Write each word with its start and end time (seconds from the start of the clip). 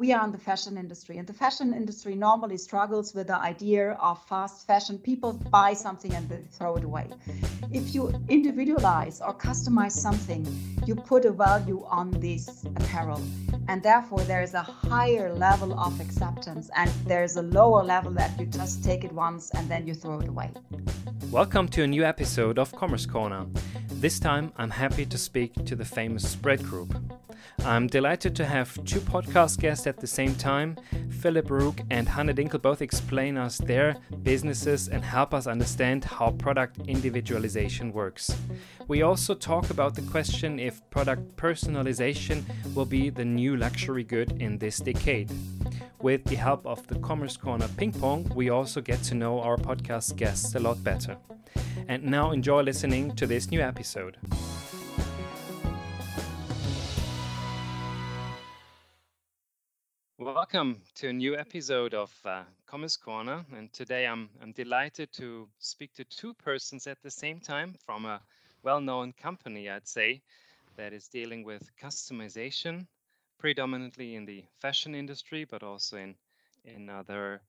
we 0.00 0.14
are 0.14 0.24
in 0.24 0.32
the 0.32 0.38
fashion 0.38 0.78
industry 0.78 1.18
and 1.18 1.26
the 1.26 1.32
fashion 1.34 1.74
industry 1.74 2.14
normally 2.14 2.56
struggles 2.56 3.14
with 3.14 3.26
the 3.26 3.36
idea 3.36 3.90
of 4.00 4.18
fast 4.26 4.66
fashion. 4.66 4.96
People 4.96 5.34
buy 5.50 5.74
something 5.74 6.14
and 6.14 6.26
they 6.26 6.40
throw 6.52 6.74
it 6.76 6.84
away. 6.84 7.06
If 7.70 7.94
you 7.94 8.10
individualize 8.30 9.20
or 9.20 9.34
customize 9.34 9.92
something 9.92 10.42
you 10.86 10.94
put 10.94 11.26
a 11.26 11.30
value 11.30 11.84
on 11.90 12.12
this 12.12 12.64
apparel 12.76 13.20
and 13.68 13.82
therefore 13.82 14.20
there 14.20 14.40
is 14.40 14.54
a 14.54 14.62
higher 14.62 15.34
level 15.34 15.78
of 15.78 16.00
acceptance 16.00 16.70
and 16.76 16.90
there's 17.04 17.36
a 17.36 17.42
lower 17.42 17.84
level 17.84 18.10
that 18.12 18.40
you 18.40 18.46
just 18.46 18.82
take 18.82 19.04
it 19.04 19.12
once 19.12 19.50
and 19.50 19.70
then 19.70 19.86
you 19.86 19.92
throw 19.92 20.18
it 20.20 20.28
away. 20.28 20.50
Welcome 21.30 21.68
to 21.68 21.82
a 21.82 21.86
new 21.86 22.04
episode 22.04 22.58
of 22.58 22.72
commerce 22.74 23.04
corner. 23.04 23.44
This 23.90 24.18
time 24.18 24.50
i'm 24.56 24.70
happy 24.70 25.04
to 25.04 25.18
speak 25.18 25.52
to 25.66 25.76
the 25.76 25.84
famous 25.84 26.26
spread 26.26 26.62
group 26.62 26.94
I'm 27.64 27.86
delighted 27.86 28.34
to 28.36 28.44
have 28.44 28.72
two 28.84 29.00
podcast 29.00 29.60
guests 29.60 29.86
at 29.86 29.98
the 29.98 30.06
same 30.06 30.34
time. 30.34 30.76
Philip 31.10 31.50
Rooke 31.50 31.80
and 31.90 32.08
Hanne 32.08 32.34
Dinkel 32.34 32.62
both 32.62 32.82
explain 32.82 33.36
us 33.36 33.58
their 33.58 33.96
businesses 34.22 34.88
and 34.88 35.04
help 35.04 35.34
us 35.34 35.46
understand 35.46 36.04
how 36.04 36.30
product 36.30 36.78
individualization 36.86 37.92
works. 37.92 38.34
We 38.88 39.02
also 39.02 39.34
talk 39.34 39.70
about 39.70 39.94
the 39.94 40.02
question 40.02 40.58
if 40.58 40.80
product 40.90 41.36
personalization 41.36 42.44
will 42.74 42.86
be 42.86 43.10
the 43.10 43.24
new 43.24 43.56
luxury 43.56 44.04
good 44.04 44.40
in 44.40 44.58
this 44.58 44.78
decade. 44.78 45.30
With 46.00 46.24
the 46.24 46.36
help 46.36 46.66
of 46.66 46.86
the 46.86 46.98
Commerce 47.00 47.36
Corner 47.36 47.68
Ping 47.76 47.92
Pong, 47.92 48.30
we 48.34 48.48
also 48.48 48.80
get 48.80 49.02
to 49.04 49.14
know 49.14 49.40
our 49.40 49.56
podcast 49.56 50.16
guests 50.16 50.54
a 50.54 50.58
lot 50.58 50.82
better. 50.82 51.18
And 51.88 52.04
now 52.04 52.30
enjoy 52.30 52.62
listening 52.62 53.14
to 53.16 53.26
this 53.26 53.50
new 53.50 53.60
episode. 53.60 54.16
Welcome 60.20 60.82
to 60.96 61.08
a 61.08 61.12
new 61.14 61.34
episode 61.34 61.94
of 61.94 62.14
uh, 62.26 62.42
Commerce 62.66 62.98
Corner. 62.98 63.42
And 63.56 63.72
today 63.72 64.06
I'm, 64.06 64.28
I'm 64.42 64.52
delighted 64.52 65.10
to 65.14 65.48
speak 65.60 65.94
to 65.94 66.04
two 66.04 66.34
persons 66.34 66.86
at 66.86 67.00
the 67.02 67.10
same 67.10 67.40
time 67.40 67.74
from 67.86 68.04
a 68.04 68.20
well 68.62 68.82
known 68.82 69.14
company, 69.14 69.70
I'd 69.70 69.88
say, 69.88 70.20
that 70.76 70.92
is 70.92 71.08
dealing 71.08 71.42
with 71.42 71.70
customization, 71.82 72.86
predominantly 73.38 74.14
in 74.14 74.26
the 74.26 74.44
fashion 74.60 74.94
industry, 74.94 75.46
but 75.46 75.62
also 75.62 75.96
in, 75.96 76.14
in 76.66 76.90
other 76.90 77.40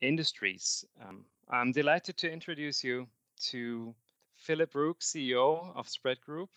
industries. 0.00 0.84
Um, 1.04 1.24
I'm 1.50 1.72
delighted 1.72 2.16
to 2.18 2.30
introduce 2.30 2.84
you 2.84 3.08
to 3.48 3.92
Philip 4.36 4.76
Rooke, 4.76 5.00
CEO 5.00 5.74
of 5.74 5.88
Spread 5.88 6.20
Group, 6.20 6.50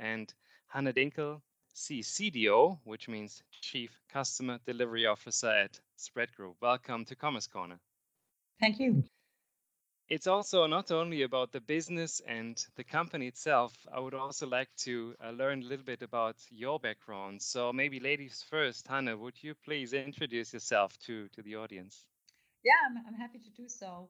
and 0.00 0.34
Hanne 0.66 0.92
Dinkel, 0.92 1.42
CCDO, 1.76 2.78
which 2.84 3.06
means 3.06 3.42
Chief 3.50 4.00
Customer 4.08 4.58
Delivery 4.64 5.04
Officer 5.04 5.50
at 5.50 5.78
Spread 5.96 6.32
Group. 6.34 6.56
Welcome 6.62 7.04
to 7.04 7.14
Commerce 7.14 7.46
Corner. 7.46 7.78
Thank 8.58 8.80
you. 8.80 9.04
It's 10.08 10.26
also 10.26 10.66
not 10.66 10.90
only 10.90 11.22
about 11.22 11.52
the 11.52 11.60
business 11.60 12.22
and 12.26 12.64
the 12.76 12.84
company 12.84 13.26
itself. 13.26 13.74
I 13.92 14.00
would 14.00 14.14
also 14.14 14.46
like 14.46 14.70
to 14.84 15.14
uh, 15.22 15.32
learn 15.32 15.62
a 15.62 15.66
little 15.66 15.84
bit 15.84 16.00
about 16.00 16.36
your 16.48 16.80
background. 16.80 17.42
So 17.42 17.74
maybe 17.74 18.00
ladies 18.00 18.42
first, 18.48 18.86
Hanne, 18.86 19.20
would 19.20 19.42
you 19.42 19.54
please 19.54 19.92
introduce 19.92 20.54
yourself 20.54 20.98
to, 21.00 21.28
to 21.28 21.42
the 21.42 21.56
audience? 21.56 22.06
Yeah, 22.64 22.72
I'm, 22.88 23.04
I'm 23.06 23.20
happy 23.20 23.38
to 23.38 23.50
do 23.50 23.68
so. 23.68 24.08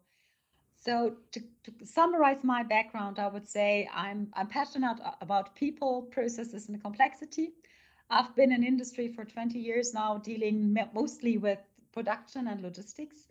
So 0.84 1.16
to, 1.32 1.40
to, 1.64 1.86
summarize 1.86 2.44
my 2.44 2.62
background, 2.62 3.18
I 3.18 3.28
would 3.28 3.48
say 3.48 3.88
I'm, 3.92 4.28
I'm 4.34 4.46
passionate 4.46 4.98
about 5.20 5.54
people, 5.56 6.02
processes, 6.02 6.68
and 6.68 6.80
complexity. 6.80 7.52
I've 8.08 8.34
been 8.36 8.52
in 8.52 8.62
industry 8.62 9.08
for 9.08 9.24
20 9.24 9.58
years 9.58 9.92
now, 9.92 10.18
dealing 10.18 10.76
mostly 10.94 11.38
with 11.38 11.58
production 11.92 12.46
and 12.46 12.62
logistics. 12.62 13.26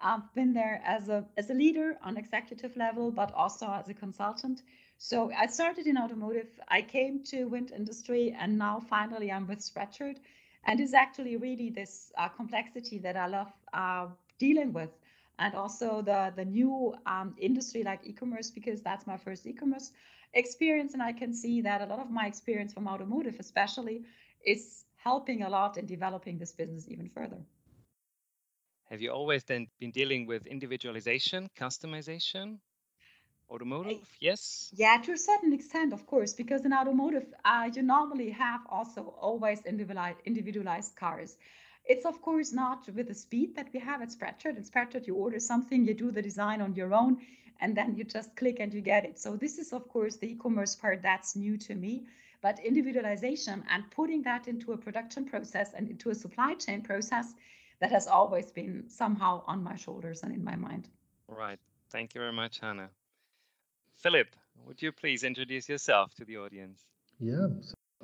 I've 0.00 0.32
been 0.34 0.52
there 0.52 0.82
as 0.84 1.08
a 1.08 1.24
as 1.36 1.50
a 1.50 1.54
leader 1.54 1.96
on 2.02 2.16
executive 2.16 2.76
level, 2.76 3.10
but 3.10 3.32
also 3.32 3.66
as 3.70 3.88
a 3.88 3.94
consultant. 3.94 4.62
So 4.98 5.32
I 5.32 5.46
started 5.46 5.86
in 5.86 5.96
automotive. 5.96 6.48
I 6.68 6.82
came 6.82 7.22
to 7.24 7.44
wind 7.44 7.72
industry, 7.72 8.36
and 8.38 8.58
now 8.58 8.80
finally 8.80 9.30
I'm 9.30 9.46
with 9.46 9.60
Spreadshirt. 9.60 10.18
And 10.64 10.80
it's 10.80 10.94
actually 10.94 11.36
really 11.36 11.70
this 11.70 12.12
uh, 12.16 12.28
complexity 12.28 12.98
that 12.98 13.16
I 13.16 13.26
love 13.26 13.52
uh, 13.72 14.06
dealing 14.38 14.72
with 14.72 14.90
and 15.38 15.54
also 15.54 16.02
the 16.02 16.32
the 16.36 16.44
new 16.44 16.94
um, 17.06 17.34
industry 17.38 17.82
like 17.82 18.00
e-commerce 18.04 18.50
because 18.50 18.82
that's 18.82 19.06
my 19.06 19.16
first 19.16 19.46
e-commerce 19.46 19.92
experience 20.34 20.94
and 20.94 21.02
i 21.02 21.12
can 21.12 21.32
see 21.34 21.60
that 21.60 21.80
a 21.80 21.86
lot 21.86 21.98
of 21.98 22.10
my 22.10 22.26
experience 22.26 22.72
from 22.72 22.88
automotive 22.88 23.36
especially 23.38 24.02
is 24.44 24.84
helping 25.02 25.42
a 25.42 25.48
lot 25.48 25.76
in 25.78 25.86
developing 25.86 26.38
this 26.38 26.52
business 26.52 26.88
even 26.88 27.08
further. 27.08 27.38
Have 28.90 29.00
you 29.00 29.10
always 29.10 29.42
then 29.44 29.68
been 29.80 29.90
dealing 29.90 30.26
with 30.26 30.46
individualization 30.46 31.48
customization 31.58 32.58
automotive? 33.50 34.06
Yes? 34.20 34.70
Yeah 34.76 34.98
to 35.02 35.12
a 35.12 35.16
certain 35.16 35.52
extent 35.52 35.92
of 35.92 36.06
course 36.06 36.34
because 36.34 36.64
in 36.64 36.72
automotive 36.72 37.26
uh, 37.44 37.68
you 37.74 37.82
normally 37.82 38.30
have 38.30 38.60
also 38.68 39.14
always 39.20 39.60
individualized 39.64 40.18
individualized 40.24 40.94
cars 40.94 41.36
it's 41.84 42.06
of 42.06 42.20
course 42.22 42.52
not 42.52 42.88
with 42.94 43.08
the 43.08 43.14
speed 43.14 43.54
that 43.56 43.68
we 43.72 43.80
have 43.80 44.02
at 44.02 44.10
Spreadshirt. 44.10 44.56
At 44.56 44.64
Spreadshirt, 44.64 45.06
you 45.06 45.14
order 45.14 45.40
something, 45.40 45.84
you 45.84 45.94
do 45.94 46.10
the 46.10 46.22
design 46.22 46.60
on 46.60 46.74
your 46.74 46.94
own, 46.94 47.18
and 47.60 47.76
then 47.76 47.94
you 47.94 48.04
just 48.04 48.34
click 48.36 48.60
and 48.60 48.72
you 48.72 48.80
get 48.80 49.04
it. 49.04 49.18
So 49.18 49.36
this 49.36 49.58
is 49.58 49.72
of 49.72 49.88
course 49.88 50.16
the 50.16 50.32
e-commerce 50.32 50.76
part 50.76 51.02
that's 51.02 51.36
new 51.36 51.56
to 51.58 51.74
me. 51.74 52.06
But 52.40 52.58
individualization 52.58 53.62
and 53.70 53.88
putting 53.90 54.22
that 54.22 54.48
into 54.48 54.72
a 54.72 54.76
production 54.76 55.24
process 55.24 55.74
and 55.74 55.88
into 55.88 56.10
a 56.10 56.14
supply 56.14 56.54
chain 56.54 56.82
process, 56.82 57.34
that 57.82 57.90
has 57.90 58.06
always 58.06 58.52
been 58.52 58.84
somehow 58.88 59.42
on 59.46 59.62
my 59.62 59.74
shoulders 59.74 60.22
and 60.22 60.32
in 60.32 60.44
my 60.44 60.54
mind. 60.54 60.88
Right. 61.26 61.58
Thank 61.90 62.14
you 62.14 62.20
very 62.20 62.32
much, 62.32 62.60
Hanne. 62.60 62.88
Philip, 63.96 64.28
would 64.64 64.80
you 64.80 64.92
please 64.92 65.24
introduce 65.24 65.68
yourself 65.68 66.14
to 66.14 66.24
the 66.24 66.36
audience? 66.36 66.86
Yeah. 67.18 67.48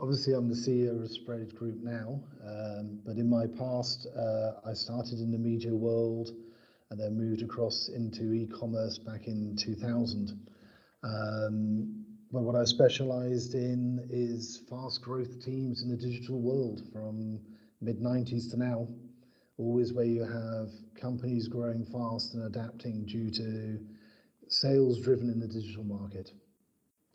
Obviously, 0.00 0.32
I'm 0.32 0.48
the 0.48 0.54
CEO 0.54 1.03
of 1.03 1.10
Spread 1.10 1.53
Group 1.56 1.82
now, 1.82 2.22
um, 2.47 3.00
but 3.04 3.16
in 3.16 3.28
my 3.28 3.48
past, 3.48 4.06
uh, 4.16 4.53
I 4.64 4.72
started 4.72 5.19
in 5.19 5.32
the 5.32 5.38
media 5.38 5.75
world 5.75 6.31
and 6.91 7.00
then 7.00 7.16
moved 7.19 7.42
across 7.42 7.88
into 7.88 8.32
e-commerce 8.32 8.98
back 8.98 9.26
in 9.26 9.56
2000. 9.56 10.38
Um, 11.03 12.04
but 12.31 12.42
what 12.42 12.54
I 12.54 12.62
specialized 12.64 13.54
in 13.54 14.06
is 14.08 14.62
fast 14.70 15.03
growth 15.03 15.44
teams 15.44 15.82
in 15.82 15.88
the 15.88 15.97
digital 15.97 16.41
world 16.41 16.81
from 16.92 17.41
mid 17.81 18.00
90s 18.00 18.53
to 18.53 18.56
now, 18.56 18.87
always 19.56 19.92
where 19.92 20.04
you 20.04 20.22
have 20.22 20.69
companies 20.94 21.48
growing 21.48 21.84
fast 21.84 22.34
and 22.34 22.44
adapting 22.44 23.04
due 23.04 23.31
to 23.31 23.81
sales 24.47 25.00
driven 25.00 25.28
in 25.28 25.41
the 25.41 25.48
digital 25.48 25.82
market 25.82 26.31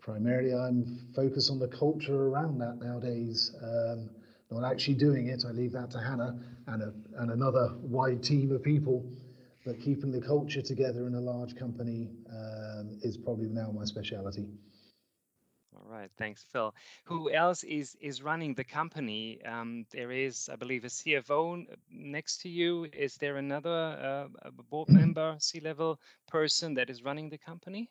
primarily 0.03 0.53
I'm 0.53 0.99
focused 1.15 1.49
on 1.49 1.59
the 1.59 1.67
culture 1.67 2.27
around 2.27 2.59
that 2.59 2.79
nowadays. 2.79 3.55
Um, 3.63 4.09
not 4.51 4.69
actually 4.69 4.95
doing 4.95 5.27
it, 5.27 5.45
I 5.47 5.51
leave 5.51 5.71
that 5.71 5.89
to 5.91 5.99
Hannah 5.99 6.37
and, 6.67 6.83
a, 6.83 6.93
and 7.17 7.31
another 7.31 7.73
wide 7.81 8.21
team 8.21 8.51
of 8.51 8.61
people. 8.61 9.03
But 9.65 9.79
keeping 9.79 10.11
the 10.11 10.21
culture 10.21 10.61
together 10.61 11.07
in 11.07 11.15
a 11.15 11.21
large 11.21 11.55
company 11.55 12.09
um, 12.29 12.99
is 13.01 13.17
probably 13.17 13.47
now 13.47 13.71
my 13.71 13.85
speciality. 13.85 14.45
All 15.75 15.89
right, 15.89 16.11
thanks, 16.17 16.45
Phil. 16.51 16.75
Who 17.05 17.31
else 17.31 17.63
is 17.63 17.95
is 17.99 18.21
running 18.21 18.53
the 18.53 18.63
company? 18.63 19.43
Um, 19.43 19.85
there 19.89 20.11
is, 20.11 20.49
I 20.51 20.55
believe, 20.55 20.83
a 20.83 20.89
CFO 20.89 21.65
next 21.89 22.41
to 22.41 22.49
you. 22.49 22.87
Is 22.93 23.15
there 23.15 23.37
another 23.37 24.29
uh, 24.43 24.49
board 24.69 24.89
member, 24.99 25.35
C-level 25.39 25.99
person 26.27 26.73
that 26.75 26.89
is 26.89 27.03
running 27.03 27.29
the 27.29 27.37
company? 27.37 27.89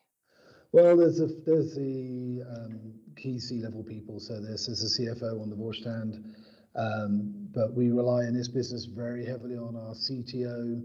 Well, 0.73 0.97
there's 0.97 1.19
a, 1.19 1.27
there's 1.45 1.75
the 1.75 2.41
um, 2.49 2.93
key 3.15 3.39
C-level 3.39 3.83
people. 3.83 4.19
So 4.19 4.39
this 4.41 4.67
is 4.67 4.81
a 4.81 5.01
CFO 5.01 5.39
on 5.39 5.51
the 5.51 5.55
Vorstand, 5.55 6.33
um, 6.75 7.47
but 7.53 7.75
we 7.75 7.91
rely 7.91 8.23
in 8.23 8.33
this 8.35 8.47
business 8.47 8.85
very 8.85 9.23
heavily 9.23 9.55
on 9.55 9.75
our 9.75 9.93
CTO 9.93 10.81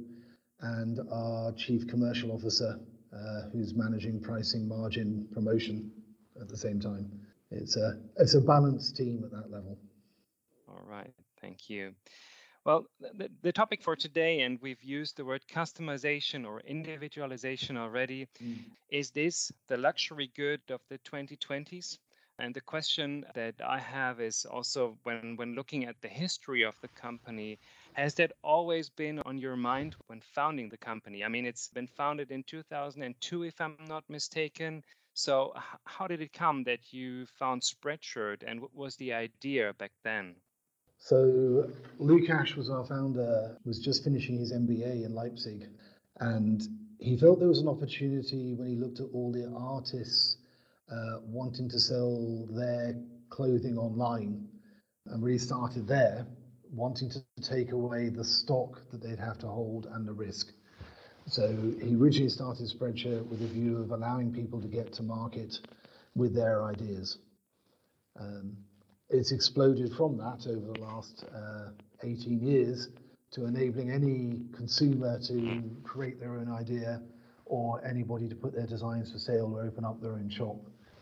and 0.61 1.01
our 1.11 1.53
Chief 1.53 1.87
Commercial 1.89 2.33
Officer, 2.33 2.79
uh, 3.15 3.49
who's 3.51 3.73
managing 3.75 4.21
pricing, 4.21 4.69
margin, 4.69 5.27
promotion 5.33 5.91
at 6.39 6.49
the 6.49 6.57
same 6.57 6.79
time. 6.79 7.11
It's 7.51 7.79
a 7.79 7.99
it's 8.19 8.35
a 8.35 8.43
balanced 8.43 8.95
team 8.95 9.23
at 9.25 9.31
that 9.31 9.51
level. 9.51 9.79
All 10.69 10.83
right, 10.85 11.15
thank 11.41 11.71
you. 11.71 11.95
Well, 12.69 12.85
the, 13.01 13.31
the, 13.41 13.51
topic 13.51 13.83
for 13.83 13.97
today, 13.97 14.43
and 14.43 14.61
we've 14.61 14.85
used 14.85 15.17
the 15.17 15.25
word 15.25 15.41
customization 15.51 16.47
or 16.47 16.61
individualization 16.61 17.79
already, 17.79 18.29
mm. 18.45 18.59
is 18.91 19.11
this 19.11 19.51
the 19.69 19.79
luxury 19.79 20.31
good 20.37 20.61
of 20.69 20.83
the 20.91 20.99
2020s? 20.99 21.97
And 22.39 22.55
the 22.55 22.61
question 22.61 23.25
that 23.35 23.55
I 23.67 23.79
have 23.79 24.21
is 24.21 24.45
also 24.45 24.99
when, 25.05 25.35
when 25.37 25.55
looking 25.55 25.87
at 25.87 25.99
the 26.03 26.09
history 26.09 26.63
of 26.63 26.75
the 26.83 26.89
company, 26.89 27.59
has 27.95 28.13
that 28.17 28.33
always 28.45 28.91
been 28.91 29.21
on 29.21 29.39
your 29.39 29.57
mind 29.57 29.97
when 30.09 30.21
founding 30.21 30.69
the 30.69 30.77
company? 30.77 31.25
I 31.25 31.29
mean, 31.29 31.47
it's 31.47 31.69
been 31.69 31.89
founded 31.89 32.31
in 32.31 32.43
2002, 32.43 33.45
if 33.45 33.59
I'm 33.63 33.79
not 33.89 34.05
mistaken. 34.11 34.83
So, 35.15 35.55
how 35.85 36.07
did 36.07 36.21
it 36.21 36.35
come 36.35 36.65
that 36.65 36.93
you 36.93 37.25
found 37.39 37.63
Spreadshirt 37.63 38.43
and 38.47 38.61
what 38.61 38.75
was 38.75 38.95
the 38.97 39.15
idea 39.15 39.73
back 39.79 39.93
then? 40.05 40.37
So 40.99 41.71
Lukasz 42.01 42.57
was 42.57 42.69
our 42.71 42.85
founder, 42.85 43.57
was 43.65 43.79
just 43.79 44.05
finishing 44.05 44.39
his 44.39 44.53
MBA 44.53 45.05
in 45.05 45.15
Leipzig, 45.15 45.69
and 46.19 46.63
he 46.99 47.17
felt 47.17 47.39
there 47.39 47.49
was 47.49 47.61
an 47.61 47.69
opportunity 47.69 48.55
when 48.55 48.69
he 48.69 48.77
looked 48.77 49.01
at 49.01 49.07
all 49.13 49.33
the 49.33 49.51
artists 49.57 50.37
uh, 50.91 51.21
wanting 51.23 51.69
to 51.69 51.79
sell 51.79 52.47
their 52.51 52.95
clothing 53.31 53.79
online, 53.79 54.49
and 55.07 55.23
really 55.23 55.39
started 55.39 55.87
there, 55.87 56.27
wanting 56.73 57.11
to 57.11 57.23
take 57.43 57.73
away 57.73 58.09
the 58.09 58.25
stock 58.25 58.83
that 58.91 59.01
they'd 59.01 59.19
have 59.19 59.39
to 59.39 59.47
hold 59.47 59.87
and 59.93 60.07
the 60.07 60.13
risk. 60.13 60.53
So 61.27 61.47
he 61.83 61.95
originally 61.95 62.31
started 62.31 62.67
Spreadshirt 62.69 63.27
with 63.27 63.43
a 63.43 63.47
view 63.47 63.79
of 63.79 63.93
allowing 63.93 64.33
people 64.33 64.61
to 64.61 64.69
get 64.69 64.93
to 64.95 65.03
market 65.03 65.59
with 66.15 66.35
their 66.35 66.65
ideas. 66.65 67.19
Um, 68.19 68.57
it's 69.11 69.33
exploded 69.33 69.93
from 69.95 70.17
that 70.19 70.47
over 70.47 70.73
the 70.73 70.81
last 70.81 71.25
uh, 71.35 71.71
18 72.03 72.41
years 72.41 72.89
to 73.31 73.47
enabling 73.47 73.91
any 73.91 74.41
consumer 74.55 75.19
to 75.21 75.63
create 75.83 76.21
their 76.21 76.33
own 76.33 76.51
idea 76.51 77.01
or 77.47 77.85
anybody 77.85 78.29
to 78.29 78.35
put 78.35 78.55
their 78.55 78.67
designs 78.67 79.13
for 79.13 79.19
sale 79.19 79.53
or 79.55 79.65
open 79.65 79.85
up 79.85 80.01
their 80.01 80.13
own 80.13 80.29
shop. 80.29 80.57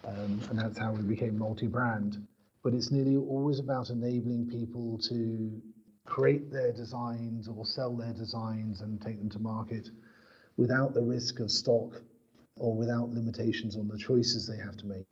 Um, 0.04 0.40
and 0.50 0.58
that's 0.58 0.78
how 0.78 0.92
we 0.92 1.02
became 1.02 1.36
multi-brand. 1.36 2.24
But 2.62 2.74
it's 2.74 2.90
nearly 2.90 3.16
always 3.16 3.58
about 3.58 3.90
enabling 3.90 4.48
people 4.50 4.98
to 5.08 5.60
create 6.04 6.52
their 6.52 6.72
designs 6.72 7.48
or 7.48 7.66
sell 7.66 7.96
their 7.96 8.12
designs 8.12 8.80
and 8.80 9.00
take 9.00 9.18
them 9.18 9.30
to 9.30 9.38
market 9.40 9.90
without 10.56 10.94
the 10.94 11.02
risk 11.02 11.40
of 11.40 11.50
stock 11.50 12.00
or 12.56 12.74
without 12.74 13.10
limitations 13.10 13.76
on 13.76 13.88
the 13.88 13.98
choices 13.98 14.46
they 14.46 14.56
have 14.56 14.76
to 14.76 14.86
make. 14.86 15.06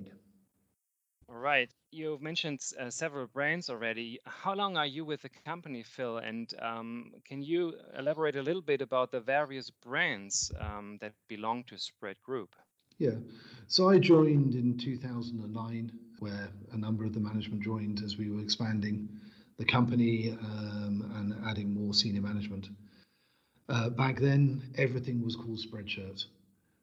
Right. 1.44 1.70
You've 1.90 2.22
mentioned 2.22 2.60
uh, 2.80 2.88
several 2.88 3.26
brands 3.26 3.68
already. 3.68 4.18
How 4.24 4.54
long 4.54 4.78
are 4.78 4.86
you 4.86 5.04
with 5.04 5.20
the 5.20 5.28
company, 5.44 5.82
Phil? 5.82 6.16
And 6.16 6.50
um, 6.58 7.12
can 7.26 7.42
you 7.42 7.74
elaborate 7.98 8.36
a 8.36 8.42
little 8.42 8.62
bit 8.62 8.80
about 8.80 9.10
the 9.10 9.20
various 9.20 9.68
brands 9.68 10.50
um, 10.58 10.96
that 11.02 11.12
belong 11.28 11.64
to 11.64 11.76
Spread 11.76 12.16
Group? 12.22 12.56
Yeah. 12.96 13.16
So 13.66 13.90
I 13.90 13.98
joined 13.98 14.54
in 14.54 14.78
2009, 14.78 15.92
where 16.20 16.48
a 16.72 16.78
number 16.78 17.04
of 17.04 17.12
the 17.12 17.20
management 17.20 17.62
joined 17.62 18.00
as 18.02 18.16
we 18.16 18.30
were 18.30 18.40
expanding 18.40 19.06
the 19.58 19.66
company 19.66 20.30
um, 20.30 21.12
and 21.16 21.46
adding 21.46 21.74
more 21.74 21.92
senior 21.92 22.22
management. 22.22 22.70
Uh, 23.68 23.90
back 23.90 24.18
then, 24.18 24.62
everything 24.78 25.22
was 25.22 25.36
called 25.36 25.58
Spreadshirt. 25.58 26.24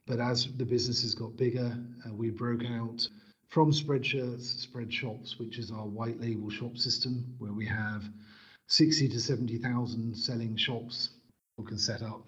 But 0.05 0.19
as 0.19 0.47
the 0.55 0.65
businesses 0.65 1.15
got 1.15 1.35
bigger, 1.35 1.75
uh, 2.05 2.13
we 2.13 2.29
broke 2.29 2.63
out 2.63 3.07
from 3.51 3.69
Spreadshirts, 3.69 4.65
Spreadshops, 4.65 5.37
which 5.37 5.59
is 5.59 5.71
our 5.71 5.85
white 5.85 6.19
label 6.21 6.49
shop 6.49 6.77
system, 6.77 7.35
where 7.37 7.51
we 7.51 7.65
have 7.65 8.09
60 8.67 9.09
to 9.09 9.19
70,000 9.19 10.15
selling 10.15 10.55
shops 10.55 11.09
who 11.57 11.65
can 11.65 11.77
set 11.77 12.01
up 12.01 12.25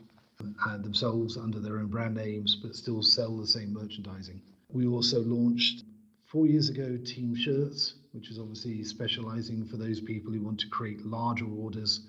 themselves 0.81 1.37
under 1.37 1.61
their 1.61 1.79
own 1.79 1.87
brand 1.87 2.15
names, 2.15 2.57
but 2.61 2.75
still 2.75 3.01
sell 3.01 3.37
the 3.37 3.47
same 3.47 3.73
merchandising. 3.73 4.41
We 4.67 4.85
also 4.85 5.21
launched 5.21 5.85
four 6.25 6.45
years 6.45 6.67
ago 6.69 6.97
Team 7.05 7.35
Shirts, 7.35 7.93
which 8.11 8.29
is 8.29 8.37
obviously 8.37 8.83
specializing 8.83 9.63
for 9.63 9.77
those 9.77 10.01
people 10.01 10.33
who 10.33 10.41
want 10.41 10.59
to 10.59 10.67
create 10.67 11.05
larger 11.05 11.45
orders 11.45 12.01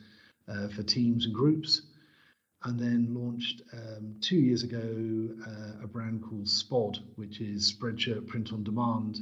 uh, 0.49 0.66
for 0.69 0.82
teams 0.82 1.26
and 1.26 1.34
groups 1.34 1.82
and 2.64 2.78
then 2.78 3.14
launched 3.14 3.62
um, 3.72 4.16
two 4.20 4.37
years 4.37 4.62
ago 4.62 5.28
uh, 5.46 5.84
a 5.84 5.87
brand 5.87 6.22
called 6.22 6.46
Spod, 6.46 6.99
which 7.16 7.40
is 7.40 7.72
Spreadshirt 7.72 8.26
Print 8.26 8.52
on 8.52 8.64
Demand, 8.64 9.20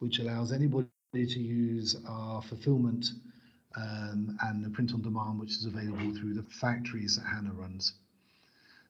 which 0.00 0.18
allows 0.18 0.52
anybody 0.52 0.88
to 1.12 1.38
use 1.38 1.96
our 2.08 2.42
fulfillment 2.42 3.06
um, 3.76 4.36
and 4.42 4.64
the 4.64 4.70
print 4.70 4.92
on 4.92 5.02
demand, 5.02 5.38
which 5.38 5.52
is 5.52 5.64
available 5.64 6.14
through 6.14 6.34
the 6.34 6.42
factories 6.42 7.16
that 7.16 7.24
Hannah 7.24 7.52
runs. 7.52 7.94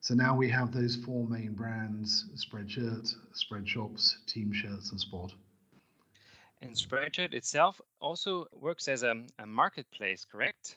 So 0.01 0.15
now 0.15 0.35
we 0.35 0.49
have 0.49 0.73
those 0.73 0.97
four 0.97 1.29
main 1.29 1.53
brands 1.53 2.27
Spreadshirt, 2.35 3.15
Spread 3.35 3.69
Shops, 3.69 4.19
Team 4.27 4.53
Shirts, 4.53 4.91
and 4.91 5.01
Spod. 5.01 5.33
And 6.61 6.75
Spreadshirt 6.75 7.35
itself 7.35 7.81
also 8.01 8.47
works 8.53 8.89
as 8.89 9.03
a, 9.03 9.23
a 9.39 9.47
marketplace, 9.47 10.25
correct? 10.25 10.77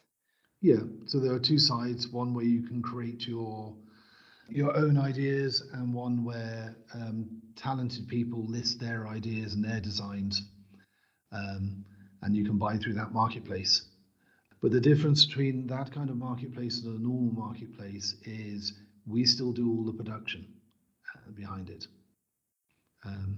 Yeah, 0.65 0.81
so 1.06 1.19
there 1.19 1.31
are 1.31 1.38
two 1.39 1.59
sides. 1.59 2.07
One 2.07 2.33
where 2.33 2.44
you 2.44 2.63
can 2.63 2.81
create 2.81 3.27
your 3.27 3.75
your 4.50 4.75
own 4.75 4.97
ideas, 4.97 5.62
and 5.73 5.94
one 5.94 6.23
where 6.23 6.75
um, 6.95 7.29
talented 7.56 8.07
people 8.07 8.47
list 8.47 8.79
their 8.79 9.07
ideas 9.07 9.53
and 9.53 9.63
their 9.63 9.79
designs, 9.79 10.41
um, 11.31 11.85
and 12.23 12.35
you 12.35 12.44
can 12.44 12.57
buy 12.57 12.77
through 12.77 12.95
that 12.95 13.12
marketplace. 13.12 13.83
But 14.59 14.71
the 14.71 14.81
difference 14.81 15.23
between 15.23 15.67
that 15.67 15.91
kind 15.91 16.09
of 16.09 16.17
marketplace 16.17 16.81
and 16.81 16.97
a 16.97 17.00
normal 17.00 17.31
marketplace 17.31 18.15
is 18.23 18.73
we 19.06 19.23
still 19.23 19.51
do 19.51 19.69
all 19.69 19.83
the 19.83 19.94
production 19.94 20.47
uh, 21.15 21.29
behind 21.29 21.69
it, 21.69 21.85
um, 23.06 23.38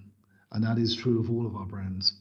and 0.53 0.63
that 0.63 0.77
is 0.77 0.95
true 0.95 1.19
of 1.19 1.29
all 1.29 1.45
of 1.45 1.57
our 1.57 1.65
brands. 1.65 2.13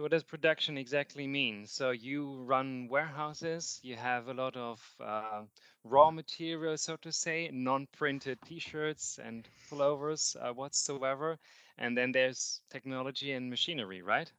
So 0.00 0.04
what 0.04 0.12
does 0.12 0.22
production 0.24 0.78
exactly 0.78 1.26
mean? 1.26 1.66
So 1.66 1.90
you 1.90 2.42
run 2.46 2.88
warehouses, 2.88 3.80
you 3.82 3.96
have 3.96 4.28
a 4.28 4.32
lot 4.32 4.56
of 4.56 4.80
uh, 4.98 5.42
raw 5.84 6.10
material, 6.10 6.78
so 6.78 6.96
to 7.02 7.12
say, 7.12 7.50
non-printed 7.52 8.38
T-shirts 8.46 9.18
and 9.22 9.46
pullovers 9.68 10.36
uh, 10.40 10.54
whatsoever, 10.54 11.36
and 11.76 11.94
then 11.94 12.12
there's 12.12 12.62
technology 12.70 13.32
and 13.32 13.50
machinery, 13.50 14.00
right? 14.00 14.32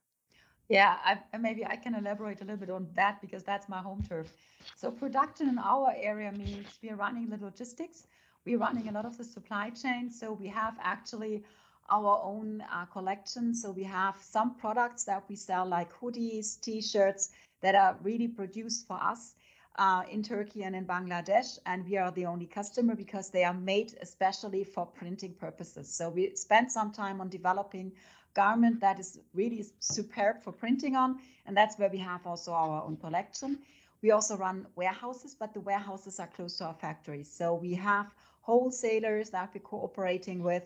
Yeah, 0.67 0.95
I, 1.05 1.37
maybe 1.37 1.63
I 1.63 1.75
can 1.75 1.93
elaborate 1.93 2.41
a 2.41 2.43
little 2.43 2.57
bit 2.57 2.71
on 2.71 2.87
that 2.95 3.21
because 3.21 3.43
that's 3.43 3.69
my 3.69 3.83
home 3.83 4.01
turf. 4.09 4.33
So 4.75 4.89
production 4.89 5.47
in 5.47 5.59
our 5.59 5.93
area 5.95 6.31
means 6.31 6.65
we 6.81 6.89
are 6.89 6.95
running 6.95 7.29
the 7.29 7.37
logistics, 7.37 8.07
we're 8.45 8.57
running 8.57 8.87
a 8.87 8.91
lot 8.91 9.05
of 9.05 9.15
the 9.15 9.23
supply 9.23 9.69
chain. 9.69 10.09
So 10.09 10.33
we 10.33 10.47
have 10.47 10.73
actually 10.81 11.43
our 11.91 12.21
own 12.23 12.63
uh, 12.73 12.85
collection. 12.85 13.53
So 13.53 13.71
we 13.71 13.83
have 13.83 14.15
some 14.21 14.55
products 14.55 15.03
that 15.03 15.23
we 15.29 15.35
sell, 15.35 15.65
like 15.65 15.91
hoodies, 15.93 16.59
t-shirts, 16.61 17.31
that 17.61 17.75
are 17.75 17.97
really 18.01 18.27
produced 18.27 18.87
for 18.87 18.97
us 19.01 19.35
uh, 19.77 20.03
in 20.09 20.23
Turkey 20.23 20.63
and 20.63 20.75
in 20.75 20.85
Bangladesh, 20.85 21.59
and 21.65 21.85
we 21.87 21.97
are 21.97 22.11
the 22.11 22.25
only 22.25 22.45
customer 22.45 22.95
because 22.95 23.29
they 23.29 23.43
are 23.43 23.53
made 23.53 23.97
especially 24.01 24.63
for 24.63 24.85
printing 24.85 25.33
purposes. 25.33 25.93
So 25.93 26.09
we 26.09 26.35
spent 26.35 26.71
some 26.71 26.91
time 26.91 27.21
on 27.21 27.29
developing 27.29 27.91
garment 28.33 28.79
that 28.81 28.99
is 28.99 29.19
really 29.33 29.65
superb 29.79 30.41
for 30.41 30.51
printing 30.51 30.95
on, 30.95 31.19
and 31.45 31.55
that's 31.55 31.77
where 31.77 31.89
we 31.89 31.99
have 31.99 32.25
also 32.25 32.51
our 32.51 32.83
own 32.83 32.97
collection. 32.97 33.59
We 34.01 34.11
also 34.11 34.35
run 34.35 34.65
warehouses, 34.75 35.35
but 35.39 35.53
the 35.53 35.61
warehouses 35.61 36.19
are 36.19 36.27
close 36.27 36.57
to 36.57 36.65
our 36.65 36.73
factories. 36.73 37.31
So 37.31 37.53
we 37.53 37.73
have 37.75 38.07
wholesalers 38.41 39.29
that 39.29 39.51
we're 39.53 39.61
cooperating 39.61 40.41
with 40.43 40.63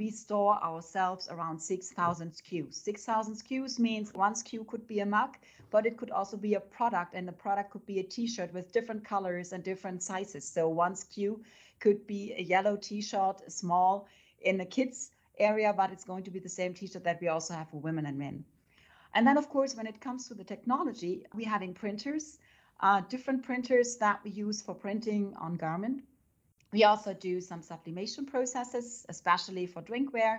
we 0.00 0.10
store 0.10 0.54
ourselves 0.64 1.28
around 1.28 1.60
6,000 1.60 2.32
SKUs. 2.32 2.72
6,000 2.72 3.34
SKUs 3.34 3.78
means 3.78 4.14
one 4.14 4.32
SKU 4.32 4.66
could 4.66 4.86
be 4.86 5.00
a 5.00 5.06
mug, 5.06 5.36
but 5.70 5.84
it 5.84 5.98
could 5.98 6.10
also 6.10 6.38
be 6.38 6.54
a 6.54 6.60
product, 6.60 7.12
and 7.12 7.28
the 7.28 7.32
product 7.32 7.70
could 7.70 7.84
be 7.84 7.98
a 8.00 8.02
T-shirt 8.02 8.50
with 8.54 8.72
different 8.72 9.04
colors 9.04 9.52
and 9.52 9.62
different 9.62 10.02
sizes. 10.02 10.48
So 10.48 10.70
one 10.70 10.94
SKU 10.94 11.40
could 11.80 12.06
be 12.06 12.32
a 12.32 12.42
yellow 12.42 12.76
T-shirt, 12.76 13.52
small 13.52 14.08
in 14.40 14.56
the 14.56 14.64
kids 14.64 15.10
area, 15.38 15.70
but 15.76 15.92
it's 15.92 16.04
going 16.04 16.24
to 16.24 16.30
be 16.30 16.38
the 16.38 16.48
same 16.48 16.72
T-shirt 16.72 17.04
that 17.04 17.20
we 17.20 17.28
also 17.28 17.52
have 17.52 17.68
for 17.68 17.80
women 17.80 18.06
and 18.06 18.16
men. 18.16 18.42
And 19.12 19.26
then, 19.26 19.36
of 19.36 19.50
course, 19.50 19.76
when 19.76 19.86
it 19.86 20.00
comes 20.00 20.28
to 20.28 20.34
the 20.34 20.44
technology, 20.44 21.26
we're 21.34 21.54
having 21.56 21.74
printers, 21.74 22.38
uh, 22.80 23.02
different 23.02 23.42
printers 23.42 23.96
that 23.98 24.20
we 24.24 24.30
use 24.30 24.62
for 24.62 24.74
printing 24.74 25.34
on 25.38 25.56
garment. 25.56 26.04
We 26.72 26.84
also 26.84 27.14
do 27.14 27.40
some 27.40 27.62
sublimation 27.62 28.26
processes, 28.26 29.04
especially 29.08 29.66
for 29.66 29.82
drinkware. 29.82 30.38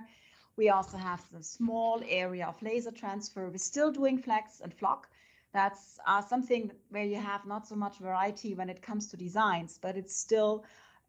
We 0.57 0.69
also 0.69 0.97
have 0.97 1.23
the 1.31 1.43
small 1.43 2.01
area 2.07 2.45
of 2.47 2.61
laser 2.61 2.91
transfer. 2.91 3.49
We're 3.49 3.57
still 3.57 3.91
doing 3.91 4.17
flex 4.17 4.61
and 4.61 4.73
flock. 4.73 5.09
That's 5.53 5.99
uh, 6.07 6.21
something 6.21 6.71
where 6.89 7.03
you 7.03 7.17
have 7.17 7.45
not 7.45 7.67
so 7.67 7.75
much 7.75 7.97
variety 7.97 8.53
when 8.53 8.69
it 8.69 8.81
comes 8.81 9.07
to 9.07 9.17
designs, 9.17 9.77
but 9.81 9.97
it's 9.97 10.15
still, 10.15 10.63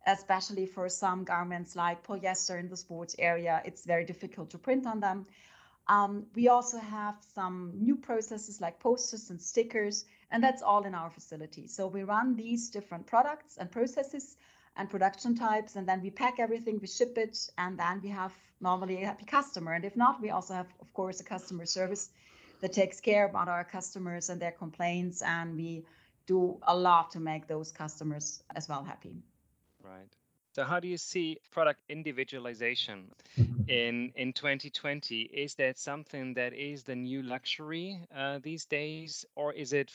especially 0.06 0.66
for 0.66 0.88
some 0.88 1.22
garments 1.22 1.76
like 1.76 2.04
polyester 2.04 2.58
in 2.58 2.68
the 2.68 2.76
sports 2.76 3.14
area, 3.18 3.62
it's 3.64 3.84
very 3.84 4.04
difficult 4.04 4.50
to 4.50 4.58
print 4.58 4.86
on 4.86 4.98
them. 4.98 5.26
Um, 5.88 6.26
we 6.34 6.48
also 6.48 6.78
have 6.78 7.16
some 7.34 7.72
new 7.74 7.96
processes 7.96 8.60
like 8.60 8.80
posters 8.80 9.30
and 9.30 9.40
stickers, 9.40 10.04
and 10.30 10.42
that's 10.42 10.62
all 10.62 10.84
in 10.84 10.94
our 10.94 11.10
facility. 11.10 11.66
So 11.66 11.86
we 11.86 12.02
run 12.02 12.34
these 12.34 12.70
different 12.70 13.06
products 13.06 13.56
and 13.58 13.70
processes 13.70 14.36
and 14.76 14.88
production 14.88 15.34
types 15.34 15.76
and 15.76 15.86
then 15.86 16.00
we 16.02 16.10
pack 16.10 16.38
everything 16.38 16.78
we 16.80 16.86
ship 16.86 17.18
it 17.18 17.38
and 17.58 17.78
then 17.78 18.00
we 18.02 18.08
have 18.08 18.32
normally 18.60 19.02
a 19.02 19.06
happy 19.06 19.24
customer. 19.24 19.72
And 19.72 19.84
if 19.84 19.96
not 19.96 20.20
we 20.20 20.30
also 20.30 20.54
have 20.54 20.68
of 20.80 20.92
course 20.92 21.20
a 21.20 21.24
customer 21.24 21.66
service 21.66 22.10
that 22.60 22.72
takes 22.72 23.00
care 23.00 23.26
about 23.26 23.48
our 23.48 23.64
customers 23.64 24.30
and 24.30 24.40
their 24.40 24.52
complaints 24.52 25.22
and 25.22 25.56
we 25.56 25.84
do 26.26 26.58
a 26.68 26.76
lot 26.76 27.10
to 27.10 27.20
make 27.20 27.46
those 27.46 27.72
customers 27.72 28.42
as 28.54 28.68
well 28.68 28.84
happy. 28.84 29.16
Right. 29.82 30.16
So 30.54 30.64
how 30.64 30.80
do 30.80 30.88
you 30.88 30.98
see 30.98 31.38
product 31.50 31.80
individualization 31.88 33.10
in 33.68 34.12
in 34.16 34.32
2020? 34.34 35.22
Is 35.22 35.54
that 35.54 35.78
something 35.78 36.34
that 36.34 36.52
is 36.52 36.82
the 36.82 36.94
new 36.94 37.22
luxury 37.22 38.06
uh, 38.14 38.38
these 38.42 38.66
days, 38.66 39.24
or 39.34 39.54
is 39.54 39.72
it, 39.72 39.90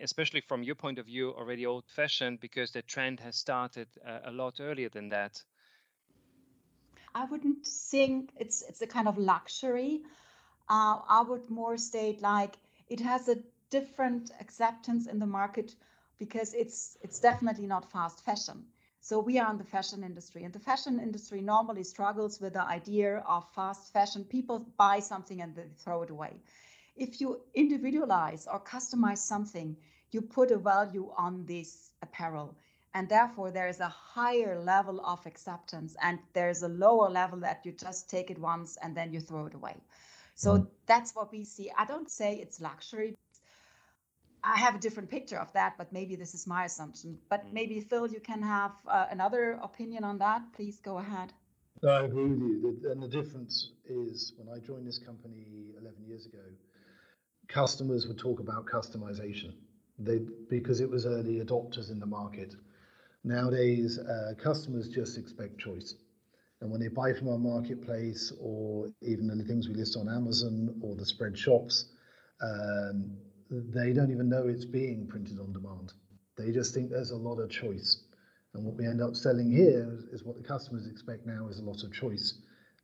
especially 0.00 0.40
from 0.40 0.62
your 0.62 0.74
point 0.74 0.98
of 0.98 1.06
view, 1.06 1.30
already 1.34 1.66
old-fashioned 1.66 2.40
because 2.40 2.70
the 2.72 2.82
trend 2.82 3.20
has 3.20 3.36
started 3.36 3.88
uh, 4.06 4.20
a 4.24 4.32
lot 4.32 4.60
earlier 4.60 4.88
than 4.88 5.08
that? 5.10 5.42
I 7.14 7.24
wouldn't 7.24 7.66
think 7.66 8.32
it's 8.38 8.62
it's 8.62 8.82
a 8.82 8.86
kind 8.86 9.08
of 9.08 9.18
luxury. 9.18 10.02
Uh, 10.68 11.00
I 11.08 11.22
would 11.28 11.48
more 11.50 11.76
state 11.76 12.20
like 12.22 12.56
it 12.88 13.00
has 13.00 13.28
a 13.28 13.36
different 13.70 14.30
acceptance 14.40 15.06
in 15.06 15.18
the 15.18 15.26
market 15.26 15.74
because 16.18 16.54
it's 16.54 16.96
it's 17.02 17.18
definitely 17.20 17.66
not 17.66 17.90
fast 17.90 18.24
fashion 18.24 18.66
so 19.00 19.20
we 19.20 19.38
are 19.38 19.50
in 19.52 19.58
the 19.58 19.64
fashion 19.64 20.02
industry, 20.02 20.42
and 20.42 20.52
the 20.52 20.58
fashion 20.58 20.98
industry 20.98 21.40
normally 21.40 21.84
struggles 21.84 22.40
with 22.40 22.54
the 22.54 22.62
idea 22.62 23.18
of 23.18 23.44
fast 23.54 23.92
fashion. 23.92 24.24
People 24.24 24.66
buy 24.76 24.98
something 24.98 25.40
and 25.40 25.54
they 25.54 25.68
throw 25.76 26.02
it 26.02 26.10
away. 26.10 26.40
If 26.96 27.20
you 27.20 27.40
individualize 27.54 28.46
or 28.50 28.60
customize 28.60 29.18
something, 29.18 29.76
you 30.10 30.22
put 30.22 30.50
a 30.50 30.58
value 30.58 31.12
on 31.16 31.44
this 31.46 31.90
apparel. 32.02 32.56
And 32.94 33.08
therefore, 33.08 33.50
there 33.50 33.68
is 33.68 33.80
a 33.80 33.88
higher 33.88 34.58
level 34.58 35.04
of 35.04 35.26
acceptance, 35.26 35.96
and 36.02 36.18
there's 36.32 36.62
a 36.62 36.68
lower 36.68 37.10
level 37.10 37.38
that 37.40 37.60
you 37.64 37.72
just 37.72 38.08
take 38.08 38.30
it 38.30 38.38
once 38.38 38.78
and 38.82 38.96
then 38.96 39.12
you 39.12 39.20
throw 39.20 39.46
it 39.46 39.54
away. 39.54 39.76
So 40.34 40.56
mm. 40.56 40.66
that's 40.86 41.14
what 41.14 41.30
we 41.30 41.44
see. 41.44 41.70
I 41.76 41.84
don't 41.84 42.10
say 42.10 42.36
it's 42.36 42.58
luxury 42.58 43.16
I 44.46 44.58
have 44.58 44.76
a 44.76 44.78
different 44.78 45.10
picture 45.10 45.38
of 45.38 45.52
that, 45.54 45.76
but 45.76 45.92
maybe 45.92 46.14
this 46.14 46.34
is 46.34 46.46
my 46.46 46.64
assumption. 46.64 47.18
But 47.28 47.46
mm. 47.46 47.52
maybe 47.52 47.80
Phil, 47.80 48.06
you 48.06 48.20
can 48.20 48.42
have 48.42 48.72
uh, 48.86 49.06
another 49.10 49.58
opinion 49.62 50.04
on 50.04 50.18
that. 50.18 50.42
Please 50.54 50.78
go 50.78 50.98
ahead. 50.98 51.32
No, 51.82 51.90
I 51.90 52.04
agree 52.04 52.24
with 52.24 52.38
you. 52.38 52.90
And 52.90 53.02
the 53.02 53.08
difference 53.08 53.72
is 53.88 54.32
when 54.36 54.48
I 54.48 54.60
joined 54.64 54.86
this 54.86 54.98
company 54.98 55.44
11 55.80 56.06
years 56.06 56.26
ago, 56.26 56.44
customers 57.48 58.06
would 58.06 58.18
talk 58.18 58.40
about 58.40 58.66
customization 58.66 59.52
they, 59.98 60.20
because 60.50 60.80
it 60.80 60.90
was 60.90 61.06
early 61.06 61.40
adopters 61.40 61.90
in 61.90 61.98
the 61.98 62.06
market. 62.06 62.54
Nowadays, 63.24 63.98
uh, 63.98 64.34
customers 64.38 64.88
just 64.88 65.18
expect 65.18 65.58
choice. 65.58 65.94
And 66.60 66.70
when 66.70 66.80
they 66.80 66.88
buy 66.88 67.12
from 67.12 67.28
our 67.28 67.38
marketplace 67.38 68.32
or 68.40 68.88
even 69.02 69.26
the 69.26 69.44
things 69.44 69.68
we 69.68 69.74
list 69.74 69.96
on 69.96 70.08
Amazon 70.08 70.74
or 70.80 70.94
the 70.94 71.04
spread 71.04 71.38
shops, 71.38 71.86
um, 72.40 73.16
they 73.50 73.92
don't 73.92 74.10
even 74.10 74.28
know 74.28 74.48
it's 74.48 74.64
being 74.64 75.06
printed 75.06 75.38
on 75.38 75.52
demand. 75.52 75.92
They 76.36 76.52
just 76.52 76.74
think 76.74 76.90
there's 76.90 77.10
a 77.10 77.16
lot 77.16 77.38
of 77.38 77.50
choice. 77.50 78.04
And 78.54 78.64
what 78.64 78.76
we 78.76 78.86
end 78.86 79.02
up 79.02 79.14
selling 79.14 79.50
here 79.50 79.98
is, 80.12 80.24
what 80.24 80.36
the 80.36 80.42
customers 80.42 80.86
expect 80.86 81.26
now 81.26 81.46
is 81.48 81.58
a 81.58 81.62
lot 81.62 81.82
of 81.82 81.92
choice. 81.92 82.34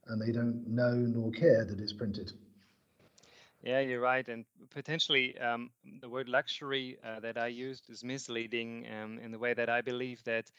And 0.06 0.20
they 0.20 0.32
don't 0.32 0.66
know 0.66 0.94
nor 0.94 1.30
care 1.30 1.64
that 1.64 1.80
it's 1.80 1.92
printed. 1.92 2.32
Yeah, 3.62 3.80
you're 3.80 4.00
right. 4.00 4.26
And 4.28 4.44
potentially 4.70 5.38
um, 5.38 5.70
the 6.00 6.08
word 6.08 6.28
luxury 6.28 6.98
uh, 7.04 7.20
that 7.20 7.38
I 7.38 7.48
used 7.48 7.88
is 7.90 8.04
misleading 8.04 8.86
um, 8.92 9.18
in 9.18 9.30
the 9.32 9.38
way 9.38 9.54
that 9.54 9.68
I 9.70 9.82
believe 9.82 10.22
that 10.24 10.50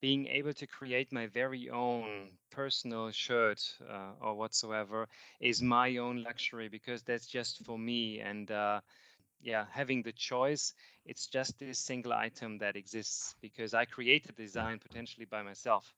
being 0.00 0.26
able 0.28 0.52
to 0.54 0.66
create 0.66 1.12
my 1.12 1.26
very 1.26 1.70
own 1.70 2.30
personal 2.50 3.10
shirt 3.10 3.60
uh, 3.88 4.12
or 4.20 4.34
whatsoever 4.34 5.08
is 5.40 5.62
my 5.62 5.96
own 5.98 6.22
luxury 6.22 6.68
because 6.68 7.02
that's 7.02 7.26
just 7.26 7.64
for 7.64 7.78
me. 7.78 8.20
And 8.20 8.50
uh, 8.50 8.80
yeah, 9.40 9.66
having 9.70 10.02
the 10.02 10.12
choice, 10.12 10.74
it's 11.06 11.26
just 11.26 11.58
this 11.58 11.78
single 11.78 12.12
item 12.12 12.58
that 12.58 12.76
exists 12.76 13.34
because 13.40 13.74
I 13.74 13.84
created 13.86 14.36
the 14.36 14.42
design 14.42 14.78
potentially 14.78 15.26
by 15.26 15.42
myself. 15.42 15.94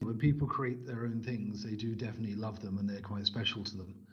When 0.00 0.18
people 0.18 0.46
create 0.48 0.86
their 0.86 1.04
own 1.04 1.22
things, 1.22 1.62
they 1.62 1.76
do 1.76 1.94
definitely 1.94 2.34
love 2.34 2.60
them 2.62 2.78
and 2.78 2.88
they're 2.88 3.00
quite 3.00 3.26
special 3.26 3.62
to 3.64 3.76
them. 3.76 4.06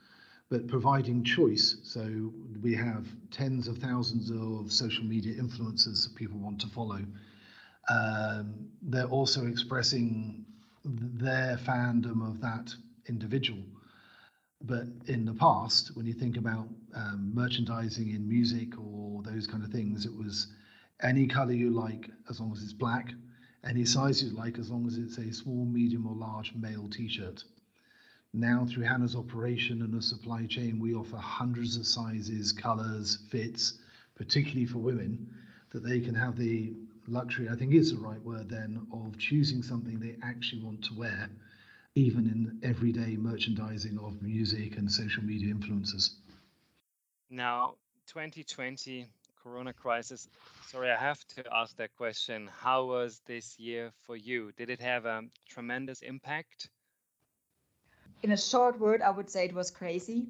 But 0.49 0.67
providing 0.67 1.23
choice, 1.23 1.77
so 1.83 2.33
we 2.61 2.73
have 2.73 3.05
tens 3.29 3.67
of 3.67 3.77
thousands 3.77 4.31
of 4.31 4.71
social 4.71 5.03
media 5.03 5.35
influencers 5.35 6.03
that 6.07 6.15
people 6.15 6.39
want 6.39 6.59
to 6.61 6.67
follow. 6.67 7.01
Um, 7.89 8.69
they're 8.81 9.05
also 9.05 9.45
expressing 9.45 10.45
their 10.83 11.57
fandom 11.57 12.27
of 12.27 12.41
that 12.41 12.73
individual. 13.07 13.63
But 14.61 14.87
in 15.07 15.23
the 15.25 15.33
past, 15.33 15.95
when 15.95 16.05
you 16.05 16.13
think 16.13 16.35
about 16.35 16.67
um, 16.95 17.31
merchandising 17.33 18.09
in 18.09 18.27
music 18.27 18.77
or 18.77 19.21
those 19.23 19.47
kind 19.47 19.63
of 19.63 19.69
things, 19.69 20.05
it 20.05 20.15
was 20.15 20.47
any 21.01 21.27
color 21.27 21.53
you 21.53 21.69
like 21.69 22.09
as 22.29 22.39
long 22.39 22.51
as 22.51 22.63
it's 22.63 22.73
black, 22.73 23.11
any 23.63 23.85
size 23.85 24.23
you 24.23 24.31
like 24.31 24.57
as 24.57 24.69
long 24.69 24.85
as 24.87 24.97
it's 24.97 25.17
a 25.17 25.31
small, 25.31 25.65
medium, 25.65 26.07
or 26.07 26.15
large 26.15 26.53
male 26.55 26.89
t 26.89 27.07
shirt. 27.07 27.43
Now, 28.33 28.65
through 28.69 28.83
Hannah's 28.83 29.15
operation 29.15 29.81
and 29.81 29.93
the 29.93 30.01
supply 30.01 30.45
chain, 30.45 30.79
we 30.79 30.93
offer 30.93 31.17
hundreds 31.17 31.77
of 31.77 31.87
sizes, 31.87 32.51
colors, 32.51 33.17
fits, 33.29 33.79
particularly 34.15 34.65
for 34.65 34.77
women, 34.77 35.27
that 35.71 35.83
they 35.83 35.99
can 35.99 36.13
have 36.13 36.37
the 36.37 36.73
luxury, 37.07 37.49
I 37.49 37.55
think 37.55 37.73
is 37.73 37.91
the 37.91 37.99
right 37.99 38.21
word 38.21 38.49
then, 38.49 38.85
of 38.93 39.17
choosing 39.17 39.63
something 39.63 39.99
they 39.99 40.15
actually 40.21 40.61
want 40.61 40.83
to 40.85 40.93
wear 40.93 41.29
even 41.95 42.27
in 42.27 42.59
everyday 42.67 43.17
merchandising 43.17 43.97
of 43.99 44.21
music 44.21 44.77
and 44.77 44.91
social 44.91 45.23
media 45.23 45.53
influencers. 45.53 46.11
Now, 47.29 47.75
2020 48.07 49.07
corona 49.41 49.73
crisis. 49.73 50.29
Sorry, 50.67 50.91
I 50.91 50.97
have 50.97 51.25
to 51.35 51.43
ask 51.53 51.75
that 51.77 51.95
question. 51.97 52.49
How 52.59 52.85
was 52.85 53.21
this 53.25 53.59
year 53.59 53.91
for 54.05 54.15
you? 54.15 54.51
Did 54.55 54.69
it 54.69 54.79
have 54.81 55.05
a 55.05 55.23
tremendous 55.47 56.01
impact? 56.01 56.69
In 58.21 58.31
a 58.31 58.37
short 58.37 58.79
word, 58.79 59.01
I 59.01 59.11
would 59.11 59.29
say 59.29 59.45
it 59.45 59.53
was 59.53 59.71
crazy 59.71 60.27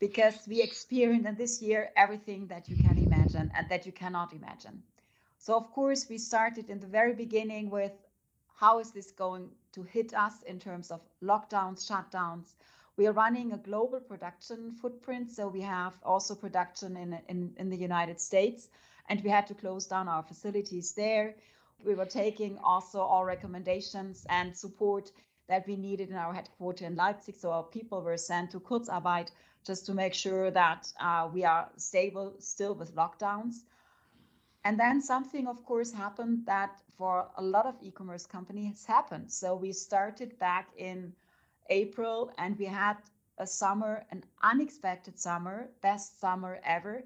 because 0.00 0.46
we 0.46 0.60
experienced 0.62 1.26
in 1.26 1.34
this 1.34 1.62
year 1.62 1.90
everything 1.96 2.46
that 2.48 2.68
you 2.68 2.76
can 2.76 2.98
imagine 2.98 3.50
and 3.54 3.68
that 3.68 3.86
you 3.86 3.92
cannot 3.92 4.32
imagine. 4.32 4.82
So, 5.38 5.56
of 5.56 5.70
course, 5.72 6.08
we 6.08 6.18
started 6.18 6.68
in 6.68 6.80
the 6.80 6.86
very 6.86 7.14
beginning 7.14 7.70
with 7.70 7.92
how 8.54 8.78
is 8.78 8.90
this 8.90 9.10
going 9.12 9.48
to 9.72 9.82
hit 9.82 10.12
us 10.12 10.42
in 10.42 10.58
terms 10.58 10.90
of 10.90 11.00
lockdowns, 11.22 11.90
shutdowns? 11.90 12.52
We 12.98 13.06
are 13.06 13.12
running 13.12 13.52
a 13.52 13.56
global 13.56 14.00
production 14.00 14.72
footprint, 14.72 15.32
so 15.32 15.48
we 15.48 15.62
have 15.62 15.94
also 16.04 16.34
production 16.34 16.98
in, 16.98 17.18
in, 17.28 17.54
in 17.56 17.70
the 17.70 17.76
United 17.76 18.20
States, 18.20 18.68
and 19.08 19.24
we 19.24 19.30
had 19.30 19.46
to 19.46 19.54
close 19.54 19.86
down 19.86 20.08
our 20.08 20.22
facilities 20.22 20.92
there. 20.92 21.34
We 21.82 21.94
were 21.94 22.04
taking 22.04 22.58
also 22.58 23.00
all 23.00 23.24
recommendations 23.24 24.26
and 24.28 24.54
support 24.54 25.10
that 25.50 25.66
we 25.66 25.76
needed 25.76 26.08
in 26.10 26.16
our 26.16 26.32
headquarters 26.32 26.86
in 26.86 26.94
Leipzig. 26.94 27.34
So 27.36 27.50
our 27.50 27.64
people 27.64 28.00
were 28.00 28.16
sent 28.16 28.52
to 28.52 28.60
Kurzarbeit 28.60 29.30
just 29.66 29.84
to 29.86 29.92
make 29.92 30.14
sure 30.14 30.50
that 30.52 30.90
uh, 31.00 31.28
we 31.34 31.44
are 31.44 31.68
stable 31.76 32.34
still 32.38 32.74
with 32.74 32.94
lockdowns. 32.94 33.64
And 34.64 34.78
then 34.78 35.02
something, 35.02 35.48
of 35.48 35.64
course, 35.66 35.92
happened 35.92 36.46
that 36.46 36.80
for 36.96 37.28
a 37.36 37.42
lot 37.42 37.66
of 37.66 37.74
e-commerce 37.82 38.26
companies 38.26 38.86
happened. 38.86 39.32
So 39.32 39.56
we 39.56 39.72
started 39.72 40.38
back 40.38 40.68
in 40.76 41.12
April 41.68 42.30
and 42.38 42.56
we 42.58 42.66
had 42.66 42.96
a 43.38 43.46
summer, 43.46 44.04
an 44.12 44.22
unexpected 44.42 45.18
summer, 45.18 45.68
best 45.82 46.20
summer 46.20 46.60
ever. 46.64 47.02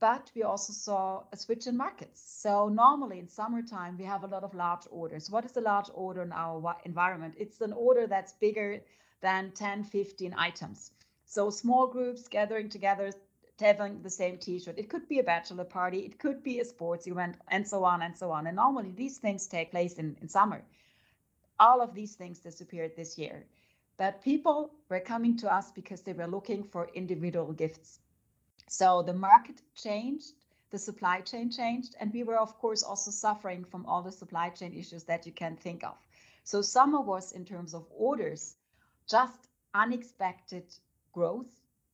But 0.00 0.30
we 0.34 0.42
also 0.42 0.72
saw 0.72 1.24
a 1.30 1.36
switch 1.36 1.66
in 1.66 1.76
markets. 1.76 2.22
So 2.22 2.68
normally 2.68 3.18
in 3.18 3.28
summertime, 3.28 3.98
we 3.98 4.04
have 4.04 4.24
a 4.24 4.26
lot 4.26 4.44
of 4.44 4.54
large 4.54 4.86
orders. 4.90 5.30
What 5.30 5.44
is 5.44 5.56
a 5.58 5.60
large 5.60 5.90
order 5.92 6.22
in 6.22 6.32
our 6.32 6.76
environment? 6.84 7.34
It's 7.38 7.60
an 7.60 7.74
order 7.74 8.06
that's 8.06 8.32
bigger 8.32 8.80
than 9.20 9.52
10, 9.52 9.84
15 9.84 10.34
items. 10.38 10.92
So 11.26 11.50
small 11.50 11.86
groups 11.86 12.28
gathering 12.28 12.70
together 12.70 13.12
having 13.60 14.00
the 14.02 14.10
same 14.10 14.38
t-shirt 14.38 14.78
it 14.78 14.88
could 14.88 15.06
be 15.08 15.18
a 15.18 15.22
bachelor 15.22 15.64
party 15.64 15.98
it 15.98 16.18
could 16.18 16.42
be 16.42 16.60
a 16.60 16.64
sports 16.64 17.06
event 17.06 17.36
and 17.48 17.66
so 17.66 17.84
on 17.84 18.02
and 18.02 18.16
so 18.16 18.30
on 18.30 18.46
and 18.46 18.56
normally 18.56 18.92
these 18.96 19.18
things 19.18 19.46
take 19.46 19.70
place 19.70 19.94
in, 19.94 20.16
in 20.22 20.28
summer 20.28 20.62
all 21.58 21.82
of 21.82 21.94
these 21.94 22.14
things 22.14 22.38
disappeared 22.38 22.92
this 22.96 23.18
year 23.18 23.44
but 23.98 24.22
people 24.22 24.70
were 24.88 25.00
coming 25.00 25.36
to 25.36 25.52
us 25.52 25.70
because 25.72 26.00
they 26.00 26.14
were 26.14 26.26
looking 26.26 26.64
for 26.64 26.88
individual 26.94 27.52
gifts 27.52 27.98
so 28.70 29.02
the 29.02 29.18
market 29.28 29.58
changed 29.74 30.32
the 30.70 30.78
supply 30.78 31.20
chain 31.20 31.50
changed 31.50 31.96
and 32.00 32.12
we 32.12 32.22
were 32.22 32.38
of 32.38 32.56
course 32.58 32.82
also 32.82 33.10
suffering 33.10 33.64
from 33.64 33.84
all 33.86 34.02
the 34.02 34.12
supply 34.12 34.48
chain 34.48 34.72
issues 34.72 35.04
that 35.04 35.26
you 35.26 35.32
can 35.32 35.56
think 35.56 35.84
of 35.84 35.96
so 36.44 36.62
summer 36.62 37.00
was 37.00 37.32
in 37.32 37.44
terms 37.44 37.74
of 37.74 37.84
orders 37.90 38.56
just 39.08 39.48
unexpected 39.74 40.64
growth 41.12 41.50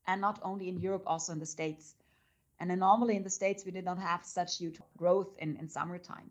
and 0.06 0.20
not 0.20 0.38
only 0.42 0.68
in 0.68 0.78
Europe, 0.80 1.02
also 1.06 1.32
in 1.32 1.38
the 1.38 1.46
States. 1.46 1.94
And 2.60 2.70
then 2.70 2.78
normally 2.78 3.16
in 3.16 3.22
the 3.22 3.30
States, 3.30 3.64
we 3.64 3.72
did 3.72 3.84
not 3.84 3.98
have 3.98 4.24
such 4.24 4.58
huge 4.58 4.78
growth 4.96 5.34
in, 5.38 5.56
in 5.56 5.68
summertime. 5.68 6.30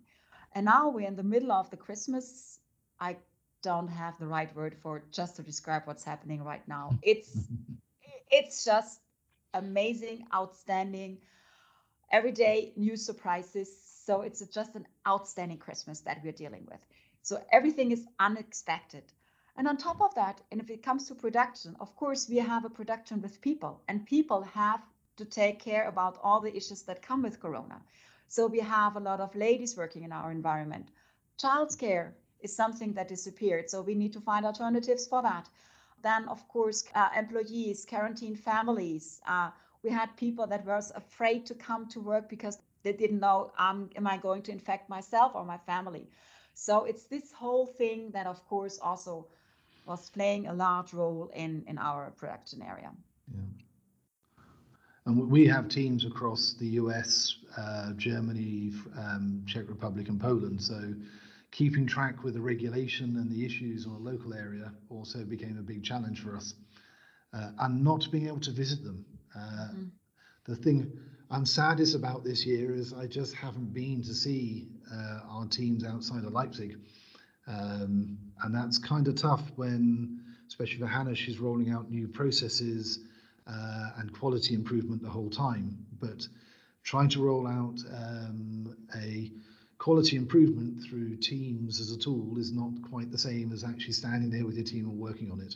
And 0.54 0.66
now 0.66 0.90
we're 0.90 1.08
in 1.08 1.16
the 1.16 1.24
middle 1.24 1.52
of 1.52 1.70
the 1.70 1.78
Christmas. 1.78 2.60
I 3.00 3.18
don't 3.62 3.88
have 3.88 4.18
the 4.20 4.28
right 4.28 4.56
word 4.56 4.75
for 4.82 4.98
it 4.98 5.12
just 5.12 5.36
to 5.36 5.44
describe 5.44 5.84
what's 5.86 6.04
happening 6.04 6.44
right 6.44 6.66
now. 6.68 6.98
It's 7.02 7.38
it's 8.32 8.64
just 8.64 9.02
amazing, 9.55 10.25
outstanding, 10.33 11.17
every 12.12 12.31
day 12.31 12.74
new 12.75 12.95
surprises. 12.95 13.69
So 14.05 14.21
it's 14.21 14.45
just 14.47 14.75
an 14.75 14.85
outstanding 15.07 15.57
Christmas 15.57 16.01
that 16.01 16.21
we're 16.24 16.31
dealing 16.31 16.67
with. 16.69 16.79
So 17.24 17.41
everything 17.51 17.91
is 17.91 18.05
unexpected. 18.19 19.03
And 19.57 19.67
on 19.67 19.77
top 19.77 20.01
of 20.01 20.13
that, 20.15 20.41
and 20.51 20.62
if 20.62 20.69
it 20.69 20.83
comes 20.83 21.07
to 21.07 21.15
production, 21.15 21.75
of 21.79 21.95
course, 21.95 22.29
we 22.29 22.38
have 22.38 22.65
a 22.65 22.69
production 22.69 23.21
with 23.21 23.41
people, 23.41 23.81
and 23.88 24.05
people 24.05 24.43
have 24.43 24.81
to 25.17 25.25
take 25.25 25.59
care 25.59 25.88
about 25.88 26.19
all 26.21 26.41
the 26.41 26.55
issues 26.55 26.81
that 26.83 27.01
come 27.01 27.24
with 27.24 27.39
Corona. 27.39 27.81
So 28.27 28.47
we 28.47 28.59
have 28.59 28.95
a 28.95 29.00
lot 29.00 29.21
of 29.21 29.33
ladies 29.33 29.77
working 29.77 30.03
in 30.03 30.12
our 30.12 30.29
environment. 30.29 30.89
Childcare 31.41 32.12
is 32.41 32.55
something 32.55 32.93
that 32.93 33.07
disappeared, 33.07 33.69
so 33.69 33.81
we 33.81 33.95
need 33.95 34.13
to 34.13 34.19
find 34.19 34.45
alternatives 34.45 35.07
for 35.07 35.21
that. 35.21 35.47
Then, 36.05 36.29
of 36.29 36.47
course, 36.47 36.83
uh, 36.93 37.09
employees, 37.17 37.83
quarantine 37.83 38.35
families. 38.35 39.21
Uh, 39.27 39.50
we 39.81 39.89
had 39.89 40.15
people 40.15 40.45
that 40.45 40.63
were 40.63 40.79
afraid 40.93 41.47
to 41.47 41.55
come 41.55 41.88
to 41.88 42.00
work 42.00 42.29
because 42.29 42.59
they 42.83 42.93
didn't 42.93 43.19
know, 43.19 43.51
um, 43.57 43.89
am 43.95 44.05
I 44.05 44.17
going 44.17 44.43
to 44.43 44.51
infect 44.51 44.88
myself 44.88 45.31
or 45.33 45.43
my 45.43 45.57
family? 45.57 46.07
So 46.53 46.85
it's 46.85 47.05
this 47.05 47.31
whole 47.31 47.65
thing 47.65 48.12
that, 48.12 48.27
of 48.27 48.45
course, 48.45 48.77
also 48.77 49.25
was 49.88 50.12
playing 50.12 50.45
a 50.45 50.53
large 50.53 50.93
role 50.93 51.31
in, 51.33 51.63
in 51.67 51.79
our 51.79 52.12
production 52.12 52.62
area. 52.62 52.91
Yeah. 53.33 54.43
And 55.07 55.27
we 55.31 55.47
have 55.47 55.69
teams 55.69 56.05
across 56.05 56.53
the 56.59 56.67
US, 56.81 57.38
uh, 57.57 57.93
Germany, 57.93 58.74
um, 58.95 59.43
Czech 59.47 59.67
Republic, 59.69 60.07
and 60.09 60.21
Poland. 60.21 60.62
So 60.62 60.93
keeping 61.55 61.88
track 61.88 62.21
with 62.21 62.33
the 62.33 62.41
regulation 62.41 63.15
and 63.15 63.31
the 63.31 63.45
issues 63.45 63.85
on 63.88 63.93
a 63.93 63.97
local 63.97 64.33
area 64.33 64.74
also 64.89 65.24
became 65.24 65.57
a 65.57 65.62
big 65.62 65.81
challenge 65.83 66.21
for 66.21 66.35
us. 66.35 66.53
Uh, 67.33 67.51
and 67.59 67.81
not 67.81 68.05
being 68.12 68.27
able 68.27 68.41
to 68.41 68.51
visit 68.51 68.83
them. 68.83 69.05
Uh, 69.33 69.39
mm-hmm. 69.39 69.83
The 70.45 70.55
thing 70.57 70.91
I'm 71.31 71.45
saddest 71.45 71.95
about 71.95 72.25
this 72.25 72.45
year 72.45 72.75
is 72.75 72.93
I 72.93 73.07
just 73.07 73.33
haven't 73.35 73.74
been 73.74 74.03
to 74.03 74.13
see 74.13 74.67
uh, 74.93 75.19
our 75.29 75.45
teams 75.47 75.85
outside 75.85 76.25
of 76.25 76.33
Leipzig. 76.33 76.77
Um, 77.47 78.17
and 78.43 78.53
that's 78.53 78.77
kind 78.77 79.07
of 79.07 79.15
tough 79.15 79.43
when, 79.55 80.19
especially 80.47 80.79
for 80.79 80.88
Hannah, 80.88 81.15
she's 81.15 81.39
rolling 81.39 81.71
out 81.71 81.89
new 81.89 82.07
processes 82.09 83.00
uh, 83.47 83.91
and 83.97 84.13
quality 84.13 84.55
improvement 84.55 85.01
the 85.01 85.09
whole 85.09 85.29
time. 85.29 85.77
But 86.01 86.27
trying 86.83 87.09
to 87.09 87.24
roll 87.24 87.47
out 87.47 87.79
um, 87.93 88.75
a 88.95 89.31
quality 89.86 90.18
improvement 90.18 90.82
through 90.82 91.15
teams 91.18 91.80
as 91.80 91.92
a 91.92 92.00
tool 92.00 92.39
is 92.39 92.51
not 92.51 92.72
quite 92.89 93.12
the 93.12 93.20
same 93.20 93.54
as 93.54 93.63
actually 93.63 93.94
standing 93.94 94.32
there 94.32 94.46
with 94.46 94.56
your 94.56 94.65
team 94.65 94.86
and 94.89 95.00
working 95.00 95.32
on 95.32 95.39
it. 95.39 95.56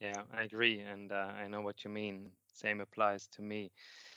Yeah, 0.00 0.22
I 0.34 0.42
agree, 0.42 0.80
and 0.80 1.12
uh, 1.12 1.32
I 1.42 1.48
know 1.48 1.62
what 1.62 1.84
you 1.84 1.90
mean. 1.90 2.30
Same 2.52 2.80
applies 2.80 3.26
to 3.28 3.42
me. 3.42 3.70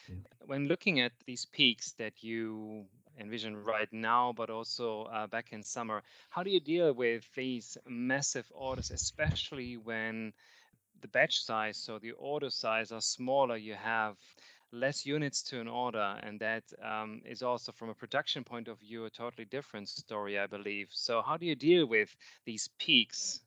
Yeah. 0.08 0.16
When 0.46 0.68
looking 0.68 1.00
at 1.02 1.14
these 1.26 1.46
peaks 1.46 1.94
that 1.94 2.24
you 2.24 2.86
envision 3.20 3.56
right 3.64 3.92
now, 3.92 4.34
but 4.36 4.50
also 4.50 5.04
uh, 5.04 5.28
back 5.28 5.54
in 5.54 5.64
summer, 5.64 6.04
how 6.30 6.44
do 6.44 6.50
you 6.52 6.60
deal 6.60 6.94
with 6.94 7.30
these 7.36 7.78
massive 7.88 8.52
orders, 8.54 8.92
especially 8.92 9.78
when 9.78 10.34
the 11.02 11.08
batch 11.08 11.44
size, 11.44 11.78
so 11.78 12.00
the 12.00 12.12
order 12.12 12.50
size, 12.50 12.92
are 12.92 13.02
smaller? 13.02 13.58
You 13.58 13.76
have 13.76 14.18
less 14.72 15.06
units 15.06 15.42
to 15.44 15.60
an 15.60 15.68
order, 15.68 16.20
and 16.24 16.40
that 16.40 16.64
um, 16.84 17.22
is 17.26 17.42
also 17.42 17.72
from 17.72 17.90
a 17.90 17.94
production 17.94 18.44
point 18.44 18.68
of 18.68 18.80
view 18.80 19.06
a 19.06 19.10
totally 19.10 19.46
different 19.46 19.90
story, 19.90 20.38
I 20.40 20.48
believe. 20.48 20.90
So, 20.92 21.22
how 21.22 21.38
do 21.38 21.46
you 21.46 21.56
deal 21.56 21.86
with 21.86 22.16
these 22.46 22.70
peaks? 22.80 23.42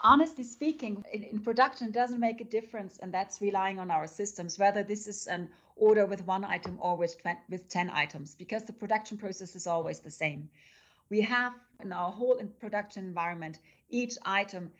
Honestly 0.00 0.42
speaking, 0.42 1.04
in, 1.12 1.22
in 1.22 1.38
production, 1.38 1.88
it 1.88 1.92
doesn't 1.92 2.18
make 2.18 2.40
a 2.40 2.44
difference, 2.44 2.98
and 3.02 3.14
that's 3.14 3.40
relying 3.40 3.78
on 3.78 3.90
our 3.90 4.06
systems, 4.06 4.58
whether 4.58 4.82
this 4.82 5.06
is 5.06 5.28
an 5.28 5.48
order 5.76 6.06
with 6.06 6.26
one 6.26 6.44
item 6.44 6.76
or 6.80 6.96
with, 6.96 7.16
with 7.48 7.68
10 7.68 7.90
items, 7.90 8.34
because 8.34 8.64
the 8.64 8.72
production 8.72 9.16
process 9.16 9.54
is 9.54 9.66
always 9.66 10.00
the 10.00 10.10
same. 10.10 10.48
We 11.08 11.20
have 11.20 11.52
in 11.82 11.92
our 11.92 12.10
whole 12.10 12.40
production 12.60 13.04
environment, 13.04 13.58
each 13.90 14.16
item 14.24 14.72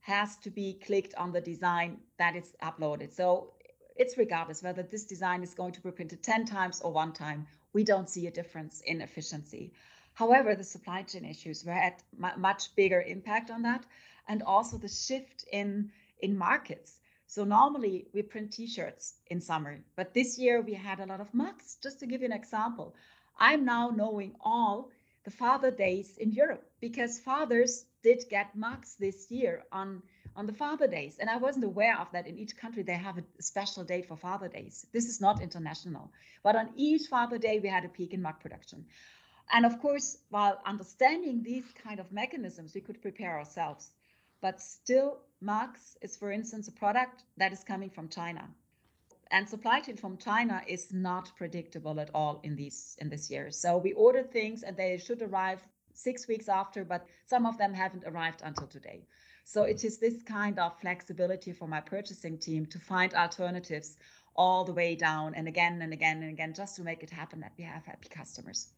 has 0.00 0.36
to 0.38 0.50
be 0.50 0.80
clicked 0.84 1.14
on 1.16 1.32
the 1.32 1.40
design 1.40 1.98
that 2.18 2.36
is 2.36 2.54
uploaded. 2.62 3.12
So 3.12 3.52
it's 3.98 4.16
regardless 4.16 4.62
whether 4.62 4.82
this 4.82 5.04
design 5.04 5.42
is 5.42 5.54
going 5.54 5.72
to 5.72 5.80
be 5.80 5.90
printed 5.90 6.22
10 6.22 6.46
times 6.46 6.80
or 6.80 6.92
one 6.92 7.12
time, 7.12 7.46
we 7.72 7.84
don't 7.84 8.08
see 8.08 8.26
a 8.26 8.30
difference 8.30 8.80
in 8.86 9.00
efficiency. 9.00 9.72
However, 10.14 10.54
the 10.54 10.64
supply 10.64 11.02
chain 11.02 11.24
issues 11.24 11.64
were 11.64 11.72
at 11.72 12.02
much 12.36 12.74
bigger 12.74 13.02
impact 13.02 13.50
on 13.50 13.62
that, 13.62 13.84
and 14.26 14.42
also 14.42 14.76
the 14.78 14.88
shift 14.88 15.44
in 15.52 15.90
in 16.20 16.36
markets. 16.36 16.98
So 17.26 17.44
normally 17.44 18.08
we 18.12 18.22
print 18.22 18.52
T-shirts 18.52 19.14
in 19.28 19.40
summer, 19.40 19.78
but 19.96 20.14
this 20.14 20.38
year 20.38 20.60
we 20.60 20.74
had 20.74 20.98
a 20.98 21.06
lot 21.06 21.20
of 21.20 21.32
mugs. 21.34 21.76
Just 21.82 22.00
to 22.00 22.06
give 22.06 22.22
you 22.22 22.26
an 22.26 22.32
example, 22.32 22.94
I'm 23.38 23.64
now 23.64 23.90
knowing 23.90 24.34
all 24.40 24.90
the 25.24 25.30
Father 25.30 25.70
Days 25.70 26.16
in 26.16 26.32
Europe 26.32 26.64
because 26.80 27.20
fathers 27.20 27.84
did 28.02 28.24
get 28.30 28.56
mugs 28.56 28.96
this 28.96 29.30
year 29.30 29.62
on 29.70 30.02
on 30.36 30.46
the 30.46 30.52
Father 30.52 30.86
Days. 30.86 31.18
And 31.18 31.28
I 31.28 31.36
wasn't 31.36 31.64
aware 31.64 31.98
of 31.98 32.10
that 32.12 32.26
in 32.26 32.38
each 32.38 32.56
country 32.56 32.82
they 32.82 32.94
have 32.94 33.18
a 33.18 33.24
special 33.40 33.84
date 33.84 34.06
for 34.06 34.16
Father 34.16 34.48
Days. 34.48 34.86
This 34.92 35.06
is 35.06 35.20
not 35.20 35.42
international. 35.42 36.10
But 36.42 36.56
on 36.56 36.70
each 36.76 37.08
Father 37.08 37.38
Day, 37.38 37.60
we 37.60 37.68
had 37.68 37.84
a 37.84 37.88
peak 37.88 38.14
in 38.14 38.22
mug 38.22 38.40
production. 38.40 38.84
And 39.52 39.64
of 39.64 39.80
course, 39.80 40.18
while 40.30 40.60
understanding 40.66 41.42
these 41.42 41.64
kind 41.82 42.00
of 42.00 42.12
mechanisms, 42.12 42.74
we 42.74 42.80
could 42.80 43.00
prepare 43.00 43.38
ourselves. 43.38 43.90
But 44.40 44.60
still, 44.60 45.18
mugs 45.40 45.96
is, 46.02 46.16
for 46.16 46.30
instance, 46.30 46.68
a 46.68 46.72
product 46.72 47.24
that 47.36 47.52
is 47.52 47.64
coming 47.64 47.90
from 47.90 48.08
China. 48.08 48.48
And 49.30 49.48
supply 49.48 49.80
chain 49.80 49.96
from 49.96 50.16
China 50.16 50.62
is 50.66 50.92
not 50.92 51.32
predictable 51.36 52.00
at 52.00 52.10
all 52.14 52.40
in 52.42 52.56
these 52.56 52.96
in 53.00 53.08
this 53.08 53.30
year. 53.30 53.50
So 53.50 53.76
we 53.76 53.92
ordered 53.92 54.32
things 54.32 54.62
and 54.62 54.76
they 54.76 54.96
should 54.98 55.22
arrive 55.22 55.60
six 55.92 56.28
weeks 56.28 56.48
after, 56.48 56.84
but 56.84 57.06
some 57.26 57.44
of 57.44 57.58
them 57.58 57.74
haven't 57.74 58.04
arrived 58.06 58.40
until 58.42 58.66
today. 58.66 59.02
So 59.48 59.62
it 59.62 59.82
is 59.82 59.96
this 59.96 60.22
kind 60.24 60.58
of 60.58 60.78
flexibility 60.78 61.54
for 61.54 61.66
my 61.66 61.80
purchasing 61.80 62.36
team 62.36 62.66
to 62.66 62.78
find 62.78 63.14
alternatives 63.14 63.96
all 64.36 64.62
the 64.62 64.74
way 64.74 64.94
down 64.94 65.34
and 65.34 65.48
again 65.48 65.80
and 65.80 65.90
again 65.90 66.22
and 66.22 66.30
again 66.30 66.52
just 66.52 66.76
to 66.76 66.82
make 66.82 67.02
it 67.02 67.08
happen 67.08 67.40
that 67.40 67.54
we 67.56 67.64
have 67.64 67.82
happy 67.86 68.10
customers. 68.10 68.74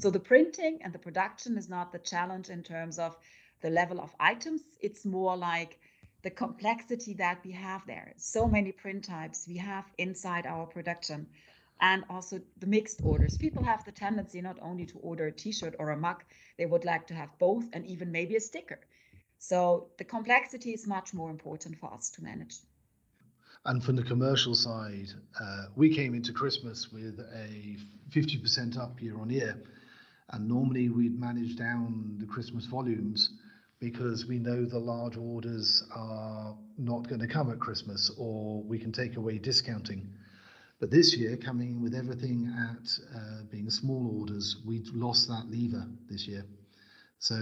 So 0.00 0.10
the 0.10 0.18
printing 0.18 0.80
and 0.82 0.92
the 0.92 0.98
production 0.98 1.56
is 1.56 1.68
not 1.68 1.92
the 1.92 2.00
challenge 2.00 2.48
in 2.50 2.64
terms 2.64 2.98
of 2.98 3.16
the 3.60 3.70
level 3.70 4.00
of 4.00 4.10
items. 4.18 4.62
It's 4.80 5.04
more 5.04 5.36
like 5.36 5.78
the 6.22 6.30
complexity 6.30 7.14
that 7.14 7.38
we 7.44 7.52
have 7.52 7.86
there. 7.86 8.12
So 8.16 8.48
many 8.48 8.72
print 8.72 9.04
types 9.04 9.46
we 9.46 9.58
have 9.58 9.84
inside 9.98 10.44
our 10.44 10.66
production 10.66 11.28
and 11.80 12.02
also 12.10 12.40
the 12.58 12.66
mixed 12.66 13.00
orders. 13.04 13.36
People 13.36 13.62
have 13.62 13.84
the 13.84 13.92
tendency 13.92 14.40
not 14.40 14.58
only 14.60 14.86
to 14.86 14.98
order 14.98 15.28
a 15.28 15.32
t-shirt 15.32 15.76
or 15.78 15.90
a 15.90 15.96
mug, 15.96 16.24
they 16.58 16.66
would 16.66 16.84
like 16.84 17.06
to 17.06 17.14
have 17.14 17.38
both 17.38 17.64
and 17.72 17.86
even 17.86 18.10
maybe 18.10 18.34
a 18.34 18.40
sticker. 18.40 18.80
So 19.40 19.88
the 19.96 20.04
complexity 20.04 20.72
is 20.72 20.86
much 20.86 21.14
more 21.14 21.30
important 21.30 21.78
for 21.78 21.92
us 21.92 22.10
to 22.10 22.22
manage. 22.22 22.56
And 23.64 23.82
from 23.82 23.96
the 23.96 24.02
commercial 24.02 24.54
side, 24.54 25.08
uh, 25.40 25.66
we 25.74 25.94
came 25.94 26.14
into 26.14 26.32
Christmas 26.32 26.92
with 26.92 27.18
a 27.18 27.76
50% 28.10 28.78
up 28.78 29.00
year 29.02 29.18
on 29.18 29.30
year. 29.30 29.56
And 30.28 30.46
normally 30.46 30.90
we'd 30.90 31.18
manage 31.18 31.56
down 31.56 32.16
the 32.20 32.26
Christmas 32.26 32.66
volumes 32.66 33.30
because 33.80 34.26
we 34.26 34.38
know 34.38 34.66
the 34.66 34.78
large 34.78 35.16
orders 35.16 35.82
are 35.94 36.54
not 36.76 37.08
going 37.08 37.20
to 37.20 37.26
come 37.26 37.50
at 37.50 37.58
Christmas 37.58 38.10
or 38.18 38.62
we 38.62 38.78
can 38.78 38.92
take 38.92 39.16
away 39.16 39.38
discounting. 39.38 40.12
But 40.80 40.90
this 40.90 41.16
year, 41.16 41.36
coming 41.38 41.82
with 41.82 41.94
everything 41.94 42.52
at 42.70 42.88
uh, 43.16 43.42
being 43.50 43.70
small 43.70 44.20
orders, 44.20 44.56
we 44.66 44.82
lost 44.92 45.28
that 45.28 45.50
lever 45.50 45.86
this 46.08 46.28
year. 46.28 46.44
So 47.20 47.36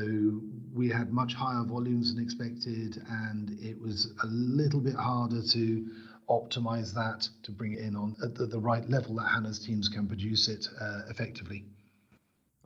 we 0.75 0.89
had 0.89 1.13
much 1.13 1.35
higher 1.35 1.63
volumes 1.63 2.13
than 2.13 2.23
expected, 2.23 3.01
and 3.09 3.57
it 3.63 3.81
was 3.81 4.13
a 4.25 4.27
little 4.27 4.81
bit 4.81 4.97
harder 4.97 5.41
to 5.41 5.87
optimize 6.29 6.93
that 6.95 7.29
to 7.45 7.53
bring 7.53 7.73
it 7.75 7.79
in 7.79 7.95
on 7.95 8.17
at 8.23 8.35
the, 8.35 8.59
right 8.59 8.87
level 8.91 9.15
that 9.15 9.29
Hannah's 9.29 9.61
teams 9.61 9.89
can 9.89 10.09
produce 10.09 10.49
it 10.49 10.69
uh, 10.81 11.03
effectively. 11.09 11.65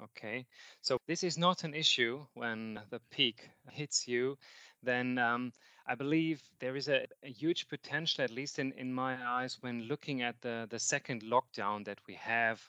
Okay, 0.03 0.47
so 0.81 0.97
this 1.07 1.23
is 1.23 1.37
not 1.37 1.65
an 1.65 1.75
issue 1.75 2.25
when 2.33 2.81
the 2.89 3.01
peak 3.11 3.47
hits 3.71 4.09
you. 4.09 4.39
Then 4.83 5.19
um, 5.19 5.53
I 5.87 5.95
believe 5.95 6.43
there 6.61 6.77
is 6.77 6.89
a, 6.89 7.07
a, 7.23 7.29
huge 7.29 7.69
potential, 7.69 8.25
at 8.25 8.31
least 8.31 8.59
in, 8.59 8.73
in 8.73 8.93
my 8.93 9.17
eyes, 9.23 9.59
when 9.61 9.83
looking 9.83 10.23
at 10.23 10.41
the, 10.41 10.67
the 10.71 10.79
second 10.79 11.23
lockdown 11.23 11.85
that 11.85 11.99
we 12.09 12.15
have 12.15 12.67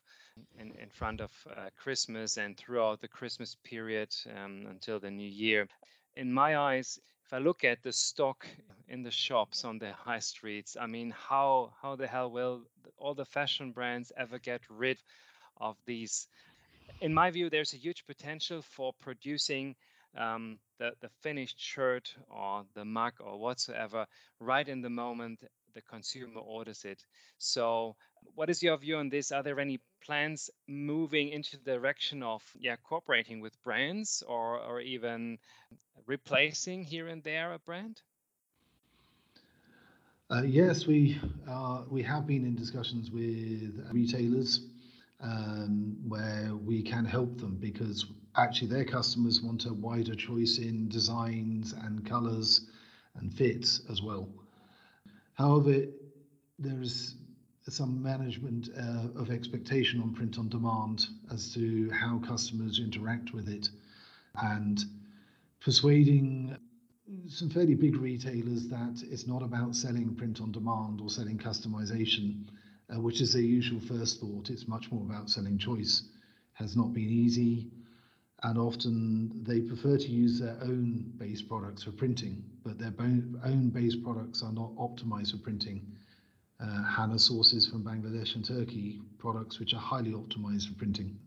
in, 0.59 0.71
in 0.81 0.89
front 0.89 1.21
of 1.21 1.31
uh, 1.55 1.69
Christmas 1.77 2.37
and 2.37 2.57
throughout 2.57 3.01
the 3.01 3.07
Christmas 3.07 3.55
period 3.63 4.13
um, 4.35 4.65
until 4.69 4.99
the 4.99 5.11
new 5.11 5.27
year. 5.29 5.67
In 6.15 6.31
my 6.33 6.57
eyes, 6.57 6.99
if 7.25 7.33
I 7.33 7.39
look 7.39 7.63
at 7.63 7.81
the 7.83 7.91
stock 7.93 8.47
in 8.87 9.03
the 9.03 9.11
shops 9.11 9.63
on 9.63 9.79
the 9.79 9.91
high 9.93 10.19
streets, 10.19 10.77
I 10.79 10.87
mean, 10.87 11.11
how 11.11 11.73
how 11.81 11.95
the 11.95 12.07
hell 12.07 12.31
will 12.31 12.63
all 12.97 13.13
the 13.15 13.25
fashion 13.25 13.71
brands 13.71 14.11
ever 14.17 14.39
get 14.39 14.61
rid 14.69 14.97
of 15.57 15.77
these? 15.85 16.27
In 17.01 17.13
my 17.13 17.29
view, 17.31 17.49
there's 17.49 17.73
a 17.73 17.77
huge 17.77 18.05
potential 18.05 18.61
for 18.61 18.93
producing 18.93 19.75
um, 20.15 20.59
the, 20.79 20.93
the 21.01 21.09
finished 21.21 21.59
shirt 21.59 22.15
or 22.29 22.65
the 22.73 22.85
mug 22.85 23.13
or 23.19 23.37
whatsoever 23.39 24.07
right 24.39 24.67
in 24.67 24.81
the 24.81 24.89
moment 24.89 25.43
the 25.73 25.81
consumer 25.81 26.41
orders 26.41 26.85
it. 26.85 27.05
So, 27.37 27.95
what 28.35 28.49
is 28.49 28.63
your 28.63 28.77
view 28.77 28.97
on 28.97 29.09
this? 29.09 29.31
Are 29.31 29.43
there 29.43 29.59
any 29.59 29.79
plans 30.01 30.49
moving 30.67 31.29
into 31.29 31.57
the 31.57 31.71
direction 31.71 32.23
of 32.23 32.43
yeah 32.59 32.75
cooperating 32.83 33.39
with 33.39 33.61
brands 33.63 34.23
or 34.27 34.59
or 34.59 34.81
even 34.81 35.37
replacing 36.05 36.83
here 36.83 37.07
and 37.07 37.23
there 37.23 37.53
a 37.53 37.59
brand? 37.59 38.01
Uh, 40.29 40.41
yes, 40.43 40.87
we 40.87 41.19
uh, 41.47 41.83
we 41.89 42.01
have 42.01 42.25
been 42.25 42.45
in 42.45 42.55
discussions 42.55 43.11
with 43.11 43.87
retailers 43.91 44.61
um, 45.21 45.95
where 46.07 46.55
we 46.55 46.81
can 46.81 47.05
help 47.05 47.37
them 47.39 47.57
because 47.59 48.05
actually 48.35 48.67
their 48.67 48.85
customers 48.85 49.41
want 49.41 49.65
a 49.65 49.73
wider 49.73 50.15
choice 50.15 50.57
in 50.57 50.87
designs 50.89 51.73
and 51.83 52.05
colours 52.05 52.61
and 53.15 53.33
fits 53.33 53.81
as 53.89 54.01
well. 54.01 54.27
However, 55.35 55.85
there 56.59 56.81
is 56.81 57.15
some 57.69 58.03
management 58.03 58.69
uh, 58.77 59.19
of 59.19 59.31
expectation 59.31 60.01
on 60.01 60.13
print 60.13 60.37
on 60.37 60.49
demand 60.49 61.07
as 61.31 61.53
to 61.53 61.89
how 61.91 62.19
customers 62.19 62.79
interact 62.79 63.33
with 63.33 63.47
it 63.47 63.69
and 64.35 64.83
persuading 65.61 66.55
some 67.27 67.49
fairly 67.49 67.75
big 67.75 67.95
retailers 67.95 68.67
that 68.67 69.03
it's 69.09 69.27
not 69.27 69.41
about 69.41 69.75
selling 69.75 70.15
print 70.15 70.41
on 70.41 70.51
demand 70.51 71.01
or 71.01 71.09
selling 71.09 71.37
customization, 71.37 72.45
uh, 72.93 72.99
which 72.99 73.21
is 73.21 73.33
their 73.33 73.41
usual 73.41 73.79
first 73.79 74.19
thought. 74.19 74.49
It's 74.49 74.67
much 74.67 74.91
more 74.91 75.03
about 75.03 75.29
selling 75.29 75.57
choice. 75.57 76.03
Has 76.53 76.75
not 76.75 76.93
been 76.93 77.09
easy, 77.09 77.71
and 78.43 78.57
often 78.57 79.43
they 79.43 79.61
prefer 79.61 79.97
to 79.97 80.07
use 80.07 80.39
their 80.39 80.57
own 80.61 81.11
base 81.17 81.41
products 81.41 81.83
for 81.83 81.91
printing, 81.91 82.43
but 82.63 82.77
their 82.77 82.93
own 82.99 83.69
base 83.73 83.95
products 83.95 84.43
are 84.43 84.51
not 84.51 84.75
optimized 84.75 85.31
for 85.31 85.37
printing. 85.37 85.85
Uh, 86.59 86.83
Hana 86.83 87.17
sources 87.17 87.67
from 87.67 87.83
Bangladesh 87.83 88.35
and 88.35 88.45
Turkey 88.45 89.01
products 89.17 89.59
which 89.59 89.73
are 89.73 89.79
highly 89.79 90.11
optimized 90.11 90.67
for 90.67 90.75
printing. 90.75 91.17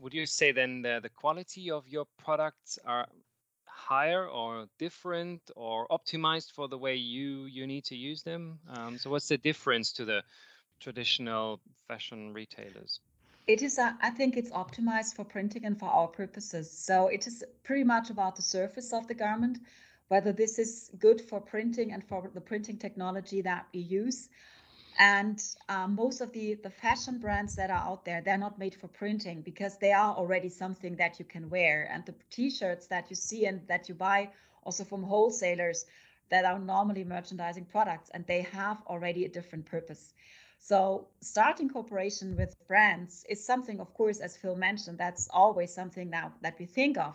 Would 0.00 0.12
you 0.12 0.26
say 0.26 0.52
then 0.52 0.82
the, 0.82 1.00
the 1.02 1.08
quality 1.08 1.70
of 1.70 1.88
your 1.88 2.06
products 2.18 2.78
are 2.84 3.06
higher 3.64 4.28
or 4.28 4.66
different 4.78 5.40
or 5.56 5.86
optimized 5.88 6.52
for 6.52 6.68
the 6.68 6.78
way 6.78 6.94
you 6.94 7.46
you 7.46 7.66
need 7.66 7.84
to 7.84 7.96
use 7.96 8.22
them? 8.22 8.58
Um, 8.68 8.98
so 8.98 9.10
what's 9.10 9.28
the 9.28 9.38
difference 9.38 9.92
to 9.92 10.04
the 10.04 10.22
traditional 10.80 11.60
fashion 11.88 12.32
retailers? 12.34 13.00
It 13.46 13.60
is, 13.60 13.78
uh, 13.78 13.92
I 14.00 14.10
think 14.10 14.36
it's 14.36 14.50
optimized 14.50 15.16
for 15.16 15.24
printing 15.24 15.66
and 15.66 15.78
for 15.78 15.86
our 15.86 16.08
purposes. 16.08 16.70
So 16.70 17.08
it 17.08 17.26
is 17.26 17.44
pretty 17.62 17.84
much 17.84 18.08
about 18.08 18.36
the 18.36 18.42
surface 18.42 18.92
of 18.92 19.06
the 19.06 19.14
garment, 19.14 19.58
whether 20.08 20.32
this 20.32 20.58
is 20.58 20.90
good 20.98 21.20
for 21.20 21.40
printing 21.40 21.92
and 21.92 22.02
for 22.02 22.30
the 22.32 22.40
printing 22.40 22.78
technology 22.78 23.42
that 23.42 23.66
we 23.74 23.80
use. 23.80 24.30
And 24.98 25.42
um, 25.68 25.94
most 25.94 26.22
of 26.22 26.32
the, 26.32 26.54
the 26.54 26.70
fashion 26.70 27.18
brands 27.18 27.54
that 27.56 27.68
are 27.68 27.86
out 27.86 28.04
there, 28.06 28.22
they're 28.22 28.38
not 28.38 28.58
made 28.58 28.76
for 28.76 28.88
printing 28.88 29.42
because 29.42 29.76
they 29.76 29.92
are 29.92 30.14
already 30.14 30.48
something 30.48 30.96
that 30.96 31.18
you 31.18 31.26
can 31.26 31.50
wear. 31.50 31.88
And 31.92 32.06
the 32.06 32.14
t-shirts 32.30 32.86
that 32.86 33.10
you 33.10 33.16
see 33.16 33.44
and 33.44 33.60
that 33.68 33.88
you 33.90 33.94
buy 33.94 34.30
also 34.62 34.84
from 34.84 35.02
wholesalers 35.02 35.84
that 36.30 36.46
are 36.46 36.58
normally 36.58 37.04
merchandising 37.04 37.66
products 37.66 38.08
and 38.14 38.26
they 38.26 38.42
have 38.42 38.78
already 38.86 39.26
a 39.26 39.28
different 39.28 39.66
purpose. 39.66 40.14
So 40.64 41.08
starting 41.20 41.68
cooperation 41.68 42.36
with 42.36 42.56
brands 42.66 43.26
is 43.28 43.44
something, 43.44 43.80
of 43.80 43.92
course, 43.92 44.20
as 44.20 44.38
Phil 44.38 44.56
mentioned, 44.56 44.96
that's 44.96 45.28
always 45.30 45.74
something 45.74 46.08
that, 46.12 46.32
that 46.40 46.58
we 46.58 46.64
think 46.64 46.96
of. 46.96 47.14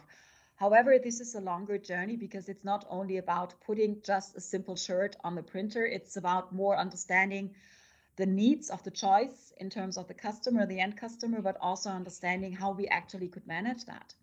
However, 0.57 0.99
this 0.99 1.19
is 1.19 1.33
a 1.33 1.41
longer 1.41 1.79
journey 1.79 2.15
because 2.15 2.47
it's 2.47 2.63
not 2.63 2.85
only 2.91 3.17
about 3.17 3.55
putting 3.65 4.03
just 4.03 4.37
a 4.37 4.39
simple 4.39 4.75
shirt 4.75 5.15
on 5.23 5.33
the 5.33 5.41
printer, 5.41 5.83
it's 5.83 6.15
about 6.15 6.53
more 6.53 6.77
understanding 6.77 7.55
the 8.17 8.27
needs 8.27 8.69
of 8.69 8.83
the 8.83 8.91
choice 8.91 9.51
in 9.57 9.71
terms 9.71 9.97
of 9.97 10.07
the 10.07 10.13
customer, 10.13 10.67
the 10.67 10.79
end 10.79 10.95
customer, 10.95 11.41
but 11.41 11.57
also 11.59 11.89
understanding 11.89 12.51
how 12.51 12.71
we 12.73 12.87
actually 12.87 13.29
could 13.29 13.47
manage 13.47 13.83
that 13.85 14.13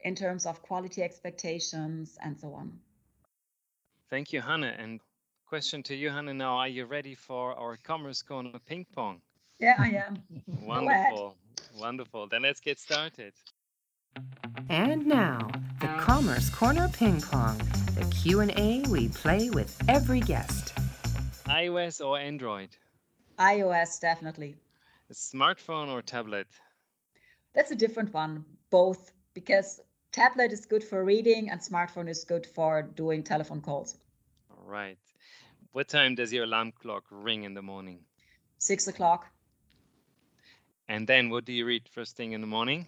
in 0.00 0.14
terms 0.14 0.46
of 0.46 0.62
quality 0.62 1.02
expectations 1.02 2.16
and 2.22 2.40
so 2.40 2.54
on. 2.54 2.80
Thank 4.08 4.32
you, 4.32 4.40
Hannah. 4.40 4.74
And 4.78 5.00
question 5.54 5.84
to 5.84 5.94
you, 5.94 6.10
Hannah 6.10 6.34
now. 6.34 6.56
Are 6.56 6.66
you 6.66 6.84
ready 6.84 7.14
for 7.14 7.54
our 7.54 7.76
Commerce 7.76 8.22
Corner 8.22 8.58
ping 8.66 8.84
pong? 8.92 9.20
Yeah, 9.60 9.76
I 9.78 9.90
am. 10.04 10.20
Wonderful. 10.66 11.36
Wonderful. 11.78 12.26
Then 12.26 12.42
let's 12.42 12.58
get 12.58 12.80
started. 12.80 13.34
And 14.68 15.06
now, 15.06 15.48
the 15.80 15.86
Commerce 16.00 16.50
Corner 16.50 16.88
Ping 16.88 17.20
Pong, 17.20 17.56
the 17.94 18.04
Q&A 18.10 18.82
we 18.90 19.06
play 19.10 19.48
with 19.50 19.80
every 19.86 20.18
guest. 20.18 20.74
iOS 21.46 22.04
or 22.04 22.18
Android? 22.18 22.70
iOS, 23.38 24.00
definitely. 24.00 24.56
A 25.08 25.14
smartphone 25.14 25.88
or 25.88 26.02
tablet? 26.02 26.48
That's 27.54 27.70
a 27.70 27.76
different 27.76 28.12
one, 28.12 28.44
both, 28.70 29.12
because 29.34 29.80
tablet 30.10 30.50
is 30.50 30.66
good 30.66 30.82
for 30.82 31.04
reading 31.04 31.48
and 31.48 31.60
smartphone 31.60 32.08
is 32.08 32.24
good 32.24 32.44
for 32.44 32.82
doing 32.82 33.22
telephone 33.22 33.60
calls. 33.60 33.98
All 34.50 34.68
right. 34.68 34.98
What 35.74 35.88
time 35.88 36.14
does 36.14 36.32
your 36.32 36.44
alarm 36.44 36.70
clock 36.70 37.02
ring 37.10 37.42
in 37.42 37.54
the 37.54 37.60
morning? 37.60 37.98
Six 38.58 38.86
o'clock. 38.86 39.26
And 40.86 41.04
then 41.04 41.30
what 41.30 41.44
do 41.44 41.52
you 41.52 41.66
read 41.66 41.88
first 41.88 42.16
thing 42.16 42.30
in 42.30 42.40
the 42.40 42.46
morning? 42.46 42.86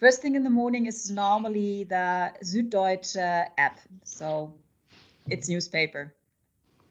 First 0.00 0.22
thing 0.22 0.34
in 0.34 0.42
the 0.42 0.48
morning 0.48 0.86
is 0.86 1.10
normally 1.10 1.84
the 1.84 2.32
Süddeutsche 2.42 3.48
app. 3.58 3.80
So 4.04 4.54
it's 5.28 5.50
newspaper. 5.50 6.14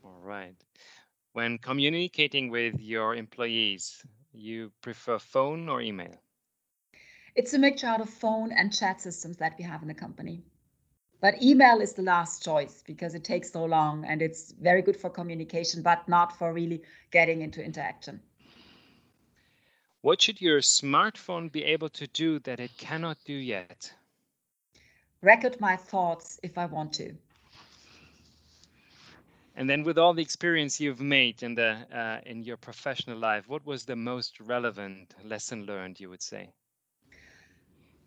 All 0.03 0.21
right. 0.21 0.53
When 1.33 1.57
communicating 1.57 2.51
with 2.51 2.79
your 2.79 3.15
employees, 3.15 4.03
you 4.33 4.71
prefer 4.83 5.17
phone 5.17 5.67
or 5.67 5.81
email? 5.81 6.13
It's 7.33 7.55
a 7.55 7.57
mixture 7.57 7.87
out 7.87 8.01
of 8.01 8.09
phone 8.11 8.51
and 8.51 8.71
chat 8.71 9.01
systems 9.01 9.37
that 9.37 9.55
we 9.57 9.63
have 9.63 9.81
in 9.81 9.87
the 9.87 9.95
company. 9.95 10.43
But 11.19 11.41
email 11.41 11.81
is 11.81 11.93
the 11.93 12.03
last 12.03 12.43
choice 12.43 12.83
because 12.85 13.15
it 13.15 13.23
takes 13.23 13.51
so 13.51 13.65
long 13.65 14.05
and 14.05 14.21
it's 14.21 14.51
very 14.51 14.81
good 14.81 14.95
for 14.95 15.09
communication, 15.09 15.81
but 15.81 16.07
not 16.07 16.37
for 16.37 16.53
really 16.53 16.83
getting 17.11 17.41
into 17.41 17.63
interaction. 17.63 18.21
What 20.01 20.21
should 20.21 20.39
your 20.39 20.59
smartphone 20.59 21.51
be 21.51 21.63
able 21.63 21.89
to 21.89 22.07
do 22.07 22.39
that 22.39 22.59
it 22.59 22.77
cannot 22.77 23.17
do 23.25 23.33
yet? 23.33 23.91
Record 25.23 25.59
my 25.59 25.75
thoughts 25.75 26.39
if 26.43 26.57
I 26.57 26.67
want 26.67 26.93
to. 26.93 27.15
And 29.55 29.67
then, 29.67 29.83
with 29.83 29.97
all 29.97 30.13
the 30.13 30.21
experience 30.21 30.79
you've 30.79 31.01
made 31.01 31.41
in 31.41 31.55
the 31.55 31.77
uh, 31.91 32.19
in 32.27 32.43
your 32.43 32.57
professional 32.57 33.17
life, 33.17 33.49
what 33.49 33.65
was 33.65 33.85
the 33.85 33.95
most 33.95 34.39
relevant 34.39 35.15
lesson 35.23 35.65
learned? 35.65 35.99
You 35.99 36.11
would 36.11 36.21
say. 36.21 36.51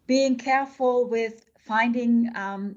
Being 0.07 0.37
careful 0.38 1.09
with 1.09 1.44
finding 1.59 2.31
um, 2.37 2.77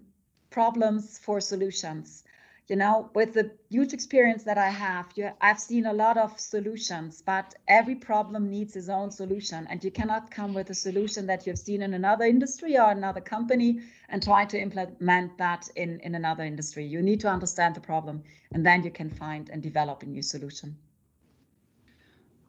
problems 0.53 1.17
for 1.17 1.41
solutions. 1.41 2.23
You 2.69 2.77
know 2.77 3.09
with 3.13 3.33
the 3.33 3.51
huge 3.69 3.91
experience 3.91 4.43
that 4.43 4.57
i 4.57 4.69
have 4.69 5.07
you, 5.17 5.31
i've 5.41 5.59
seen 5.59 5.85
a 5.85 5.91
lot 5.91 6.17
of 6.17 6.39
solutions 6.39 7.21
but 7.21 7.53
every 7.67 7.95
problem 7.95 8.49
needs 8.49 8.77
its 8.77 8.87
own 8.87 9.11
solution 9.11 9.67
and 9.69 9.83
you 9.83 9.91
cannot 9.91 10.31
come 10.31 10.53
with 10.53 10.69
a 10.69 10.73
solution 10.73 11.25
that 11.27 11.45
you've 11.45 11.59
seen 11.59 11.81
in 11.81 11.93
another 11.93 12.23
industry 12.23 12.77
or 12.77 12.89
another 12.91 13.19
company 13.19 13.81
and 14.07 14.23
try 14.23 14.45
to 14.45 14.57
implement 14.57 15.37
that 15.37 15.69
in 15.75 15.99
in 15.99 16.15
another 16.15 16.45
industry. 16.45 16.85
You 16.85 17.01
need 17.01 17.19
to 17.19 17.29
understand 17.35 17.75
the 17.75 17.81
problem 17.91 18.23
and 18.53 18.65
then 18.65 18.83
you 18.85 18.91
can 18.91 19.09
find 19.09 19.49
and 19.49 19.61
develop 19.61 20.03
a 20.03 20.05
new 20.05 20.21
solution 20.21 20.77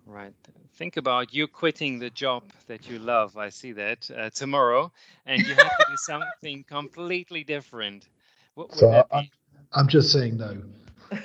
right 0.06 0.34
think 0.74 0.96
about 0.96 1.32
you 1.32 1.46
quitting 1.46 1.98
the 1.98 2.10
job 2.10 2.42
that 2.66 2.88
you 2.88 2.98
love 2.98 3.36
i 3.36 3.48
see 3.48 3.72
that 3.72 4.10
uh, 4.16 4.30
tomorrow 4.30 4.90
and 5.26 5.46
you 5.46 5.54
have 5.54 5.76
to 5.76 5.84
do 5.88 5.96
something 5.96 6.64
completely 6.68 7.44
different 7.44 8.08
what 8.54 8.70
would 8.70 8.78
so 8.78 8.90
that 8.90 9.10
be? 9.10 9.30
I'm 9.72 9.88
just 9.88 10.12
saying 10.12 10.36
no. 10.36 10.56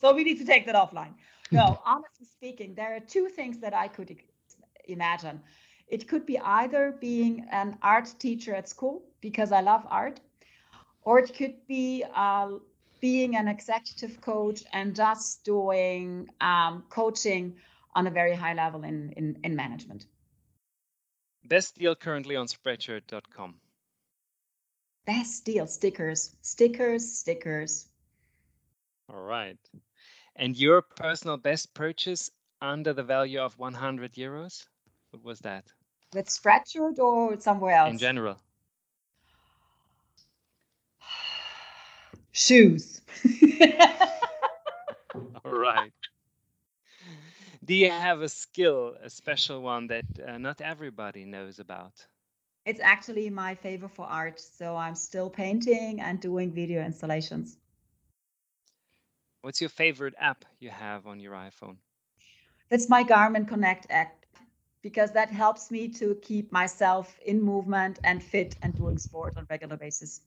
so 0.00 0.14
we 0.14 0.24
need 0.24 0.38
to 0.38 0.44
take 0.44 0.66
that 0.66 0.74
offline. 0.74 1.14
No, 1.50 1.80
honestly 1.86 2.26
speaking, 2.26 2.74
there 2.74 2.94
are 2.96 3.00
two 3.00 3.28
things 3.28 3.58
that 3.58 3.74
I 3.74 3.88
could 3.88 4.16
imagine. 4.86 5.40
It 5.88 6.08
could 6.08 6.26
be 6.26 6.38
either 6.38 6.96
being 7.00 7.46
an 7.50 7.78
art 7.82 8.12
teacher 8.18 8.54
at 8.54 8.68
school 8.68 9.02
because 9.20 9.52
I 9.52 9.60
love 9.60 9.86
art, 9.90 10.20
or 11.02 11.18
it 11.18 11.34
could 11.36 11.54
be 11.66 12.04
uh, 12.14 12.48
being 13.02 13.36
an 13.36 13.48
executive 13.48 14.18
coach 14.22 14.64
and 14.72 14.96
just 14.96 15.44
doing 15.44 16.30
um, 16.40 16.84
coaching 16.88 17.54
on 17.94 18.06
a 18.06 18.10
very 18.10 18.34
high 18.34 18.54
level 18.54 18.84
in, 18.84 19.12
in, 19.18 19.36
in 19.44 19.54
management. 19.54 20.06
Best 21.44 21.76
deal 21.76 21.94
currently 21.94 22.36
on 22.36 22.46
spreadshirt.com 22.46 23.56
best 25.04 25.44
deal 25.44 25.66
stickers, 25.66 26.36
stickers, 26.42 27.10
stickers. 27.10 27.88
All 29.08 29.22
right. 29.22 29.58
And 30.36 30.56
your 30.56 30.82
personal 30.82 31.36
best 31.36 31.74
purchase 31.74 32.30
under 32.60 32.92
the 32.92 33.02
value 33.02 33.40
of 33.40 33.58
100 33.58 34.12
euros? 34.14 34.64
What 35.10 35.24
was 35.24 35.40
that? 35.40 35.64
With 36.14 36.28
Spreadshirt 36.28 36.98
or 36.98 37.38
somewhere 37.40 37.74
else? 37.74 37.90
In 37.90 37.98
general. 37.98 38.38
Shoes. 42.32 43.00
All 45.44 45.52
right. 45.52 45.92
Do 47.64 47.74
you 47.74 47.90
have 47.90 48.22
a 48.22 48.28
skill, 48.28 48.96
a 49.02 49.08
special 49.08 49.62
one 49.62 49.86
that 49.88 50.04
uh, 50.26 50.38
not 50.38 50.60
everybody 50.60 51.24
knows 51.24 51.58
about? 51.60 51.92
It's 52.64 52.80
actually 52.80 53.30
my 53.30 53.54
favor 53.54 53.88
for 53.88 54.06
art. 54.06 54.40
So 54.40 54.76
I'm 54.76 54.94
still 54.94 55.30
painting 55.30 56.00
and 56.00 56.20
doing 56.20 56.52
video 56.52 56.82
installations. 56.82 57.58
What's 59.42 59.60
your 59.60 59.70
favorite 59.70 60.14
app 60.18 60.44
you 60.58 60.70
have 60.70 61.06
on 61.06 61.20
your 61.20 61.34
iPhone? 61.34 61.76
That's 62.70 62.88
my 62.88 63.04
Garmin 63.04 63.46
Connect 63.46 63.86
app 63.90 64.24
because 64.82 65.12
that 65.12 65.30
helps 65.30 65.70
me 65.70 65.88
to 65.88 66.16
keep 66.22 66.50
myself 66.50 67.18
in 67.26 67.42
movement 67.42 67.98
and 68.04 68.22
fit 68.22 68.56
and 68.62 68.74
doing 68.74 68.98
sport 68.98 69.34
on 69.36 69.46
regular 69.50 69.76
basis. 69.76 70.22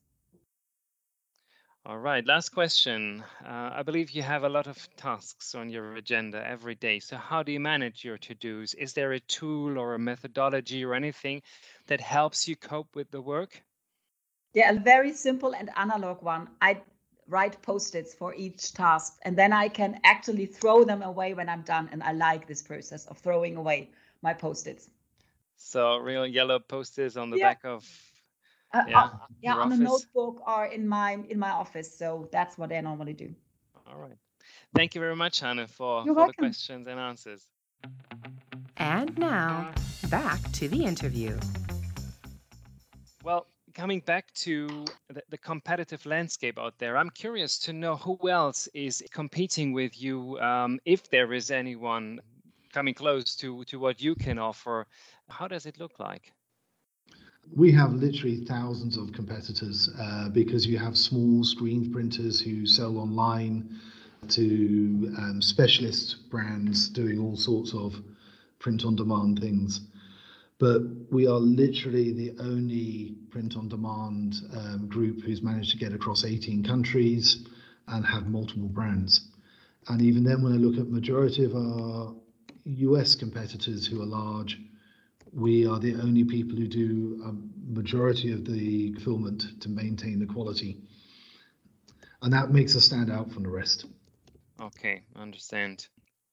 All 1.88 2.00
right, 2.00 2.26
last 2.26 2.50
question. 2.50 3.24
Uh, 3.46 3.70
I 3.76 3.84
believe 3.84 4.10
you 4.10 4.24
have 4.24 4.44
a 4.44 4.50
lot 4.50 4.66
of 4.66 4.90
tasks 4.98 5.54
on 5.54 5.70
your 5.70 5.98
agenda 5.98 6.44
every 6.44 6.74
day. 6.74 6.98
So, 7.00 7.16
how 7.16 7.44
do 7.44 7.52
you 7.52 7.60
manage 7.60 8.04
your 8.04 8.18
to 8.18 8.34
dos? 8.34 8.74
Is 8.74 8.94
there 8.94 9.12
a 9.12 9.20
tool 9.20 9.78
or 9.78 9.94
a 9.94 10.00
methodology 10.00 10.84
or 10.84 10.96
anything 10.96 11.44
that 11.86 12.02
helps 12.02 12.48
you 12.48 12.56
cope 12.56 12.96
with 12.96 13.12
the 13.12 13.22
work? 13.22 13.62
Yeah, 14.56 14.72
a 14.72 14.80
very 14.80 15.14
simple 15.14 15.54
and 15.54 15.70
analog 15.78 16.24
one. 16.24 16.48
I 16.60 16.82
write 17.28 17.62
post 17.62 17.94
its 17.94 18.16
for 18.16 18.34
each 18.34 18.74
task, 18.74 19.20
and 19.22 19.38
then 19.38 19.54
I 19.54 19.68
can 19.68 20.00
actually 20.04 20.48
throw 20.48 20.86
them 20.86 21.04
away 21.04 21.36
when 21.36 21.50
I'm 21.50 21.62
done. 21.62 21.90
And 21.92 22.02
I 22.02 22.14
like 22.14 22.48
this 22.48 22.64
process 22.64 23.06
of 23.06 23.20
throwing 23.20 23.58
away 23.58 23.92
my 24.24 24.34
post 24.34 24.66
its. 24.66 24.90
So, 25.58 25.98
real 25.98 26.26
yellow 26.26 26.58
post 26.58 26.98
its 26.98 27.16
on 27.16 27.30
the 27.30 27.38
yeah. 27.38 27.50
back 27.50 27.64
of 27.64 27.86
uh, 28.76 28.84
yeah, 28.88 29.04
uh, 29.04 29.10
yeah 29.42 29.56
on 29.56 29.68
office? 29.68 29.80
a 29.80 29.84
notebook 29.84 30.42
or 30.48 30.66
in 30.66 30.88
my 30.88 31.18
in 31.30 31.40
my 31.40 31.52
office. 31.52 31.90
So 31.98 32.28
that's 32.32 32.58
what 32.58 32.72
I 32.72 32.82
normally 32.82 33.14
do. 33.14 33.34
All 33.88 34.00
right. 34.00 34.18
Thank 34.76 34.96
you 34.96 35.02
very 35.02 35.16
much, 35.16 35.40
Hannah, 35.40 35.68
for, 35.68 36.06
for 36.06 36.28
the 36.28 36.34
questions 36.38 36.88
and 36.88 37.00
answers. 37.00 37.48
And 38.78 39.18
now, 39.18 39.72
back 40.10 40.40
to 40.54 40.68
the 40.68 40.84
interview. 40.84 41.38
Well, 43.24 43.48
coming 43.74 44.02
back 44.02 44.34
to 44.34 44.86
the, 45.10 45.24
the, 45.30 45.38
competitive 45.38 46.06
landscape 46.06 46.60
out 46.60 46.78
there, 46.78 46.98
I'm 46.98 47.10
curious 47.10 47.58
to 47.60 47.74
know 47.74 47.96
who 47.96 48.30
else 48.30 48.68
is 48.74 49.04
competing 49.12 49.72
with 49.72 50.00
you, 50.00 50.40
um, 50.40 50.80
if 50.86 51.10
there 51.10 51.32
is 51.34 51.52
anyone 51.52 52.20
coming 52.74 52.94
close 52.94 53.36
to, 53.38 53.64
to 53.66 53.80
what 53.80 54.02
you 54.02 54.14
can 54.14 54.38
offer. 54.38 54.86
How 55.30 55.48
does 55.48 55.66
it 55.66 55.80
look 55.80 56.00
like? 56.00 56.34
We 57.54 57.72
have 57.72 57.94
literally 57.94 58.44
thousands 58.46 58.98
of 58.98 59.14
competitors 59.14 59.90
uh, 60.00 60.30
because 60.30 60.66
you 60.66 60.78
have 60.78 60.98
small 60.98 61.44
screen 61.44 61.92
printers 61.92 62.42
who 62.42 62.66
sell 62.66 62.98
online 62.98 63.80
to 64.30 65.14
um, 65.18 65.42
specialist 65.42 66.30
brands 66.30 66.90
doing 66.90 67.20
all 67.20 67.38
sorts 67.38 67.74
of 67.74 67.94
print 68.60 68.84
on 68.86 68.96
demand 68.96 69.40
things. 69.40 69.82
But 70.58 70.82
we 71.12 71.28
are 71.28 71.40
literally 71.40 72.14
the 72.14 72.36
only 72.40 73.16
print 73.30 73.58
on 73.58 73.68
demand 73.68 74.36
um, 74.56 74.88
group 74.88 75.22
who's 75.22 75.42
managed 75.42 75.72
to 75.72 75.78
get 75.78 75.94
across 75.94 76.24
18 76.24 76.64
countries 76.64 77.46
and 77.88 78.06
have 78.06 78.28
multiple 78.28 78.70
brands. 78.70 79.30
And 79.88 80.02
even 80.02 80.24
then, 80.24 80.42
when 80.42 80.54
I 80.54 80.56
look 80.56 80.80
at 80.80 80.90
majority 80.90 81.44
of 81.44 81.56
our 81.56 82.16
US 82.64 83.16
competitors 83.16 83.86
who 83.86 84.02
are 84.02 84.06
large, 84.06 84.60
we 85.36 85.68
are 85.68 85.80
the 85.80 85.96
only 85.96 86.24
people 86.24 86.56
who 86.56 86.68
do 86.68 87.22
a 87.26 87.74
majority 87.74 88.32
of 88.32 88.46
the 88.46 88.94
fulfillment 88.94 89.62
to 89.62 89.70
maintain 89.70 90.20
the 90.20 90.26
quality. 90.26 90.78
And 92.22 92.32
that 92.32 92.52
makes 92.52 92.76
us 92.76 92.86
stand 92.86 93.12
out 93.12 93.32
from 93.32 93.44
the 93.44 93.50
rest. 93.50 93.86
Okay, 94.62 95.02
understand. 95.16 95.88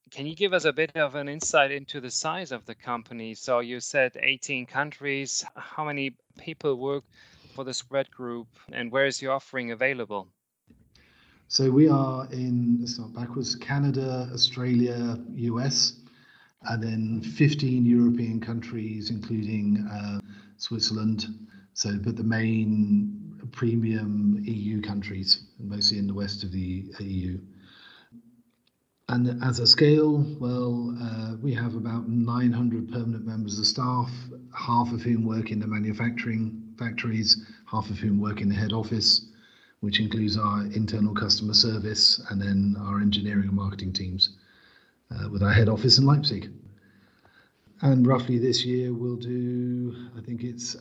Can 0.09 0.25
you 0.25 0.35
give 0.35 0.53
us 0.53 0.63
a 0.63 0.71
bit 0.71 0.95
of 0.95 1.15
an 1.15 1.27
insight 1.27 1.71
into 1.71 1.99
the 1.99 2.11
size 2.11 2.51
of 2.53 2.65
the 2.65 2.75
company? 2.75 3.33
So 3.33 3.59
you 3.59 3.81
said 3.81 4.13
18 4.21 4.67
countries. 4.67 5.43
How 5.55 5.83
many 5.83 6.15
people 6.37 6.75
work 6.75 7.03
for 7.55 7.65
the 7.65 7.73
spread 7.73 8.09
group 8.09 8.47
and 8.71 8.91
where 8.91 9.05
is 9.05 9.21
your 9.21 9.33
offering 9.33 9.71
available? 9.71 10.29
So 11.49 11.69
we 11.69 11.89
are 11.89 12.25
in, 12.31 12.77
let's 12.79 12.93
start 12.93 13.13
backwards, 13.13 13.55
Canada, 13.55 14.29
Australia, 14.33 15.19
US 15.35 16.02
and 16.69 16.81
then 16.81 17.21
15 17.21 17.85
European 17.85 18.39
countries, 18.39 19.09
including 19.09 19.87
uh, 19.91 20.19
Switzerland. 20.57 21.25
So, 21.73 21.97
but 21.97 22.15
the 22.15 22.23
main 22.23 23.19
premium 23.51 24.41
EU 24.43 24.81
countries, 24.81 25.45
mostly 25.59 25.97
in 25.97 26.07
the 26.07 26.13
west 26.13 26.43
of 26.43 26.51
the 26.51 26.85
EU. 26.99 27.39
And 29.09 29.43
as 29.43 29.59
a 29.59 29.67
scale, 29.67 30.25
well, 30.39 30.95
uh, 31.01 31.35
we 31.41 31.53
have 31.53 31.75
about 31.75 32.07
900 32.07 32.91
permanent 32.91 33.25
members 33.25 33.59
of 33.59 33.67
staff, 33.67 34.09
half 34.57 34.93
of 34.93 35.01
whom 35.01 35.25
work 35.25 35.51
in 35.51 35.59
the 35.59 35.67
manufacturing 35.67 36.73
factories, 36.79 37.45
half 37.69 37.89
of 37.89 37.97
whom 37.97 38.19
work 38.19 38.39
in 38.39 38.47
the 38.47 38.55
head 38.55 38.71
office, 38.71 39.25
which 39.81 39.99
includes 39.99 40.37
our 40.37 40.61
internal 40.67 41.13
customer 41.13 41.53
service 41.53 42.23
and 42.29 42.41
then 42.41 42.75
our 42.79 43.01
engineering 43.01 43.49
and 43.49 43.53
marketing 43.53 43.91
teams 43.91 44.37
uh, 45.13 45.29
with 45.29 45.43
our 45.43 45.51
head 45.51 45.69
office 45.69 45.97
in 45.97 46.05
Leipzig. 46.05 46.51
And 47.81 48.07
roughly 48.07 48.39
this 48.39 48.63
year 48.63 48.93
we'll 48.93 49.17
do, 49.17 49.95
I 50.17 50.21
think 50.21 50.43
it's 50.43 50.77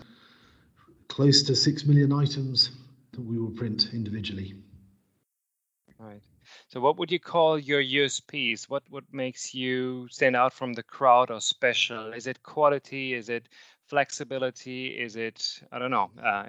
close 1.08 1.42
to 1.44 1.56
6 1.56 1.84
million 1.86 2.12
items 2.12 2.70
that 3.12 3.20
we 3.20 3.38
will 3.38 3.50
print 3.50 3.90
individually. 3.92 4.54
Right. 5.98 6.22
So 6.68 6.80
what 6.80 6.96
would 6.98 7.12
you 7.12 7.20
call 7.20 7.58
your 7.58 7.82
USPs? 7.82 8.68
What 8.68 8.82
what 8.90 9.04
makes 9.12 9.54
you 9.54 10.08
stand 10.10 10.34
out 10.36 10.52
from 10.52 10.72
the 10.72 10.82
crowd 10.82 11.30
or 11.30 11.40
special? 11.40 12.12
Is 12.12 12.26
it 12.26 12.42
quality? 12.42 13.14
Is 13.14 13.28
it 13.28 13.48
flexibility? 13.86 14.88
Is 14.88 15.16
it 15.16 15.62
I 15.70 15.78
don't 15.78 15.90
know. 15.90 16.10
Uh, 16.22 16.48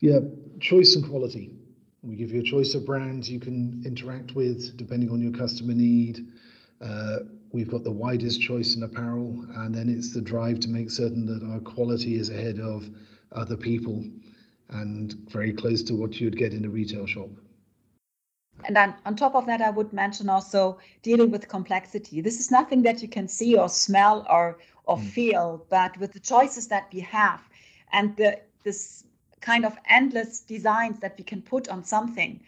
yeah, 0.00 0.20
choice 0.60 0.94
and 0.96 1.08
quality. 1.08 1.50
We 2.04 2.16
give 2.16 2.32
you 2.32 2.40
a 2.40 2.44
choice 2.44 2.74
of 2.74 2.84
brands 2.84 3.30
you 3.30 3.40
can 3.40 3.82
interact 3.86 4.34
with 4.34 4.76
depending 4.76 5.10
on 5.10 5.22
your 5.22 5.32
customer 5.32 5.72
need. 5.72 6.26
Uh, 6.80 7.20
we've 7.52 7.70
got 7.70 7.82
the 7.82 7.90
widest 7.90 8.42
choice 8.42 8.76
in 8.76 8.82
apparel, 8.82 9.46
and 9.56 9.74
then 9.74 9.88
it's 9.88 10.12
the 10.12 10.20
drive 10.20 10.60
to 10.60 10.68
make 10.68 10.90
certain 10.90 11.24
that 11.26 11.42
our 11.50 11.60
quality 11.60 12.16
is 12.16 12.28
ahead 12.28 12.60
of 12.60 12.90
other 13.32 13.56
people 13.56 14.04
and 14.70 15.14
very 15.30 15.52
close 15.52 15.82
to 15.84 15.94
what 15.94 16.20
you'd 16.20 16.36
get 16.36 16.52
in 16.52 16.64
a 16.66 16.68
retail 16.68 17.06
shop. 17.06 17.30
And 18.64 18.76
then 18.76 18.94
on 19.06 19.16
top 19.16 19.34
of 19.34 19.46
that, 19.46 19.62
I 19.62 19.70
would 19.70 19.92
mention 19.92 20.28
also 20.28 20.78
dealing 21.02 21.30
with 21.30 21.48
complexity. 21.48 22.20
This 22.20 22.38
is 22.38 22.50
nothing 22.50 22.82
that 22.82 23.02
you 23.02 23.08
can 23.08 23.28
see 23.28 23.56
or 23.56 23.68
smell 23.68 24.26
or 24.28 24.58
or 24.84 24.98
mm. 24.98 25.08
feel, 25.08 25.64
but 25.70 25.96
with 25.98 26.12
the 26.12 26.20
choices 26.20 26.68
that 26.68 26.88
we 26.92 27.00
have 27.00 27.40
and 27.92 28.14
the 28.16 28.40
this 28.62 29.04
kind 29.44 29.64
of 29.66 29.76
endless 29.88 30.40
designs 30.40 30.98
that 31.00 31.14
we 31.18 31.24
can 31.24 31.42
put 31.42 31.68
on 31.68 31.84
something, 31.84 32.40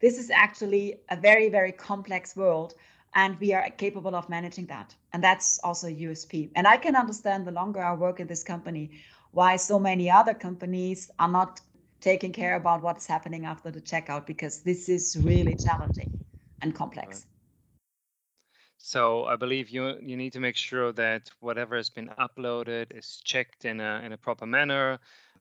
this 0.00 0.18
is 0.18 0.30
actually 0.30 0.84
a 1.10 1.16
very, 1.16 1.48
very 1.48 1.72
complex 1.72 2.36
world 2.36 2.74
and 3.14 3.38
we 3.40 3.52
are 3.52 3.68
capable 3.70 4.14
of 4.14 4.28
managing 4.28 4.66
that. 4.66 4.94
And 5.12 5.22
that's 5.22 5.58
also 5.62 5.88
usp 5.88 6.50
and 6.56 6.66
i 6.66 6.76
can 6.76 6.96
understand 6.96 7.46
the 7.46 7.52
longer 7.52 7.80
i 7.90 7.94
work 7.94 8.20
in 8.20 8.26
this 8.26 8.44
company 8.52 8.84
why 9.30 9.56
so 9.56 9.78
many 9.78 10.10
other 10.10 10.34
companies 10.34 11.10
are 11.18 11.32
not 11.38 11.60
taking 12.00 12.32
care 12.32 12.56
about 12.56 12.82
what's 12.82 13.06
happening 13.06 13.46
after 13.46 13.70
the 13.70 13.80
checkout 13.80 14.26
because 14.26 14.62
this 14.62 14.88
is 14.88 15.16
really 15.20 15.54
challenging 15.56 16.10
and 16.60 16.74
complex. 16.74 17.26
So 18.76 19.24
I 19.24 19.36
believe 19.36 19.70
you 19.70 19.82
you 20.00 20.16
need 20.16 20.32
to 20.34 20.40
make 20.40 20.56
sure 20.56 20.92
that 20.92 21.30
whatever 21.40 21.76
has 21.76 21.90
been 21.90 22.10
uploaded 22.26 22.86
is 22.96 23.20
checked 23.24 23.64
in 23.64 23.80
a 23.80 24.02
in 24.04 24.12
a 24.12 24.18
proper 24.18 24.46
manner 24.46 24.98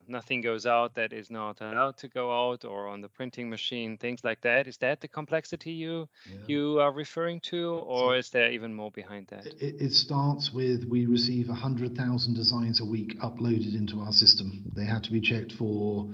nothing 0.08 0.42
goes 0.42 0.66
out 0.66 0.96
that 0.96 1.14
is 1.14 1.30
not 1.30 1.62
allowed 1.62 1.98
to 1.98 2.08
go 2.08 2.32
out 2.32 2.66
or 2.66 2.88
on 2.88 3.02
the 3.02 3.10
printing 3.10 3.50
machine 3.50 3.98
things 3.98 4.24
like 4.24 4.42
that 4.42 4.68
is 4.68 4.78
that 4.78 5.02
the 5.02 5.08
complexity 5.08 5.72
you 5.72 6.08
yeah. 6.30 6.38
you 6.48 6.80
are 6.80 6.92
referring 6.92 7.40
to 7.40 7.76
or 7.76 8.16
is 8.16 8.30
there 8.30 8.52
even 8.52 8.74
more 8.74 8.92
behind 8.92 9.28
that? 9.28 9.46
It, 9.46 9.82
it 9.82 9.94
starts 9.94 10.52
with 10.54 10.86
we 10.86 11.06
receive 11.06 11.48
100000 11.48 12.34
designs 12.34 12.82
a 12.82 12.86
week 12.86 13.20
uploaded 13.20 13.76
into 13.76 14.00
our 14.00 14.12
system. 14.12 14.64
They 14.76 14.86
have 14.86 15.02
to 15.04 15.12
be 15.12 15.22
checked 15.22 15.54
for 15.54 16.10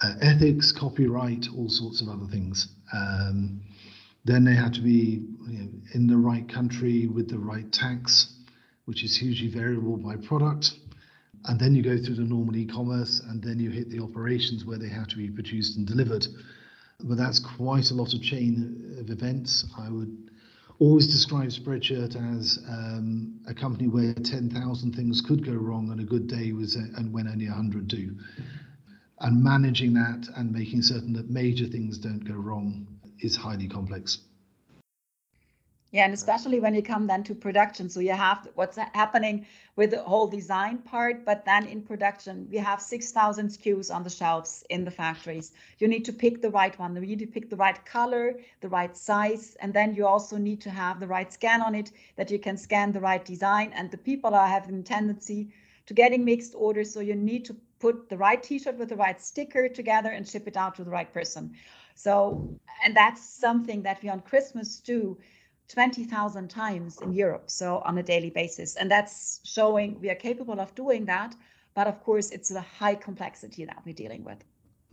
uh, 0.00 0.14
ethics 0.20 0.72
copyright 0.72 1.46
all 1.56 1.68
sorts 1.68 2.00
of 2.00 2.08
other 2.08 2.26
things. 2.30 2.68
Um, 2.92 3.62
then 4.24 4.44
they 4.44 4.54
have 4.54 4.72
to 4.72 4.80
be 4.80 5.26
you 5.48 5.58
know, 5.58 5.68
in 5.94 6.06
the 6.06 6.16
right 6.16 6.48
country 6.48 7.06
with 7.08 7.28
the 7.28 7.38
right 7.38 7.70
tax 7.72 8.34
which 8.84 9.04
is 9.04 9.16
hugely 9.16 9.48
variable 9.48 9.96
by 9.96 10.16
product 10.16 10.72
and 11.46 11.58
then 11.58 11.74
you 11.74 11.82
go 11.82 11.96
through 11.96 12.14
the 12.14 12.22
normal 12.22 12.56
e-commerce 12.56 13.20
and 13.28 13.42
then 13.42 13.58
you 13.58 13.70
hit 13.70 13.90
the 13.90 14.00
operations 14.00 14.64
where 14.64 14.78
they 14.78 14.88
have 14.88 15.08
to 15.08 15.16
be 15.16 15.28
produced 15.28 15.76
and 15.76 15.86
delivered. 15.86 16.26
But 17.00 17.18
that's 17.18 17.40
quite 17.40 17.90
a 17.90 17.94
lot 17.94 18.14
of 18.14 18.22
chain 18.22 18.96
of 19.00 19.10
events. 19.10 19.64
I 19.76 19.90
would 19.90 20.30
always 20.78 21.06
describe 21.06 21.48
spreadshirt 21.48 22.16
as 22.36 22.58
um, 22.68 23.40
a 23.48 23.54
company 23.54 23.88
where 23.88 24.14
10,000 24.14 24.94
things 24.94 25.20
could 25.20 25.44
go 25.44 25.52
wrong 25.52 25.90
on 25.90 26.00
a 26.00 26.04
good 26.04 26.28
day 26.28 26.52
was 26.52 26.76
and 26.76 27.12
when 27.12 27.26
only 27.26 27.48
100 27.48 27.88
do. 27.88 28.16
And 29.20 29.42
managing 29.42 29.94
that 29.94 30.28
and 30.36 30.52
making 30.52 30.82
certain 30.82 31.12
that 31.14 31.30
major 31.30 31.66
things 31.66 31.98
don't 31.98 32.24
go 32.24 32.34
wrong 32.34 32.86
is 33.20 33.36
highly 33.36 33.68
complex. 33.68 34.18
Yeah, 35.92 36.06
and 36.06 36.14
especially 36.14 36.58
when 36.58 36.74
you 36.74 36.82
come 36.82 37.06
then 37.06 37.22
to 37.24 37.34
production. 37.34 37.90
So 37.90 38.00
you 38.00 38.12
have 38.12 38.48
what's 38.54 38.78
happening 38.94 39.44
with 39.76 39.90
the 39.90 40.02
whole 40.02 40.26
design 40.26 40.78
part, 40.78 41.22
but 41.26 41.44
then 41.44 41.66
in 41.66 41.82
production, 41.82 42.48
we 42.50 42.56
have 42.56 42.80
6,000 42.80 43.48
SKUs 43.48 43.94
on 43.94 44.02
the 44.02 44.08
shelves 44.08 44.64
in 44.70 44.86
the 44.86 44.90
factories. 44.90 45.52
You 45.78 45.88
need 45.88 46.06
to 46.06 46.12
pick 46.12 46.40
the 46.40 46.48
right 46.48 46.76
one. 46.78 46.94
You 46.94 47.02
need 47.02 47.18
to 47.18 47.26
pick 47.26 47.50
the 47.50 47.56
right 47.56 47.84
color, 47.84 48.36
the 48.62 48.70
right 48.70 48.96
size, 48.96 49.54
and 49.60 49.74
then 49.74 49.94
you 49.94 50.06
also 50.06 50.38
need 50.38 50.62
to 50.62 50.70
have 50.70 50.98
the 50.98 51.06
right 51.06 51.30
scan 51.30 51.60
on 51.60 51.74
it 51.74 51.92
that 52.16 52.30
you 52.30 52.38
can 52.38 52.56
scan 52.56 52.92
the 52.92 53.00
right 53.00 53.22
design. 53.22 53.70
And 53.74 53.90
the 53.90 53.98
people 53.98 54.34
are 54.34 54.48
having 54.48 54.82
tendency 54.82 55.50
to 55.84 55.92
getting 55.92 56.24
mixed 56.24 56.54
orders. 56.56 56.90
So 56.90 57.00
you 57.00 57.14
need 57.14 57.44
to 57.44 57.56
put 57.80 58.08
the 58.08 58.16
right 58.16 58.42
t-shirt 58.42 58.78
with 58.78 58.88
the 58.88 58.96
right 58.96 59.20
sticker 59.20 59.68
together 59.68 60.08
and 60.08 60.26
ship 60.26 60.48
it 60.48 60.56
out 60.56 60.74
to 60.76 60.84
the 60.84 60.90
right 60.90 61.12
person. 61.12 61.52
So, 61.94 62.58
and 62.82 62.96
that's 62.96 63.22
something 63.22 63.82
that 63.82 64.02
we 64.02 64.08
on 64.08 64.20
Christmas 64.20 64.78
do 64.78 65.18
20,000 65.72 66.48
times 66.48 67.00
in 67.00 67.12
Europe, 67.12 67.50
so 67.50 67.78
on 67.84 67.98
a 67.98 68.02
daily 68.02 68.30
basis. 68.30 68.76
And 68.76 68.90
that's 68.90 69.40
showing 69.44 69.98
we 70.00 70.10
are 70.10 70.14
capable 70.14 70.60
of 70.60 70.74
doing 70.74 71.06
that. 71.06 71.34
But 71.74 71.86
of 71.86 72.02
course, 72.02 72.30
it's 72.30 72.50
the 72.50 72.60
high 72.60 72.94
complexity 72.94 73.64
that 73.64 73.82
we're 73.84 73.94
dealing 73.94 74.24
with. 74.24 74.44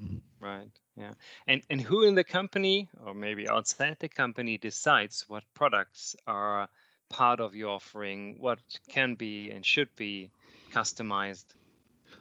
Mm-hmm. 0.02 0.18
Right. 0.40 0.72
Yeah. 0.96 1.14
And 1.48 1.62
and 1.70 1.82
who 1.82 2.04
in 2.04 2.16
the 2.16 2.24
company 2.24 2.88
or 3.06 3.14
maybe 3.14 3.50
outside 3.50 3.98
the 4.00 4.08
company 4.08 4.58
decides 4.58 5.26
what 5.28 5.44
products 5.54 6.16
are 6.26 6.70
part 7.10 7.40
of 7.42 7.56
your 7.56 7.72
offering, 7.72 8.38
what 8.40 8.60
can 8.88 9.16
be 9.16 9.52
and 9.52 9.66
should 9.66 9.90
be 9.98 10.32
customized? 10.72 11.46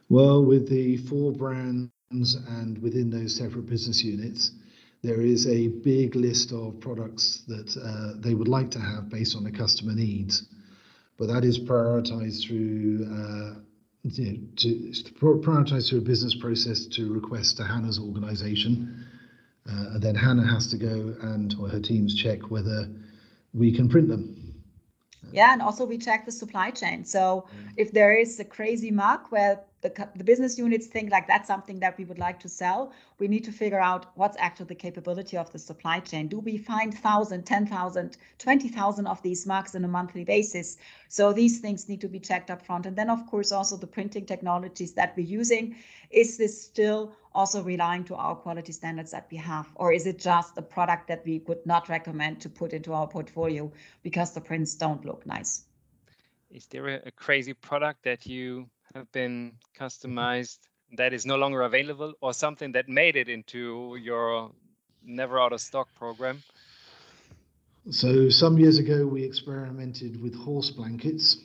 Well, 0.09 0.45
with 0.45 0.69
the 0.69 0.97
four 0.97 1.33
brands 1.33 1.91
and 2.11 2.79
within 2.79 3.11
those 3.11 3.37
separate 3.37 3.67
business 3.67 4.03
units, 4.03 4.51
there 5.03 5.21
is 5.21 5.47
a 5.47 5.69
big 5.69 6.17
list 6.17 6.53
of 6.53 6.81
products 6.81 7.43
that 7.47 7.77
uh, 7.77 8.21
they 8.21 8.35
would 8.35 8.49
like 8.49 8.71
to 8.73 8.81
have 8.81 9.09
based 9.09 9.37
on 9.37 9.45
the 9.45 9.53
customer 9.53 9.95
needs, 9.95 10.45
but 11.19 11.27
that 11.27 11.45
is 11.45 11.59
prioritized 11.59 12.47
through 12.47 13.07
uh, 13.07 13.61
you 14.03 14.33
know, 14.33 14.39
to, 14.57 14.93
to 14.93 15.13
prioritize 15.15 15.89
through 15.89 15.99
a 15.99 16.03
business 16.03 16.35
process 16.35 16.87
to 16.87 17.13
request 17.13 17.57
to 17.59 17.65
Hannah's 17.65 17.99
organization. 17.99 19.07
Uh, 19.69 19.95
and 19.95 20.03
then 20.03 20.15
Hannah 20.15 20.47
has 20.47 20.67
to 20.69 20.79
go 20.79 21.15
and 21.23 21.55
or 21.61 21.69
her 21.69 21.81
teams 21.81 22.15
check 22.15 22.51
whether 22.51 22.89
we 23.53 23.75
can 23.75 23.89
print 23.89 24.09
them. 24.09 24.48
Yeah, 25.33 25.53
and 25.53 25.63
also 25.63 25.85
we 25.85 25.99
check 25.99 26.25
the 26.25 26.33
supply 26.33 26.71
chain. 26.71 27.05
So 27.05 27.47
mm. 27.47 27.71
if 27.77 27.93
there 27.93 28.15
is 28.15 28.41
a 28.41 28.45
crazy 28.45 28.91
mark 28.91 29.31
where 29.31 29.61
the, 29.81 30.09
the 30.17 30.25
business 30.25 30.59
units 30.59 30.87
think 30.87 31.11
like 31.11 31.29
that's 31.29 31.47
something 31.47 31.79
that 31.81 31.97
we 31.99 32.05
would 32.05 32.19
like 32.19 32.41
to 32.41 32.49
sell, 32.49 32.93
we 33.19 33.29
need 33.29 33.45
to 33.45 33.53
figure 33.53 33.81
out 33.81 34.07
what's 34.17 34.37
actually 34.41 34.67
the 34.67 34.75
capability 34.75 35.37
of 35.37 35.53
the 35.53 35.59
supply 35.59 36.01
chain. 36.01 36.27
Do 36.27 36.41
we 36.41 36.59
find 36.59 36.93
1,000, 36.93 37.45
10,000, 37.45 38.17
20,000 38.39 39.07
of 39.07 39.23
these 39.23 39.47
marks 39.47 39.75
on 39.77 39.85
a 39.85 39.89
monthly 39.89 40.25
basis? 40.25 40.79
So 41.09 41.33
these 41.33 41.61
things 41.61 41.89
need 41.89 42.01
to 42.01 42.09
be 42.09 42.19
checked 42.19 42.51
up 42.51 42.65
front. 42.65 42.87
And 42.87 42.97
then, 42.97 43.09
of 43.09 43.25
course, 43.27 43.53
also 43.53 43.77
the 43.77 43.87
printing 43.87 44.27
technologies 44.27 44.93
that 44.95 45.15
we're 45.17 45.27
using. 45.27 45.77
Is 46.11 46.39
this 46.39 46.61
still 46.61 47.13
also 47.39 47.63
relying 47.63 48.03
to 48.03 48.17
our 48.17 48.35
quality 48.35 48.73
standards 48.73 49.13
that 49.13 49.29
we 49.31 49.37
have? 49.37 49.67
Or 49.77 49.93
is 49.93 50.07
it 50.07 50.19
just 50.19 50.59
a 50.59 50.63
product 50.63 51.07
that 51.07 51.25
we 51.25 51.39
would 51.47 51.65
not 51.65 51.89
recommend 51.89 52.41
to 52.41 52.49
put 52.49 52.73
into 52.73 52.93
our 52.93 53.07
portfolio 53.07 53.71
because 54.03 54.33
the 54.33 54.41
prints 54.41 54.75
don't 54.75 55.05
look 55.05 55.25
nice? 55.25 55.63
Is 56.51 56.67
there 56.67 56.89
a, 56.89 57.01
a 57.07 57.13
crazy 57.13 57.55
product 57.55 58.03
that 58.03 58.27
you 58.27 58.69
have 58.95 59.11
been 59.13 59.53
customized 59.79 60.59
that 60.97 61.13
is 61.13 61.25
no 61.25 61.37
longer 61.37 61.63
available 61.63 62.13
or 62.21 62.33
something 62.33 62.73
that 62.73 62.89
made 62.89 63.15
it 63.15 63.29
into 63.29 63.97
your 64.03 64.51
never 65.05 65.39
out 65.39 65.53
of 65.53 65.61
stock 65.61 65.89
program? 65.95 66.43
So 67.91 68.29
some 68.31 68.59
years 68.59 68.79
ago 68.79 69.07
we 69.07 69.23
experimented 69.23 70.21
with 70.21 70.35
horse 70.35 70.71
blankets, 70.71 71.37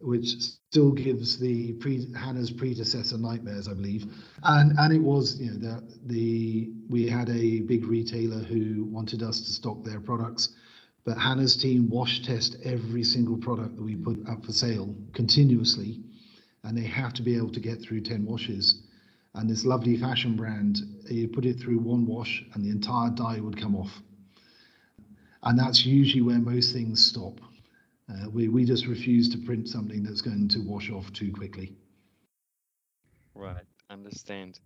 which 0.00 0.40
still 0.70 0.92
gives 0.92 1.38
the 1.38 1.72
pre, 1.74 2.12
Hannah's 2.14 2.50
predecessor 2.50 3.18
nightmares, 3.18 3.68
I 3.68 3.74
believe. 3.74 4.06
And 4.42 4.78
and 4.78 4.92
it 4.92 5.02
was 5.02 5.40
you 5.40 5.52
know 5.52 5.58
the 5.58 5.82
the 6.06 6.70
we 6.88 7.08
had 7.08 7.28
a 7.30 7.60
big 7.60 7.86
retailer 7.86 8.38
who 8.38 8.84
wanted 8.84 9.22
us 9.22 9.40
to 9.40 9.50
stock 9.50 9.84
their 9.84 10.00
products, 10.00 10.50
but 11.04 11.18
Hannah's 11.18 11.56
team 11.56 11.88
wash 11.88 12.22
test 12.22 12.56
every 12.64 13.04
single 13.04 13.36
product 13.36 13.76
that 13.76 13.82
we 13.82 13.96
put 13.96 14.28
up 14.28 14.44
for 14.44 14.52
sale 14.52 14.94
continuously 15.12 16.00
and 16.66 16.76
they 16.76 16.82
have 16.82 17.14
to 17.14 17.22
be 17.22 17.36
able 17.36 17.50
to 17.50 17.60
get 17.60 17.80
through 17.80 18.00
10 18.00 18.24
washes. 18.26 18.82
And 19.34 19.48
this 19.48 19.64
lovely 19.64 19.96
fashion 19.96 20.34
brand, 20.34 20.78
you 21.08 21.28
put 21.28 21.46
it 21.46 21.60
through 21.60 21.78
one 21.78 22.06
wash 22.06 22.44
and 22.54 22.64
the 22.64 22.70
entire 22.70 23.10
dye 23.10 23.38
would 23.38 23.56
come 23.56 23.76
off. 23.76 24.02
And 25.42 25.56
that's 25.56 25.86
usually 25.86 26.22
where 26.22 26.38
most 26.38 26.72
things 26.72 27.04
stop. 27.06 27.38
Uh, 28.08 28.30
we, 28.30 28.48
we 28.48 28.64
just 28.64 28.86
refuse 28.86 29.28
to 29.28 29.38
print 29.38 29.68
something 29.68 30.02
that's 30.02 30.20
going 30.20 30.48
to 30.48 30.60
wash 30.60 30.90
off 30.90 31.12
too 31.12 31.32
quickly. 31.32 31.72
Right, 33.34 33.66
understand. 33.90 34.60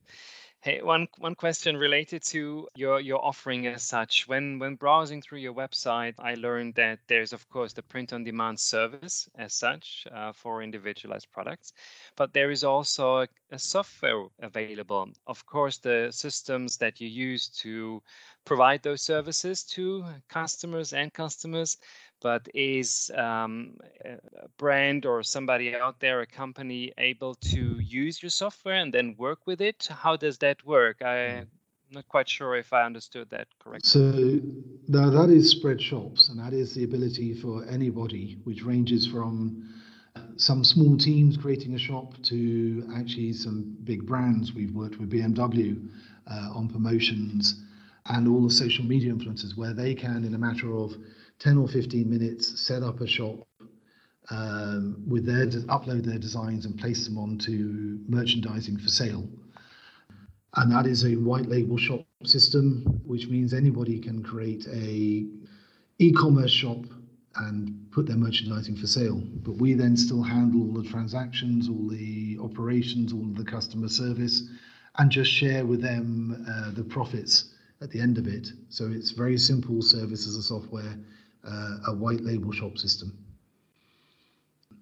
Hey, 0.63 0.83
one 0.83 1.09
one 1.17 1.35
question 1.35 1.79
related 1.79 2.23
to 2.25 2.69
your 2.77 3.01
your 3.01 3.25
offering 3.25 3.67
as 3.67 3.83
such. 3.83 4.29
When 4.29 4.59
when 4.59 4.75
browsing 4.75 5.23
through 5.23 5.39
your 5.39 5.55
website, 5.55 6.13
I 6.19 6.35
learned 6.35 6.75
that 6.75 6.99
there's 7.07 7.33
of 7.33 7.49
course 7.49 7.73
the 7.73 7.83
print 7.83 8.13
on 8.13 8.25
demand 8.25 8.61
service 8.61 9.27
as 9.39 9.55
such 9.55 10.07
uh, 10.13 10.33
for 10.33 10.63
individualized 10.63 11.33
products, 11.33 11.73
but 12.15 12.35
there 12.35 12.51
is 12.51 12.63
also 12.63 13.23
a, 13.23 13.29
a 13.51 13.59
software 13.59 14.27
available. 14.41 15.09
Of 15.27 15.47
course, 15.47 15.79
the 15.79 16.09
systems 16.11 16.77
that 16.77 17.01
you 17.01 17.09
use 17.09 17.49
to 17.63 18.03
provide 18.45 18.83
those 18.83 19.01
services 19.01 19.65
to 19.65 20.05
customers 20.29 20.93
and 20.93 21.11
customers 21.15 21.79
but 22.21 22.49
is 22.55 23.11
um, 23.17 23.77
a 24.05 24.49
brand 24.59 25.07
or 25.07 25.23
somebody 25.23 25.75
out 25.75 26.01
there, 26.01 26.21
a 26.21 26.27
company, 26.27 26.93
able 26.99 27.35
to 27.35 27.79
use 27.81 28.23
your 28.23 28.31
software 28.31 28.77
and 28.77 28.93
then 28.93 29.15
work 29.19 29.47
with 29.47 29.61
it? 29.61 29.89
How 29.91 30.17
does 30.17 30.39
that 30.39 30.65
work? 30.65 31.03
I'm 31.03 31.49
not 31.91 32.09
quite 32.09 32.29
sure 32.29 32.57
if 32.57 32.73
I 32.73 32.85
understood 32.85 33.31
that 33.31 33.49
correctly. 33.59 33.89
So 33.89 34.41
now 34.89 35.11
that 35.11 35.31
is 35.31 35.55
Spreadshops, 35.55 36.31
and 36.31 36.39
that 36.39 36.53
is 36.53 36.75
the 36.75 36.85
ability 36.85 37.35
for 37.35 37.65
anybody, 37.67 38.39
which 38.45 38.63
ranges 38.63 39.07
from 39.07 39.69
uh, 40.15 40.21
some 40.37 40.65
small 40.65 40.97
teams 40.97 41.37
creating 41.37 41.75
a 41.75 41.79
shop 41.79 42.15
to 42.25 42.89
actually 42.97 43.33
some 43.33 43.77
big 43.85 44.07
brands. 44.07 44.53
We've 44.53 44.75
worked 44.75 44.99
with 44.99 45.11
BMW 45.11 45.89
uh, 46.31 46.51
on 46.55 46.69
promotions 46.69 47.63
and 48.07 48.29
all 48.29 48.43
the 48.43 48.53
social 48.53 48.85
media 48.85 49.13
influencers 49.13 49.57
where 49.57 49.73
they 49.73 49.95
can, 49.95 50.25
in 50.25 50.35
a 50.35 50.39
matter 50.39 50.75
of 50.75 50.97
10 51.41 51.57
or 51.57 51.67
15 51.67 52.09
minutes, 52.09 52.61
set 52.61 52.83
up 52.83 53.01
a 53.01 53.07
shop 53.07 53.47
um, 54.31 55.03
with 55.09 55.27
their 55.27 55.47
upload 55.47 56.05
their 56.05 56.19
designs 56.19 56.67
and 56.67 56.79
place 56.79 57.07
them 57.07 57.19
onto 57.19 57.99
merchandising 58.09 58.79
for 58.79 58.89
sale. 58.89 59.27
And 60.57 60.71
that 60.73 60.87
is 60.87 61.05
a 61.05 61.17
white 61.17 61.47
label 61.47 61.79
shop 61.79 62.05
system, 62.25 63.01
which 63.07 63.29
means 63.29 63.55
anybody 63.55 63.99
can 63.99 64.23
create 64.23 64.67
a 64.73 65.27
e-commerce 65.99 66.51
shop 66.51 66.79
and 67.37 67.87
put 67.93 68.07
their 68.07 68.17
merchandising 68.17 68.77
for 68.77 68.87
sale. 68.87 69.23
But 69.43 69.57
we 69.57 69.75
then 69.75 69.97
still 69.97 70.23
handle 70.23 70.63
all 70.63 70.83
the 70.83 70.89
transactions, 70.89 71.69
all 71.69 71.89
the 71.89 72.39
operations, 72.43 73.13
all 73.13 73.25
the 73.35 73.45
customer 73.45 73.89
service, 73.89 74.43
and 74.99 75.11
just 75.11 75.31
share 75.31 75.65
with 75.65 75.81
them 75.81 76.45
uh, 76.49 76.73
the 76.73 76.85
profits 76.85 77.55
at 77.81 77.91
the 77.91 78.01
end 78.01 78.19
of 78.19 78.27
it. 78.27 78.49
So 78.69 78.91
it's 78.91 79.13
very 79.13 79.39
simple 79.39 79.81
service 79.81 80.27
as 80.27 80.37
a 80.37 80.43
software 80.43 80.97
uh, 81.47 81.77
a 81.89 81.95
white 81.95 82.21
label 82.21 82.53
shop 82.53 82.79
system. 82.79 83.13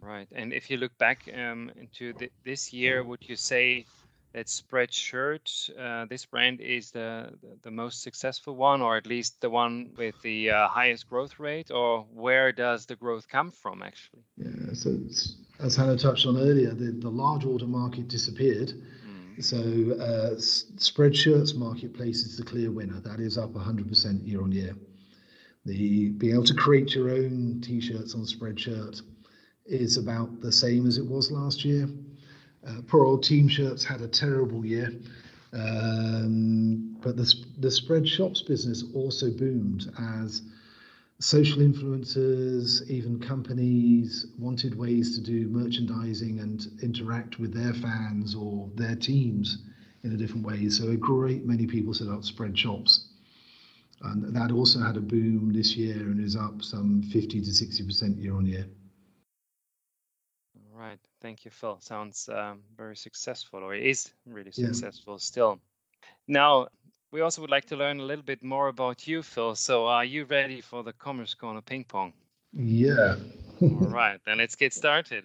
Right. 0.00 0.28
And 0.32 0.52
if 0.52 0.70
you 0.70 0.76
look 0.76 0.96
back 0.98 1.28
um, 1.34 1.70
into 1.76 2.12
the, 2.14 2.30
this 2.44 2.72
year, 2.72 3.02
would 3.02 3.28
you 3.28 3.36
say 3.36 3.84
that 4.32 4.46
Spreadshirt, 4.46 5.70
uh, 5.78 6.06
this 6.06 6.24
brand, 6.26 6.60
is 6.60 6.90
the, 6.90 7.32
the, 7.62 7.70
most 7.70 8.02
successful 8.02 8.54
one, 8.54 8.82
or 8.82 8.96
at 8.96 9.06
least 9.06 9.40
the 9.40 9.50
one 9.50 9.90
with 9.96 10.14
the 10.22 10.50
uh, 10.50 10.68
highest 10.68 11.08
growth 11.08 11.38
rate, 11.38 11.70
or 11.70 12.06
where 12.12 12.52
does 12.52 12.86
the 12.86 12.96
growth 12.96 13.28
come 13.28 13.50
from, 13.50 13.82
actually? 13.82 14.22
Yeah. 14.36 14.74
So 14.74 14.98
as 15.60 15.76
Hannah 15.76 15.96
touched 15.96 16.26
on 16.26 16.36
earlier, 16.36 16.72
the, 16.72 16.92
the 16.92 17.10
large 17.10 17.44
order 17.44 17.66
market 17.66 18.08
disappeared. 18.08 18.72
Mm. 19.06 19.42
So 19.42 19.56
uh, 19.58 20.36
Spreadshirt's 20.36 21.54
marketplace 21.54 22.24
is 22.24 22.36
the 22.36 22.44
clear 22.44 22.70
winner. 22.70 23.00
That 23.00 23.20
is 23.20 23.38
up 23.38 23.52
100% 23.54 24.26
year 24.26 24.42
on 24.42 24.52
year. 24.52 24.74
The 25.64 26.10
being 26.10 26.34
able 26.34 26.44
to 26.44 26.54
create 26.54 26.94
your 26.94 27.10
own 27.10 27.60
t-shirts 27.62 28.14
on 28.14 28.22
Spreadshirt 28.22 29.02
is 29.66 29.96
about 29.98 30.40
the 30.40 30.52
same 30.52 30.86
as 30.86 30.98
it 30.98 31.06
was 31.06 31.30
last 31.30 31.64
year. 31.64 31.88
Uh, 32.66 32.80
poor 32.86 33.04
old 33.04 33.22
team 33.22 33.48
shirts 33.48 33.84
had 33.84 34.00
a 34.00 34.08
terrible 34.08 34.64
year, 34.64 34.92
um, 35.52 36.96
but 37.00 37.16
the 37.16 37.34
the 37.58 37.68
Spreadshops 37.68 38.46
business 38.46 38.84
also 38.94 39.30
boomed 39.30 39.92
as 39.98 40.42
social 41.20 41.62
influencers, 41.62 42.88
even 42.88 43.18
companies 43.18 44.26
wanted 44.38 44.74
ways 44.74 45.16
to 45.16 45.20
do 45.22 45.48
merchandising 45.48 46.38
and 46.40 46.66
interact 46.82 47.38
with 47.38 47.52
their 47.52 47.74
fans 47.74 48.34
or 48.34 48.70
their 48.74 48.94
teams 48.94 49.58
in 50.04 50.12
a 50.12 50.16
different 50.16 50.46
way. 50.46 50.68
So 50.68 50.90
a 50.90 50.96
great 50.96 51.44
many 51.44 51.66
people 51.66 51.92
set 51.92 52.08
up 52.08 52.20
Spreadshops. 52.20 53.07
And 54.02 54.34
that 54.34 54.52
also 54.52 54.78
had 54.78 54.96
a 54.96 55.00
boom 55.00 55.52
this 55.52 55.76
year 55.76 55.96
and 55.96 56.20
is 56.20 56.36
up 56.36 56.62
some 56.62 57.02
50 57.02 57.40
to 57.40 57.50
60% 57.50 58.22
year 58.22 58.34
on 58.34 58.46
year. 58.46 58.66
All 60.56 60.80
right. 60.80 60.98
Thank 61.20 61.44
you, 61.44 61.50
Phil. 61.50 61.78
Sounds 61.80 62.28
um, 62.32 62.60
very 62.76 62.96
successful, 62.96 63.60
or 63.60 63.74
is 63.74 64.10
really 64.24 64.52
successful 64.52 65.14
yeah. 65.14 65.18
still. 65.18 65.60
Now, 66.28 66.68
we 67.10 67.22
also 67.22 67.40
would 67.40 67.50
like 67.50 67.64
to 67.66 67.76
learn 67.76 67.98
a 67.98 68.04
little 68.04 68.24
bit 68.24 68.42
more 68.42 68.68
about 68.68 69.08
you, 69.08 69.22
Phil. 69.22 69.56
So, 69.56 69.86
are 69.86 70.04
you 70.04 70.26
ready 70.26 70.60
for 70.60 70.84
the 70.84 70.92
Commerce 70.92 71.34
Corner 71.34 71.60
ping 71.60 71.84
pong? 71.84 72.12
Yeah. 72.52 73.16
All 73.60 73.68
right, 73.68 74.20
then 74.26 74.38
let's 74.38 74.54
get 74.54 74.72
started. 74.72 75.24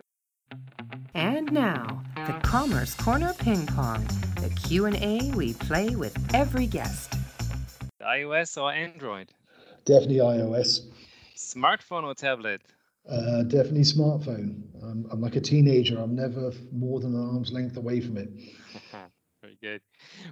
And 1.14 1.52
now, 1.52 2.04
the 2.16 2.34
Commerce 2.42 2.96
Corner 2.96 3.34
ping 3.38 3.68
pong, 3.68 4.06
the 4.42 4.50
Q&A 4.50 5.32
we 5.36 5.54
play 5.54 5.96
with 5.96 6.18
every 6.34 6.66
guest. 6.66 7.14
iOS 8.04 8.62
or 8.62 8.72
Android? 8.72 9.32
Definitely 9.86 10.18
iOS. 10.18 10.82
Smartphone 11.36 12.04
or 12.04 12.14
tablet? 12.14 12.62
Uh, 13.10 13.43
definitely 13.43 13.82
smartphone. 13.82 14.64
I'm, 14.82 15.06
I'm 15.12 15.22
like 15.22 15.36
a 15.36 15.41
teenager. 15.41 15.99
I'm 15.99 16.16
never 16.16 16.51
more 16.72 16.99
than 16.99 17.16
an 17.16 17.36
arm's 17.36 17.51
length 17.51 17.76
away 17.76 17.99
from 17.99 18.18
it. 18.18 18.30
Very 19.41 19.58
good. 19.62 19.82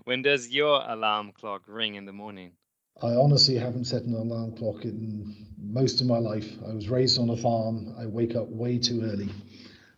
When 0.06 0.22
does 0.22 0.50
your 0.50 0.82
alarm 0.88 1.34
clock 1.34 1.64
ring 1.68 1.96
in 1.96 2.06
the 2.06 2.14
morning? 2.14 2.54
I 3.02 3.16
honestly 3.16 3.56
haven't 3.56 3.86
set 3.86 4.04
an 4.04 4.14
alarm 4.14 4.56
clock 4.56 4.86
in 4.86 5.36
most 5.58 6.02
of 6.02 6.08
my 6.08 6.18
life. 6.18 6.50
I 6.68 6.74
was 6.74 6.88
raised 6.88 7.20
on 7.20 7.30
a 7.30 7.38
farm. 7.38 7.94
I 8.00 8.06
wake 8.06 8.36
up 8.36 8.48
way 8.48 8.78
too 8.78 9.02
early. 9.04 9.30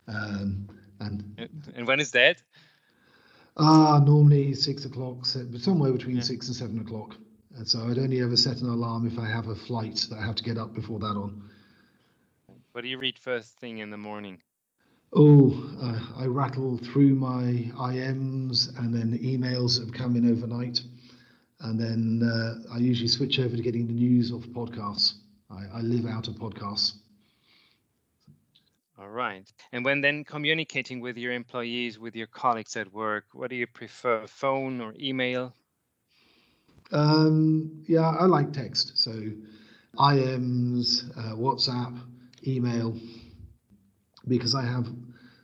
Um, 0.08 0.68
and 1.00 1.50
and 1.76 1.88
when 1.88 2.00
is 2.00 2.12
that? 2.12 2.42
Ah, 3.58 3.96
uh, 3.96 4.00
normally 4.00 4.54
six 4.54 4.86
o'clock, 4.86 5.26
somewhere 5.26 5.92
between 5.92 6.18
yeah. 6.18 6.22
six 6.24 6.48
and 6.48 6.56
seven 6.56 6.80
o'clock. 6.80 7.16
And 7.56 7.68
so 7.68 7.80
I'd 7.88 8.00
only 8.00 8.22
ever 8.22 8.36
set 8.36 8.62
an 8.62 8.70
alarm 8.70 9.06
if 9.06 9.20
I 9.20 9.28
have 9.28 9.48
a 9.48 9.56
flight 9.56 10.08
that 10.10 10.18
I 10.18 10.26
have 10.26 10.36
to 10.36 10.44
get 10.44 10.58
up 10.58 10.74
before 10.74 11.00
that 11.00 11.06
on. 11.06 11.50
What 12.72 12.82
do 12.82 12.88
you 12.88 12.98
read 12.98 13.20
first 13.20 13.60
thing 13.60 13.78
in 13.78 13.92
the 13.92 13.98
morning? 13.98 14.42
Oh, 15.16 15.72
uh, 15.80 16.00
I 16.18 16.26
rattle 16.26 16.80
through 16.80 17.14
my 17.14 17.72
IMs 17.78 18.76
and 18.80 18.94
then 18.94 19.20
emails 19.20 19.78
that 19.78 19.86
have 19.86 19.94
come 19.94 20.16
in 20.16 20.32
overnight. 20.32 20.82
And 21.60 21.80
then 21.80 22.28
uh, 22.28 22.74
I 22.74 22.80
usually 22.80 23.08
switch 23.08 23.40
over 23.40 23.56
to 23.56 23.62
getting 23.62 23.86
the 23.86 23.94
news 23.94 24.32
off 24.32 24.42
podcasts. 24.48 25.14
I, 25.52 25.66
I 25.78 25.82
live 25.82 26.08
out 26.08 26.28
of 26.28 26.36
podcasts. 26.36 26.94
All 28.98 29.10
right. 29.10 29.48
And 29.72 29.86
when 29.86 30.02
then 30.02 30.24
communicating 30.24 31.00
with 31.00 31.18
your 31.18 31.34
employees, 31.34 32.00
with 32.00 32.16
your 32.16 32.28
colleagues 32.28 32.76
at 32.76 32.92
work, 32.92 33.26
what 33.34 33.52
do 33.52 33.56
you 33.56 33.68
prefer, 33.68 34.26
phone 34.26 34.82
or 34.82 34.96
email? 35.00 35.54
Um, 36.92 37.84
yeah, 37.88 38.10
I 38.10 38.26
like 38.26 38.54
text. 38.54 38.98
So 38.98 39.12
IMs, 39.98 41.10
uh, 41.18 41.36
WhatsApp, 41.36 42.00
email 42.46 42.98
because 44.28 44.56
I 44.56 44.64
have 44.64 44.88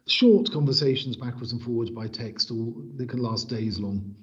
short 0.08 0.52
conversations 0.52 1.16
backwards 1.16 1.52
and 1.52 1.62
forwards 1.62 1.92
by 1.92 2.08
text, 2.08 2.52
or 2.52 2.74
they 2.96 3.06
can 3.06 3.22
last 3.22 3.50
days 3.50 3.80
long. 3.80 4.16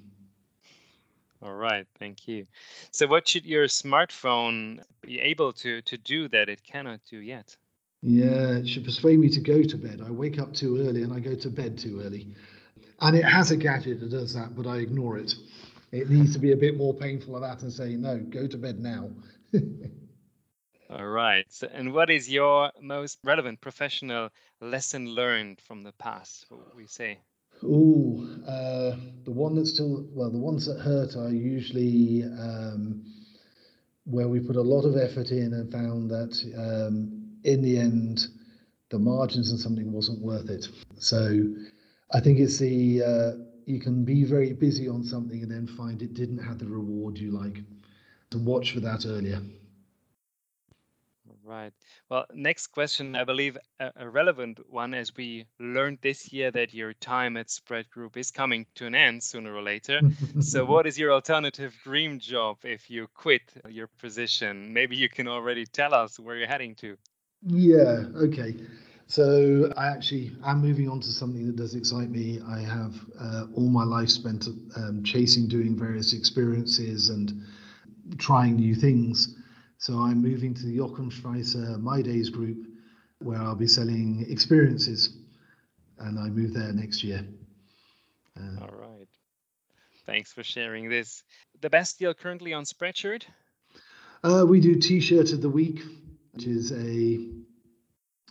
All 1.41 1.53
right, 1.53 1.85
thank 1.99 2.27
you. 2.27 2.47
So, 2.91 3.05
what 3.07 3.27
should 3.27 3.45
your 3.45 3.65
smartphone 3.65 4.79
be 5.01 5.19
able 5.19 5.53
to 5.53 5.81
to 5.83 5.97
do 5.97 6.27
that 6.29 6.49
it 6.49 6.63
cannot 6.63 7.01
do 7.09 7.19
yet? 7.19 7.55
Yeah, 8.01 8.57
it 8.57 8.67
should 8.67 8.85
persuade 8.85 9.19
me 9.19 9.29
to 9.29 9.39
go 9.39 9.61
to 9.63 9.77
bed. 9.77 10.01
I 10.05 10.11
wake 10.11 10.39
up 10.39 10.53
too 10.53 10.77
early 10.87 11.03
and 11.03 11.13
I 11.13 11.19
go 11.19 11.35
to 11.35 11.49
bed 11.49 11.77
too 11.77 12.01
early. 12.03 12.27
And 13.01 13.15
it 13.15 13.25
has 13.25 13.51
a 13.51 13.57
gadget 13.57 13.99
that 13.99 14.09
does 14.09 14.33
that, 14.33 14.55
but 14.55 14.65
I 14.65 14.77
ignore 14.77 15.17
it. 15.17 15.33
It 15.91 16.09
needs 16.09 16.33
to 16.33 16.39
be 16.39 16.51
a 16.51 16.57
bit 16.57 16.75
more 16.75 16.93
painful 16.93 17.35
of 17.35 17.41
that 17.41 17.61
and 17.61 17.71
say, 17.71 17.95
no, 17.95 18.19
go 18.19 18.47
to 18.47 18.57
bed 18.57 18.79
now. 18.79 19.09
All 20.89 21.07
right. 21.07 21.45
So, 21.49 21.67
and 21.71 21.93
what 21.93 22.09
is 22.09 22.29
your 22.29 22.71
most 22.81 23.19
relevant 23.23 23.61
professional 23.61 24.29
lesson 24.61 25.07
learned 25.07 25.61
from 25.61 25.83
the 25.83 25.91
past? 25.93 26.45
What 26.49 26.75
we 26.75 26.87
say? 26.87 27.19
Oh, 27.63 28.27
uh, 28.47 28.95
the 29.23 29.31
one 29.31 29.55
that 29.55 29.65
still 29.65 30.05
well, 30.11 30.29
the 30.29 30.37
ones 30.37 30.65
that 30.65 30.79
hurt 30.79 31.15
are 31.15 31.29
usually 31.29 32.23
um, 32.23 33.03
where 34.05 34.27
we 34.27 34.39
put 34.39 34.55
a 34.55 34.61
lot 34.61 34.85
of 34.85 34.95
effort 34.95 35.31
in 35.31 35.53
and 35.53 35.71
found 35.71 36.09
that 36.09 36.33
um, 36.57 37.37
in 37.43 37.61
the 37.61 37.77
end 37.77 38.27
the 38.89 38.99
margins 38.99 39.51
and 39.51 39.59
something 39.59 39.91
wasn't 39.91 40.21
worth 40.21 40.49
it. 40.49 40.67
So 40.97 41.53
I 42.11 42.21
think 42.21 42.39
it's 42.39 42.57
the 42.57 43.03
uh, 43.03 43.31
you 43.67 43.79
can 43.81 44.05
be 44.05 44.23
very 44.23 44.53
busy 44.53 44.87
on 44.87 45.03
something 45.03 45.43
and 45.43 45.51
then 45.51 45.67
find 45.67 46.01
it 46.01 46.13
didn't 46.13 46.37
have 46.37 46.57
the 46.57 46.65
reward 46.65 47.17
you 47.17 47.31
like. 47.31 47.61
To 48.31 48.37
watch 48.37 48.71
for 48.73 48.79
that 48.79 49.05
earlier. 49.05 49.41
Right. 51.43 51.73
Well, 52.09 52.25
next 52.33 52.67
question, 52.67 53.15
I 53.15 53.23
believe 53.23 53.57
a, 53.79 53.91
a, 53.95 54.09
relevant 54.09 54.59
one, 54.69 54.93
as 54.93 55.15
we 55.15 55.45
learned 55.59 55.99
this 56.01 56.33
year 56.33 56.51
that 56.51 56.73
your 56.73 56.93
time 56.93 57.37
at 57.37 57.49
Spread 57.49 57.89
Group 57.89 58.17
is 58.17 58.31
coming 58.31 58.65
to 58.75 58.85
an 58.85 58.95
end 58.95 59.23
sooner 59.23 59.53
or 59.53 59.61
later. 59.61 60.01
so, 60.41 60.65
what 60.65 60.85
is 60.85 60.99
your 60.99 61.13
alternative 61.13 61.73
dream 61.85 62.19
job 62.19 62.57
if 62.63 62.89
you 62.89 63.07
quit 63.13 63.43
your 63.69 63.87
position? 63.99 64.73
Maybe 64.73 64.97
you 64.97 65.07
can 65.07 65.29
already 65.29 65.65
tell 65.65 65.93
us 65.93 66.19
where 66.19 66.35
you're 66.35 66.47
heading 66.47 66.75
to. 66.75 66.97
Yeah. 67.45 68.03
Okay. 68.15 68.55
So, 69.09 69.71
I 69.77 69.87
actually 69.87 70.33
am 70.43 70.61
moving 70.61 70.89
on 70.89 70.99
to 70.99 71.07
something 71.07 71.47
that 71.47 71.55
does 71.55 71.75
excite 71.75 72.09
me. 72.09 72.41
I 72.45 72.59
have 72.59 72.93
uh, 73.19 73.45
all 73.55 73.69
my 73.69 73.85
life 73.85 74.09
spent 74.09 74.47
um, 74.75 75.01
chasing, 75.03 75.47
doing 75.47 75.77
various 75.77 76.13
experiences, 76.13 77.09
and 77.09 77.41
trying 78.17 78.57
new 78.57 78.75
things. 78.75 79.35
So 79.77 79.99
I'm 79.99 80.21
moving 80.21 80.53
to 80.55 80.65
the 80.65 80.77
Jochimstrasse 80.77 81.79
My 81.79 82.01
Days 82.01 82.29
group, 82.29 82.67
where 83.19 83.37
I'll 83.37 83.55
be 83.55 83.67
selling 83.67 84.25
experiences, 84.29 85.17
and 85.99 86.19
I 86.19 86.29
move 86.29 86.53
there 86.53 86.73
next 86.73 87.03
year. 87.03 87.25
Uh, 88.37 88.61
All 88.61 88.75
right. 88.77 89.07
Thanks 90.05 90.33
for 90.33 90.43
sharing 90.43 90.89
this. 90.89 91.23
The 91.61 91.69
best 91.69 91.99
deal 91.99 92.13
currently 92.13 92.53
on 92.53 92.63
Spreadshirt? 92.63 93.23
Uh, 94.23 94.45
we 94.47 94.59
do 94.59 94.75
T-shirt 94.75 95.31
of 95.31 95.41
the 95.41 95.49
week, 95.49 95.81
which 96.31 96.45
is 96.45 96.71
a 96.71 97.36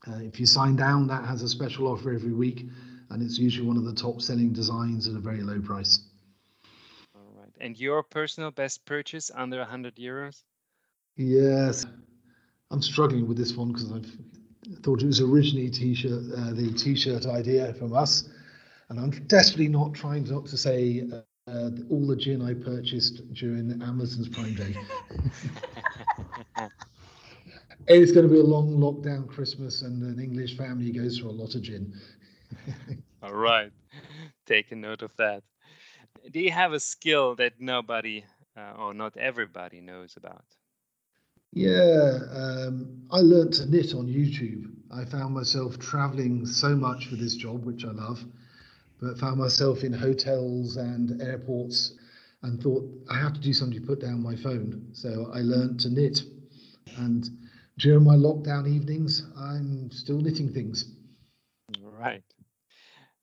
uh, 0.08 0.18
if 0.18 0.38
you 0.38 0.46
sign 0.46 0.76
down, 0.76 1.06
that 1.08 1.24
has 1.24 1.42
a 1.42 1.48
special 1.48 1.88
offer 1.88 2.12
every 2.12 2.32
week, 2.32 2.66
and 3.10 3.22
it's 3.22 3.38
usually 3.38 3.66
one 3.66 3.76
of 3.76 3.84
the 3.84 3.94
top 3.94 4.20
selling 4.20 4.52
designs 4.52 5.08
at 5.08 5.14
a 5.14 5.18
very 5.18 5.42
low 5.42 5.60
price. 5.60 6.00
All 7.14 7.32
right. 7.36 7.52
And 7.60 7.78
your 7.78 8.02
personal 8.02 8.50
best 8.50 8.84
purchase 8.84 9.30
under 9.34 9.58
100 9.58 9.96
euros? 9.96 10.42
Yes, 11.16 11.86
I'm 12.70 12.82
struggling 12.82 13.26
with 13.26 13.36
this 13.36 13.54
one 13.54 13.72
because 13.72 13.92
I 13.92 14.00
thought 14.82 15.02
it 15.02 15.06
was 15.06 15.20
originally 15.20 15.70
t-shirt, 15.70 16.22
uh, 16.36 16.52
the 16.52 16.72
t-shirt 16.72 17.26
idea 17.26 17.72
from 17.74 17.94
us, 17.94 18.28
and 18.88 19.00
I'm 19.00 19.10
desperately 19.26 19.68
not 19.68 19.94
trying 19.94 20.24
not 20.24 20.46
to 20.46 20.56
say 20.56 21.08
uh, 21.48 21.70
all 21.90 22.06
the 22.06 22.16
gin 22.16 22.42
I 22.42 22.54
purchased 22.54 23.32
during 23.32 23.80
Amazon's 23.82 24.28
Prime 24.28 24.54
Day. 24.54 24.76
it's 27.88 28.12
going 28.12 28.26
to 28.26 28.32
be 28.32 28.40
a 28.40 28.44
long 28.44 28.76
lockdown 28.76 29.28
Christmas, 29.28 29.82
and 29.82 30.02
an 30.02 30.22
English 30.22 30.56
family 30.56 30.92
goes 30.92 31.18
for 31.18 31.28
a 31.28 31.32
lot 31.32 31.54
of 31.54 31.62
gin. 31.62 31.92
all 33.22 33.34
right, 33.34 33.72
take 34.46 34.72
a 34.72 34.76
note 34.76 35.02
of 35.02 35.14
that. 35.16 35.42
Do 36.30 36.40
you 36.40 36.50
have 36.50 36.72
a 36.72 36.80
skill 36.80 37.36
that 37.36 37.54
nobody 37.60 38.24
uh, 38.56 38.72
or 38.78 38.94
not 38.94 39.16
everybody 39.16 39.80
knows 39.80 40.14
about? 40.16 40.44
Yeah, 41.52 42.18
um, 42.32 43.02
I 43.10 43.20
learned 43.20 43.54
to 43.54 43.66
knit 43.66 43.94
on 43.94 44.06
YouTube. 44.06 44.70
I 44.90 45.04
found 45.04 45.34
myself 45.34 45.78
traveling 45.78 46.44
so 46.44 46.74
much 46.74 47.06
for 47.06 47.16
this 47.16 47.34
job, 47.34 47.64
which 47.64 47.84
I 47.84 47.92
love, 47.92 48.22
but 49.00 49.18
found 49.18 49.38
myself 49.38 49.82
in 49.82 49.92
hotels 49.92 50.76
and 50.76 51.20
airports 51.22 51.94
and 52.42 52.62
thought 52.62 52.84
I 53.10 53.18
have 53.18 53.34
to 53.34 53.40
do 53.40 53.52
something 53.52 53.80
to 53.80 53.86
put 53.86 54.00
down 54.00 54.22
my 54.22 54.36
phone. 54.36 54.88
So 54.92 55.30
I 55.32 55.40
learned 55.40 55.80
to 55.80 55.90
knit. 55.90 56.22
And 56.98 57.28
during 57.78 58.04
my 58.04 58.14
lockdown 58.16 58.68
evenings, 58.68 59.22
I'm 59.38 59.90
still 59.90 60.18
knitting 60.18 60.52
things. 60.52 60.84
Right. 61.80 62.22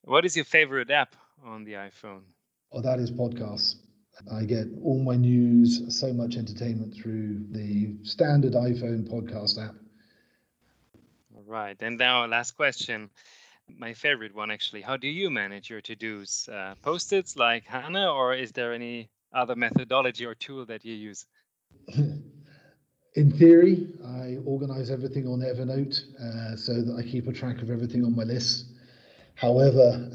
What 0.02 0.24
is 0.24 0.36
your 0.36 0.44
favorite 0.44 0.90
app 0.90 1.16
on 1.44 1.64
the 1.64 1.72
iPhone? 1.74 2.22
Oh, 2.72 2.80
that 2.80 2.98
is 2.98 3.10
podcasts. 3.10 3.76
I 4.32 4.44
get 4.44 4.66
all 4.82 5.02
my 5.02 5.16
news, 5.16 5.82
so 5.98 6.12
much 6.12 6.36
entertainment 6.36 6.94
through 6.94 7.46
the 7.50 7.96
standard 8.04 8.52
iPhone 8.52 9.08
podcast 9.08 9.62
app. 9.62 9.74
All 11.34 11.44
right. 11.46 11.76
And 11.80 11.98
now, 11.98 12.26
last 12.26 12.52
question. 12.52 13.10
My 13.68 13.94
favorite 13.94 14.34
one, 14.34 14.50
actually. 14.50 14.82
How 14.82 14.96
do 14.96 15.08
you 15.08 15.30
manage 15.30 15.70
your 15.70 15.80
to 15.80 15.96
dos? 15.96 16.48
Uh, 16.48 16.74
Post 16.82 17.12
its 17.12 17.36
like 17.36 17.64
Hannah, 17.64 18.12
or 18.12 18.34
is 18.34 18.52
there 18.52 18.72
any 18.72 19.10
other 19.32 19.56
methodology 19.56 20.26
or 20.26 20.34
tool 20.34 20.66
that 20.66 20.84
you 20.84 20.94
use? 20.94 21.26
In 23.16 23.30
theory, 23.30 23.86
I 24.04 24.38
organize 24.44 24.90
everything 24.90 25.28
on 25.28 25.38
Evernote 25.38 26.02
uh, 26.20 26.56
so 26.56 26.82
that 26.82 26.96
I 26.98 27.02
keep 27.08 27.28
a 27.28 27.32
track 27.32 27.62
of 27.62 27.70
everything 27.70 28.04
on 28.04 28.16
my 28.16 28.24
list. 28.24 28.66
However, 29.36 30.10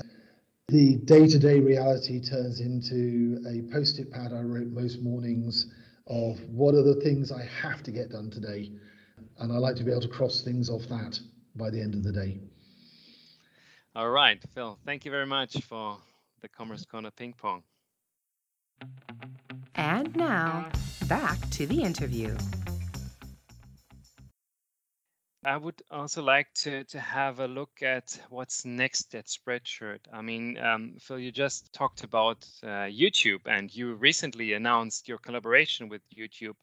the 0.67 0.97
day 0.97 1.25
to 1.25 1.39
day 1.39 1.61
reality 1.61 2.21
turns 2.21 2.59
into 2.59 3.41
a 3.47 3.71
post 3.73 3.99
it 3.99 4.11
pad 4.11 4.33
I 4.33 4.41
wrote 4.41 4.67
most 4.67 5.01
mornings 5.01 5.73
of 6.07 6.41
what 6.49 6.75
are 6.75 6.83
the 6.83 6.95
things 6.95 7.31
I 7.31 7.45
have 7.61 7.83
to 7.83 7.91
get 7.91 8.09
done 8.09 8.29
today. 8.29 8.71
And 9.39 9.53
I 9.53 9.57
like 9.57 9.77
to 9.77 9.83
be 9.85 9.91
able 9.91 10.01
to 10.01 10.09
cross 10.09 10.41
things 10.41 10.69
off 10.69 10.83
that 10.89 11.19
by 11.55 11.69
the 11.69 11.81
end 11.81 11.95
of 11.95 12.03
the 12.03 12.11
day. 12.11 12.37
All 13.95 14.09
right, 14.09 14.41
Phil, 14.53 14.77
thank 14.85 15.05
you 15.05 15.11
very 15.11 15.25
much 15.25 15.63
for 15.63 15.97
the 16.41 16.49
Commerce 16.49 16.85
Corner 16.85 17.11
ping 17.11 17.33
pong. 17.33 17.63
And 19.75 20.13
now, 20.17 20.69
back 21.07 21.37
to 21.51 21.65
the 21.65 21.81
interview. 21.81 22.35
I 25.45 25.55
would 25.55 25.81
also 25.89 26.21
like 26.21 26.53
to, 26.63 26.83
to 26.83 26.99
have 26.99 27.39
a 27.39 27.47
look 27.47 27.81
at 27.81 28.19
what's 28.29 28.65
next 28.65 29.15
at 29.15 29.27
Spreadshirt. 29.27 29.99
I 30.11 30.21
mean, 30.21 30.57
um, 30.57 30.95
Phil, 30.99 31.19
you 31.19 31.31
just 31.31 31.71
talked 31.71 32.03
about 32.03 32.45
uh, 32.61 32.89
YouTube 32.91 33.41
and 33.45 33.73
you 33.73 33.95
recently 33.95 34.53
announced 34.53 35.07
your 35.07 35.17
collaboration 35.17 35.87
with 35.87 36.01
YouTube. 36.09 36.55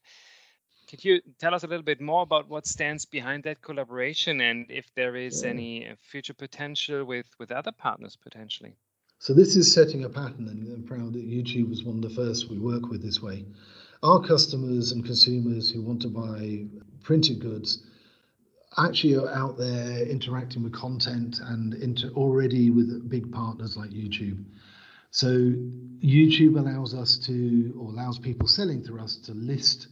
Could 0.87 1.03
you 1.03 1.21
tell 1.39 1.55
us 1.55 1.63
a 1.63 1.67
little 1.67 1.83
bit 1.83 1.99
more 1.99 2.21
about 2.21 2.49
what 2.49 2.67
stands 2.67 3.03
behind 3.03 3.43
that 3.43 3.63
collaboration 3.63 4.41
and 4.41 4.67
if 4.69 4.85
there 4.95 5.15
is 5.15 5.43
any 5.43 5.91
future 5.99 6.35
potential 6.35 7.03
with, 7.03 7.25
with 7.39 7.51
other 7.51 7.71
partners 7.71 8.15
potentially? 8.15 8.75
So, 9.19 9.33
this 9.33 9.55
is 9.55 9.73
setting 9.73 10.03
a 10.03 10.09
pattern, 10.09 10.47
and 10.47 10.71
I'm 10.71 10.83
proud 10.83 11.13
that 11.13 11.27
YouTube 11.27 11.69
was 11.69 11.83
one 11.83 11.95
of 11.95 12.03
the 12.03 12.15
first 12.15 12.51
we 12.51 12.59
work 12.59 12.87
with 12.89 13.01
this 13.01 13.19
way. 13.19 13.43
Our 14.03 14.21
customers 14.21 14.91
and 14.91 15.03
consumers 15.03 15.71
who 15.71 15.81
want 15.81 16.03
to 16.03 16.07
buy 16.07 16.67
printed 17.01 17.39
goods 17.39 17.81
actually 18.77 19.15
are 19.15 19.29
out 19.29 19.57
there 19.57 20.05
interacting 20.05 20.63
with 20.63 20.73
content 20.73 21.39
and 21.41 21.73
inter- 21.75 22.11
already 22.15 22.69
with 22.69 23.09
big 23.09 23.31
partners 23.31 23.75
like 23.75 23.89
YouTube. 23.89 24.43
So 25.11 25.27
YouTube 25.27 26.59
allows 26.59 26.93
us 26.93 27.17
to, 27.25 27.73
or 27.79 27.89
allows 27.89 28.19
people 28.19 28.47
selling 28.47 28.83
through 28.83 29.01
us 29.01 29.15
to 29.25 29.33
list 29.33 29.87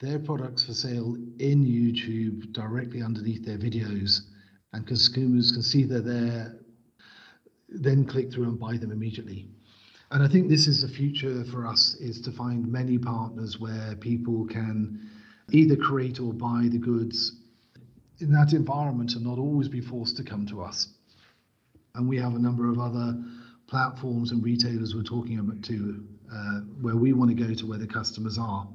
their 0.00 0.18
products 0.18 0.64
for 0.64 0.74
sale 0.74 1.16
in 1.38 1.64
YouTube 1.64 2.52
directly 2.52 3.02
underneath 3.02 3.44
their 3.44 3.58
videos, 3.58 4.20
and 4.72 4.86
consumers 4.86 5.50
can 5.50 5.62
see 5.62 5.84
they're 5.84 6.00
there, 6.00 6.58
then 7.68 8.04
click 8.04 8.32
through 8.32 8.44
and 8.44 8.60
buy 8.60 8.76
them 8.76 8.92
immediately. 8.92 9.48
And 10.10 10.22
I 10.22 10.28
think 10.28 10.48
this 10.48 10.66
is 10.66 10.82
the 10.82 10.88
future 10.88 11.44
for 11.44 11.66
us: 11.66 11.94
is 12.00 12.20
to 12.22 12.32
find 12.32 12.70
many 12.70 12.98
partners 12.98 13.58
where 13.58 13.96
people 13.96 14.46
can 14.46 15.10
either 15.50 15.76
create 15.76 16.20
or 16.20 16.32
buy 16.32 16.68
the 16.70 16.78
goods 16.78 17.32
in 18.20 18.32
that 18.32 18.52
environment 18.52 19.14
and 19.14 19.24
not 19.24 19.38
always 19.38 19.68
be 19.68 19.80
forced 19.80 20.16
to 20.16 20.24
come 20.24 20.46
to 20.46 20.62
us. 20.62 20.88
And 21.94 22.08
we 22.08 22.18
have 22.18 22.34
a 22.34 22.38
number 22.38 22.70
of 22.70 22.78
other 22.78 23.16
platforms 23.66 24.32
and 24.32 24.42
retailers 24.42 24.94
we're 24.94 25.02
talking 25.02 25.38
about 25.38 25.62
too, 25.62 26.04
uh, 26.32 26.60
where 26.80 26.96
we 26.96 27.12
want 27.12 27.30
to 27.30 27.34
go 27.34 27.54
to 27.54 27.66
where 27.66 27.78
the 27.78 27.86
customers 27.86 28.38
are. 28.38 28.66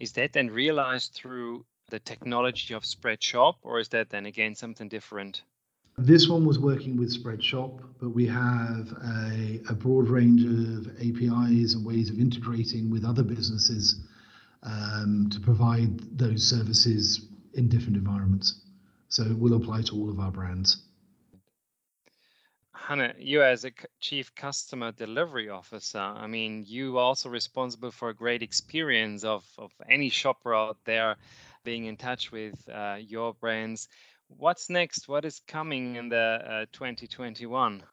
Is 0.00 0.12
that 0.12 0.32
then 0.32 0.48
realized 0.48 1.12
through 1.12 1.64
the 1.90 1.98
technology 2.00 2.74
of 2.74 2.82
Spreadshop, 2.82 3.56
or 3.62 3.78
is 3.78 3.88
that 3.88 4.10
then 4.10 4.26
again 4.26 4.54
something 4.54 4.88
different? 4.88 5.42
This 5.96 6.28
one 6.28 6.44
was 6.44 6.58
working 6.58 6.96
with 6.96 7.14
Spreadshop, 7.14 7.80
but 8.00 8.10
we 8.10 8.26
have 8.26 8.92
a, 9.04 9.60
a 9.68 9.74
broad 9.74 10.08
range 10.08 10.42
of 10.42 10.88
APIs 10.96 11.74
and 11.74 11.86
ways 11.86 12.10
of 12.10 12.18
integrating 12.18 12.90
with 12.90 13.04
other 13.04 13.22
businesses 13.22 14.00
um, 14.64 15.28
to 15.30 15.38
provide 15.40 16.18
those 16.18 16.42
services 16.42 17.28
in 17.54 17.68
different 17.68 17.96
environments. 17.96 18.60
So 19.08 19.22
it 19.22 19.38
will 19.38 19.54
apply 19.54 19.82
to 19.82 19.94
all 19.94 20.10
of 20.10 20.18
our 20.20 20.30
brands. 20.30 20.82
Hannah, 22.74 23.14
you 23.18 23.42
as 23.42 23.64
a 23.64 23.70
chief 24.00 24.34
customer 24.34 24.92
delivery 24.92 25.48
officer, 25.48 26.00
I 26.00 26.26
mean, 26.26 26.64
you 26.66 26.98
are 26.98 27.04
also 27.04 27.30
responsible 27.30 27.90
for 27.90 28.10
a 28.10 28.14
great 28.14 28.42
experience 28.42 29.24
of, 29.24 29.44
of 29.56 29.72
any 29.88 30.10
shopper 30.10 30.54
out 30.54 30.76
there 30.84 31.16
being 31.62 31.86
in 31.86 31.96
touch 31.96 32.30
with 32.30 32.68
uh, 32.68 32.96
your 33.00 33.32
brands. 33.34 33.88
What's 34.28 34.68
next? 34.68 35.08
What 35.08 35.24
is 35.24 35.40
coming 35.46 35.96
in 35.96 36.08
the 36.08 36.66
uh, 36.66 36.66
2021? 36.72 37.84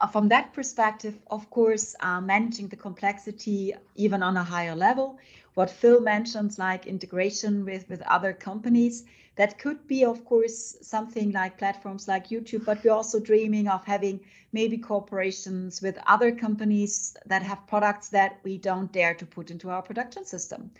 Uh, 0.00 0.06
from 0.06 0.28
that 0.28 0.52
perspective, 0.52 1.18
of 1.30 1.48
course, 1.50 1.94
uh, 2.00 2.20
managing 2.20 2.68
the 2.68 2.76
complexity 2.76 3.72
even 3.94 4.22
on 4.22 4.36
a 4.36 4.42
higher 4.42 4.74
level, 4.74 5.18
what 5.54 5.70
Phil 5.70 6.00
mentions, 6.00 6.58
like 6.58 6.86
integration 6.86 7.64
with, 7.64 7.88
with 7.88 8.02
other 8.02 8.32
companies, 8.32 9.04
that 9.36 9.58
could 9.58 9.86
be, 9.86 10.04
of 10.04 10.24
course, 10.24 10.76
something 10.82 11.32
like 11.32 11.58
platforms 11.58 12.06
like 12.08 12.28
YouTube, 12.28 12.64
but 12.64 12.82
we're 12.84 12.92
also 12.92 13.18
dreaming 13.18 13.68
of 13.68 13.84
having 13.84 14.20
maybe 14.52 14.76
corporations 14.76 15.80
with 15.80 15.98
other 16.06 16.32
companies 16.32 17.16
that 17.26 17.42
have 17.42 17.66
products 17.66 18.08
that 18.10 18.38
we 18.44 18.58
don't 18.58 18.92
dare 18.92 19.14
to 19.14 19.26
put 19.26 19.50
into 19.50 19.70
our 19.70 19.82
production 19.82 20.24
system. 20.24 20.70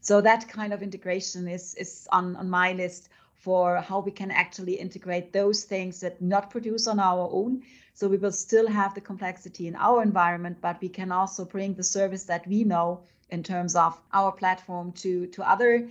So 0.00 0.20
that 0.20 0.48
kind 0.48 0.72
of 0.72 0.82
integration 0.82 1.46
is, 1.46 1.74
is 1.74 2.08
on, 2.10 2.34
on 2.36 2.48
my 2.50 2.72
list 2.72 3.10
for 3.34 3.76
how 3.76 4.00
we 4.00 4.10
can 4.10 4.30
actually 4.30 4.74
integrate 4.74 5.32
those 5.32 5.64
things 5.64 6.00
that 6.00 6.20
not 6.20 6.50
produce 6.50 6.86
on 6.86 6.98
our 6.98 7.28
own. 7.32 7.62
So 7.94 8.08
we 8.08 8.16
will 8.16 8.32
still 8.32 8.68
have 8.68 8.94
the 8.94 9.00
complexity 9.00 9.66
in 9.66 9.76
our 9.76 10.02
environment, 10.02 10.58
but 10.60 10.80
we 10.80 10.88
can 10.88 11.12
also 11.12 11.44
bring 11.44 11.74
the 11.74 11.82
service 11.82 12.24
that 12.24 12.46
we 12.46 12.64
know 12.64 13.00
in 13.30 13.42
terms 13.42 13.74
of 13.76 14.00
our 14.12 14.32
platform 14.32 14.92
to 14.92 15.26
to 15.28 15.48
other 15.48 15.88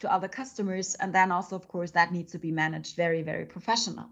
to 0.00 0.12
other 0.12 0.28
customers. 0.28 0.94
And 0.96 1.14
then 1.14 1.32
also 1.32 1.56
of 1.56 1.68
course 1.68 1.90
that 1.92 2.12
needs 2.12 2.32
to 2.32 2.38
be 2.38 2.50
managed 2.50 2.96
very 2.96 3.22
very 3.22 3.46
professional. 3.46 4.08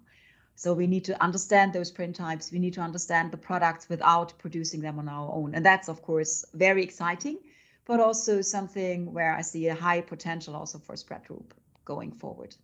So 0.55 0.75
we 0.75 0.87
need 0.87 1.05
to 1.07 1.23
understand 1.23 1.73
those 1.73 1.91
print 1.91 2.17
types. 2.17 2.53
We 2.53 2.59
need 2.59 2.75
to 2.75 2.83
understand 2.83 3.33
the 3.33 3.39
products 3.39 3.89
without 3.89 4.39
producing 4.39 4.81
them 4.83 4.99
on 4.99 5.09
our 5.09 5.33
own. 5.33 5.55
And 5.55 5.65
that's 5.65 5.89
of 5.89 6.03
course 6.03 6.45
very 6.55 6.83
exciting 6.83 7.39
but 7.87 7.99
also 7.99 8.41
something 8.41 9.13
where 9.13 9.35
i 9.35 9.41
see 9.41 9.67
a 9.67 9.75
high 9.75 10.01
potential 10.01 10.55
also 10.55 10.79
for 10.79 10.95
spread 10.97 11.25
group 11.27 11.55
going 11.85 12.13
forward. 12.13 12.55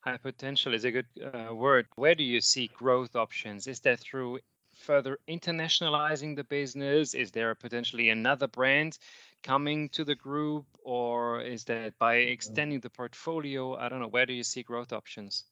High 0.00 0.18
potential 0.18 0.74
is 0.74 0.84
a 0.84 0.90
good 0.90 1.06
uh, 1.22 1.54
word. 1.54 1.86
Where 1.96 2.14
do 2.14 2.24
you 2.24 2.40
see 2.40 2.70
growth 2.82 3.16
options? 3.16 3.66
Is 3.66 3.80
that 3.80 4.00
through 4.00 4.40
further 4.80 5.18
internationalizing 5.28 6.36
the 6.36 6.44
business? 6.44 7.14
Is 7.14 7.30
there 7.30 7.54
potentially 7.54 8.10
another 8.10 8.48
brand 8.48 8.98
coming 9.42 9.88
to 9.90 10.04
the 10.04 10.14
group, 10.14 10.64
or 10.82 11.40
is 11.40 11.64
that 11.64 11.98
by 11.98 12.16
extending 12.16 12.80
the 12.80 12.90
portfolio? 12.90 13.76
I 13.76 13.88
don't 13.88 14.00
know. 14.00 14.08
Where 14.08 14.26
do 14.26 14.32
you 14.32 14.42
see 14.42 14.62
growth 14.62 14.92
options? 14.92 15.44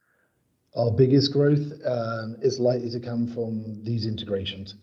Our 0.77 0.91
biggest 0.91 1.33
growth 1.33 1.73
um, 1.87 2.37
is 2.43 2.59
likely 2.59 2.91
to 2.91 3.01
come 3.01 3.27
from 3.27 3.83
these 3.85 4.07
integrations, 4.07 4.75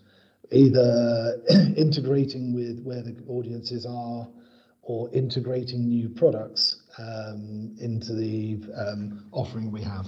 either 0.52 1.41
integrating 1.78 2.54
with 2.54 2.82
where 2.84 3.02
the 3.02 3.16
audiences 3.28 3.86
are 3.86 4.28
or 4.82 5.10
integrating 5.14 5.88
new 5.88 6.10
products 6.10 6.84
um, 6.98 7.76
into 7.80 8.14
the 8.14 8.60
um, 8.76 9.28
offering 9.32 9.72
we 9.72 9.82
have. 9.82 10.08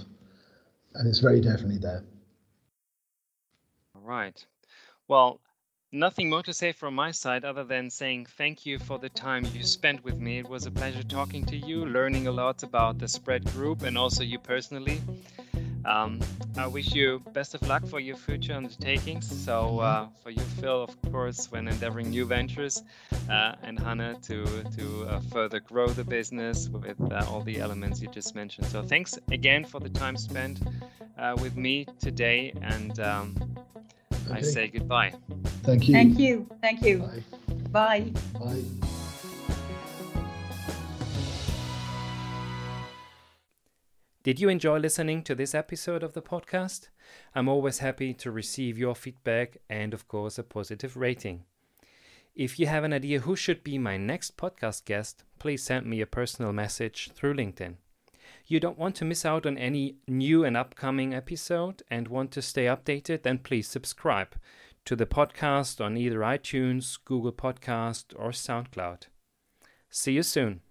And 0.96 1.08
it's 1.08 1.20
very 1.20 1.42
definitely 1.42 1.78
there 1.78 2.04
right. 4.08 4.46
Well, 5.08 5.40
nothing 5.92 6.30
more 6.30 6.44
to 6.44 6.54
say 6.54 6.72
from 6.72 6.96
my 6.96 7.12
side 7.12 7.44
other 7.46 7.64
than 7.64 7.90
saying 7.90 8.28
thank 8.38 8.66
you 8.66 8.80
for 8.80 8.98
the 8.98 9.10
time 9.10 9.46
you 9.54 9.64
spent 9.64 10.04
with 10.04 10.20
me. 10.20 10.40
It 10.40 10.50
was 10.50 10.66
a 10.66 10.72
pleasure 10.72 11.04
talking 11.04 11.46
to 11.46 11.58
you, 11.58 11.86
learning 11.86 12.28
a 12.28 12.32
lot 12.32 12.64
about 12.64 12.98
the 12.98 13.08
spread 13.08 13.46
group 13.54 13.84
and 13.84 13.98
also 13.98 14.24
you 14.24 14.40
personally. 14.40 15.02
Um, 15.86 16.20
I 16.58 16.68
wish 16.68 16.94
you 16.94 17.22
best 17.34 17.56
of 17.56 17.62
luck 17.66 17.86
for 17.86 18.00
your 18.00 18.18
future 18.18 18.54
undertakings. 18.54 19.26
So 19.46 19.80
uh, 19.80 20.08
for 20.22 20.32
you, 20.32 20.42
Phil, 20.60 20.84
of 20.84 21.02
course, 21.12 21.50
when 21.50 21.68
endeavoring 21.68 22.10
new 22.10 22.26
ventures, 22.26 22.84
uh, 23.30 23.56
and 23.64 23.80
Hannah 23.80 24.18
to 24.24 24.46
to 24.76 25.06
uh, 25.08 25.20
further 25.32 25.62
grow 25.62 25.88
the 25.88 26.04
business 26.04 26.68
with 26.68 27.00
uh, 27.00 27.26
all 27.30 27.42
the 27.42 27.60
elements 27.60 28.02
you 28.02 28.10
just 28.10 28.36
mentioned. 28.36 28.68
So 28.68 28.82
thanks 28.82 29.18
again 29.32 29.64
for 29.64 29.80
the 29.80 29.90
time 29.90 30.18
spent 30.18 30.60
uh, 31.18 31.38
with 31.42 31.56
me 31.56 31.86
today, 32.00 32.54
and 32.62 33.00
um, 33.00 33.36
okay. 34.28 34.40
I 34.40 34.42
say 34.42 34.68
goodbye. 34.68 35.14
Thank 35.64 35.88
you. 35.88 35.94
Thank 35.94 36.20
you. 36.20 36.48
Thank 36.62 36.82
you. 36.84 37.00
Bye. 37.00 38.12
Bye. 38.34 38.40
Bye. 38.40 38.64
Did 44.24 44.42
you 44.42 44.50
enjoy 44.50 44.78
listening 44.80 45.24
to 45.24 45.36
this 45.36 45.56
episode 45.56 46.04
of 46.04 46.12
the 46.12 46.22
podcast? 46.22 46.90
I'm 47.34 47.48
always 47.48 47.80
happy 47.80 48.14
to 48.16 48.30
receive 48.30 48.78
your 48.78 48.94
feedback 48.94 49.58
and, 49.70 49.94
of 49.94 50.10
course, 50.10 50.38
a 50.38 50.44
positive 50.44 50.98
rating. 50.98 51.46
If 52.36 52.60
you 52.60 52.68
have 52.68 52.84
an 52.84 52.92
idea 52.92 53.22
who 53.22 53.38
should 53.38 53.64
be 53.64 53.78
my 53.78 53.96
next 53.96 54.36
podcast 54.36 54.84
guest, 54.84 55.24
please 55.40 55.64
send 55.64 55.86
me 55.86 56.02
a 56.02 56.06
personal 56.06 56.52
message 56.52 57.10
through 57.14 57.36
LinkedIn. 57.36 57.76
You 58.50 58.62
don't 58.62 58.80
want 58.80 58.96
to 58.96 59.06
miss 59.06 59.26
out 59.26 59.46
on 59.46 59.58
any 59.58 59.98
new 60.08 60.46
and 60.46 60.56
upcoming 60.56 61.14
episode 61.14 61.84
and 61.92 62.08
want 62.08 62.32
to 62.32 62.42
stay 62.42 62.66
updated, 62.66 63.24
then 63.24 63.40
please 63.40 63.68
subscribe 63.68 64.36
to 64.86 64.96
the 64.96 65.06
podcast 65.06 65.84
on 65.84 65.98
either 65.98 66.20
iTunes, 66.20 66.98
Google 67.04 67.34
Podcast, 67.34 68.14
or 68.16 68.30
SoundCloud. 68.30 69.08
See 69.90 70.14
you 70.14 70.24
soon. 70.24 70.62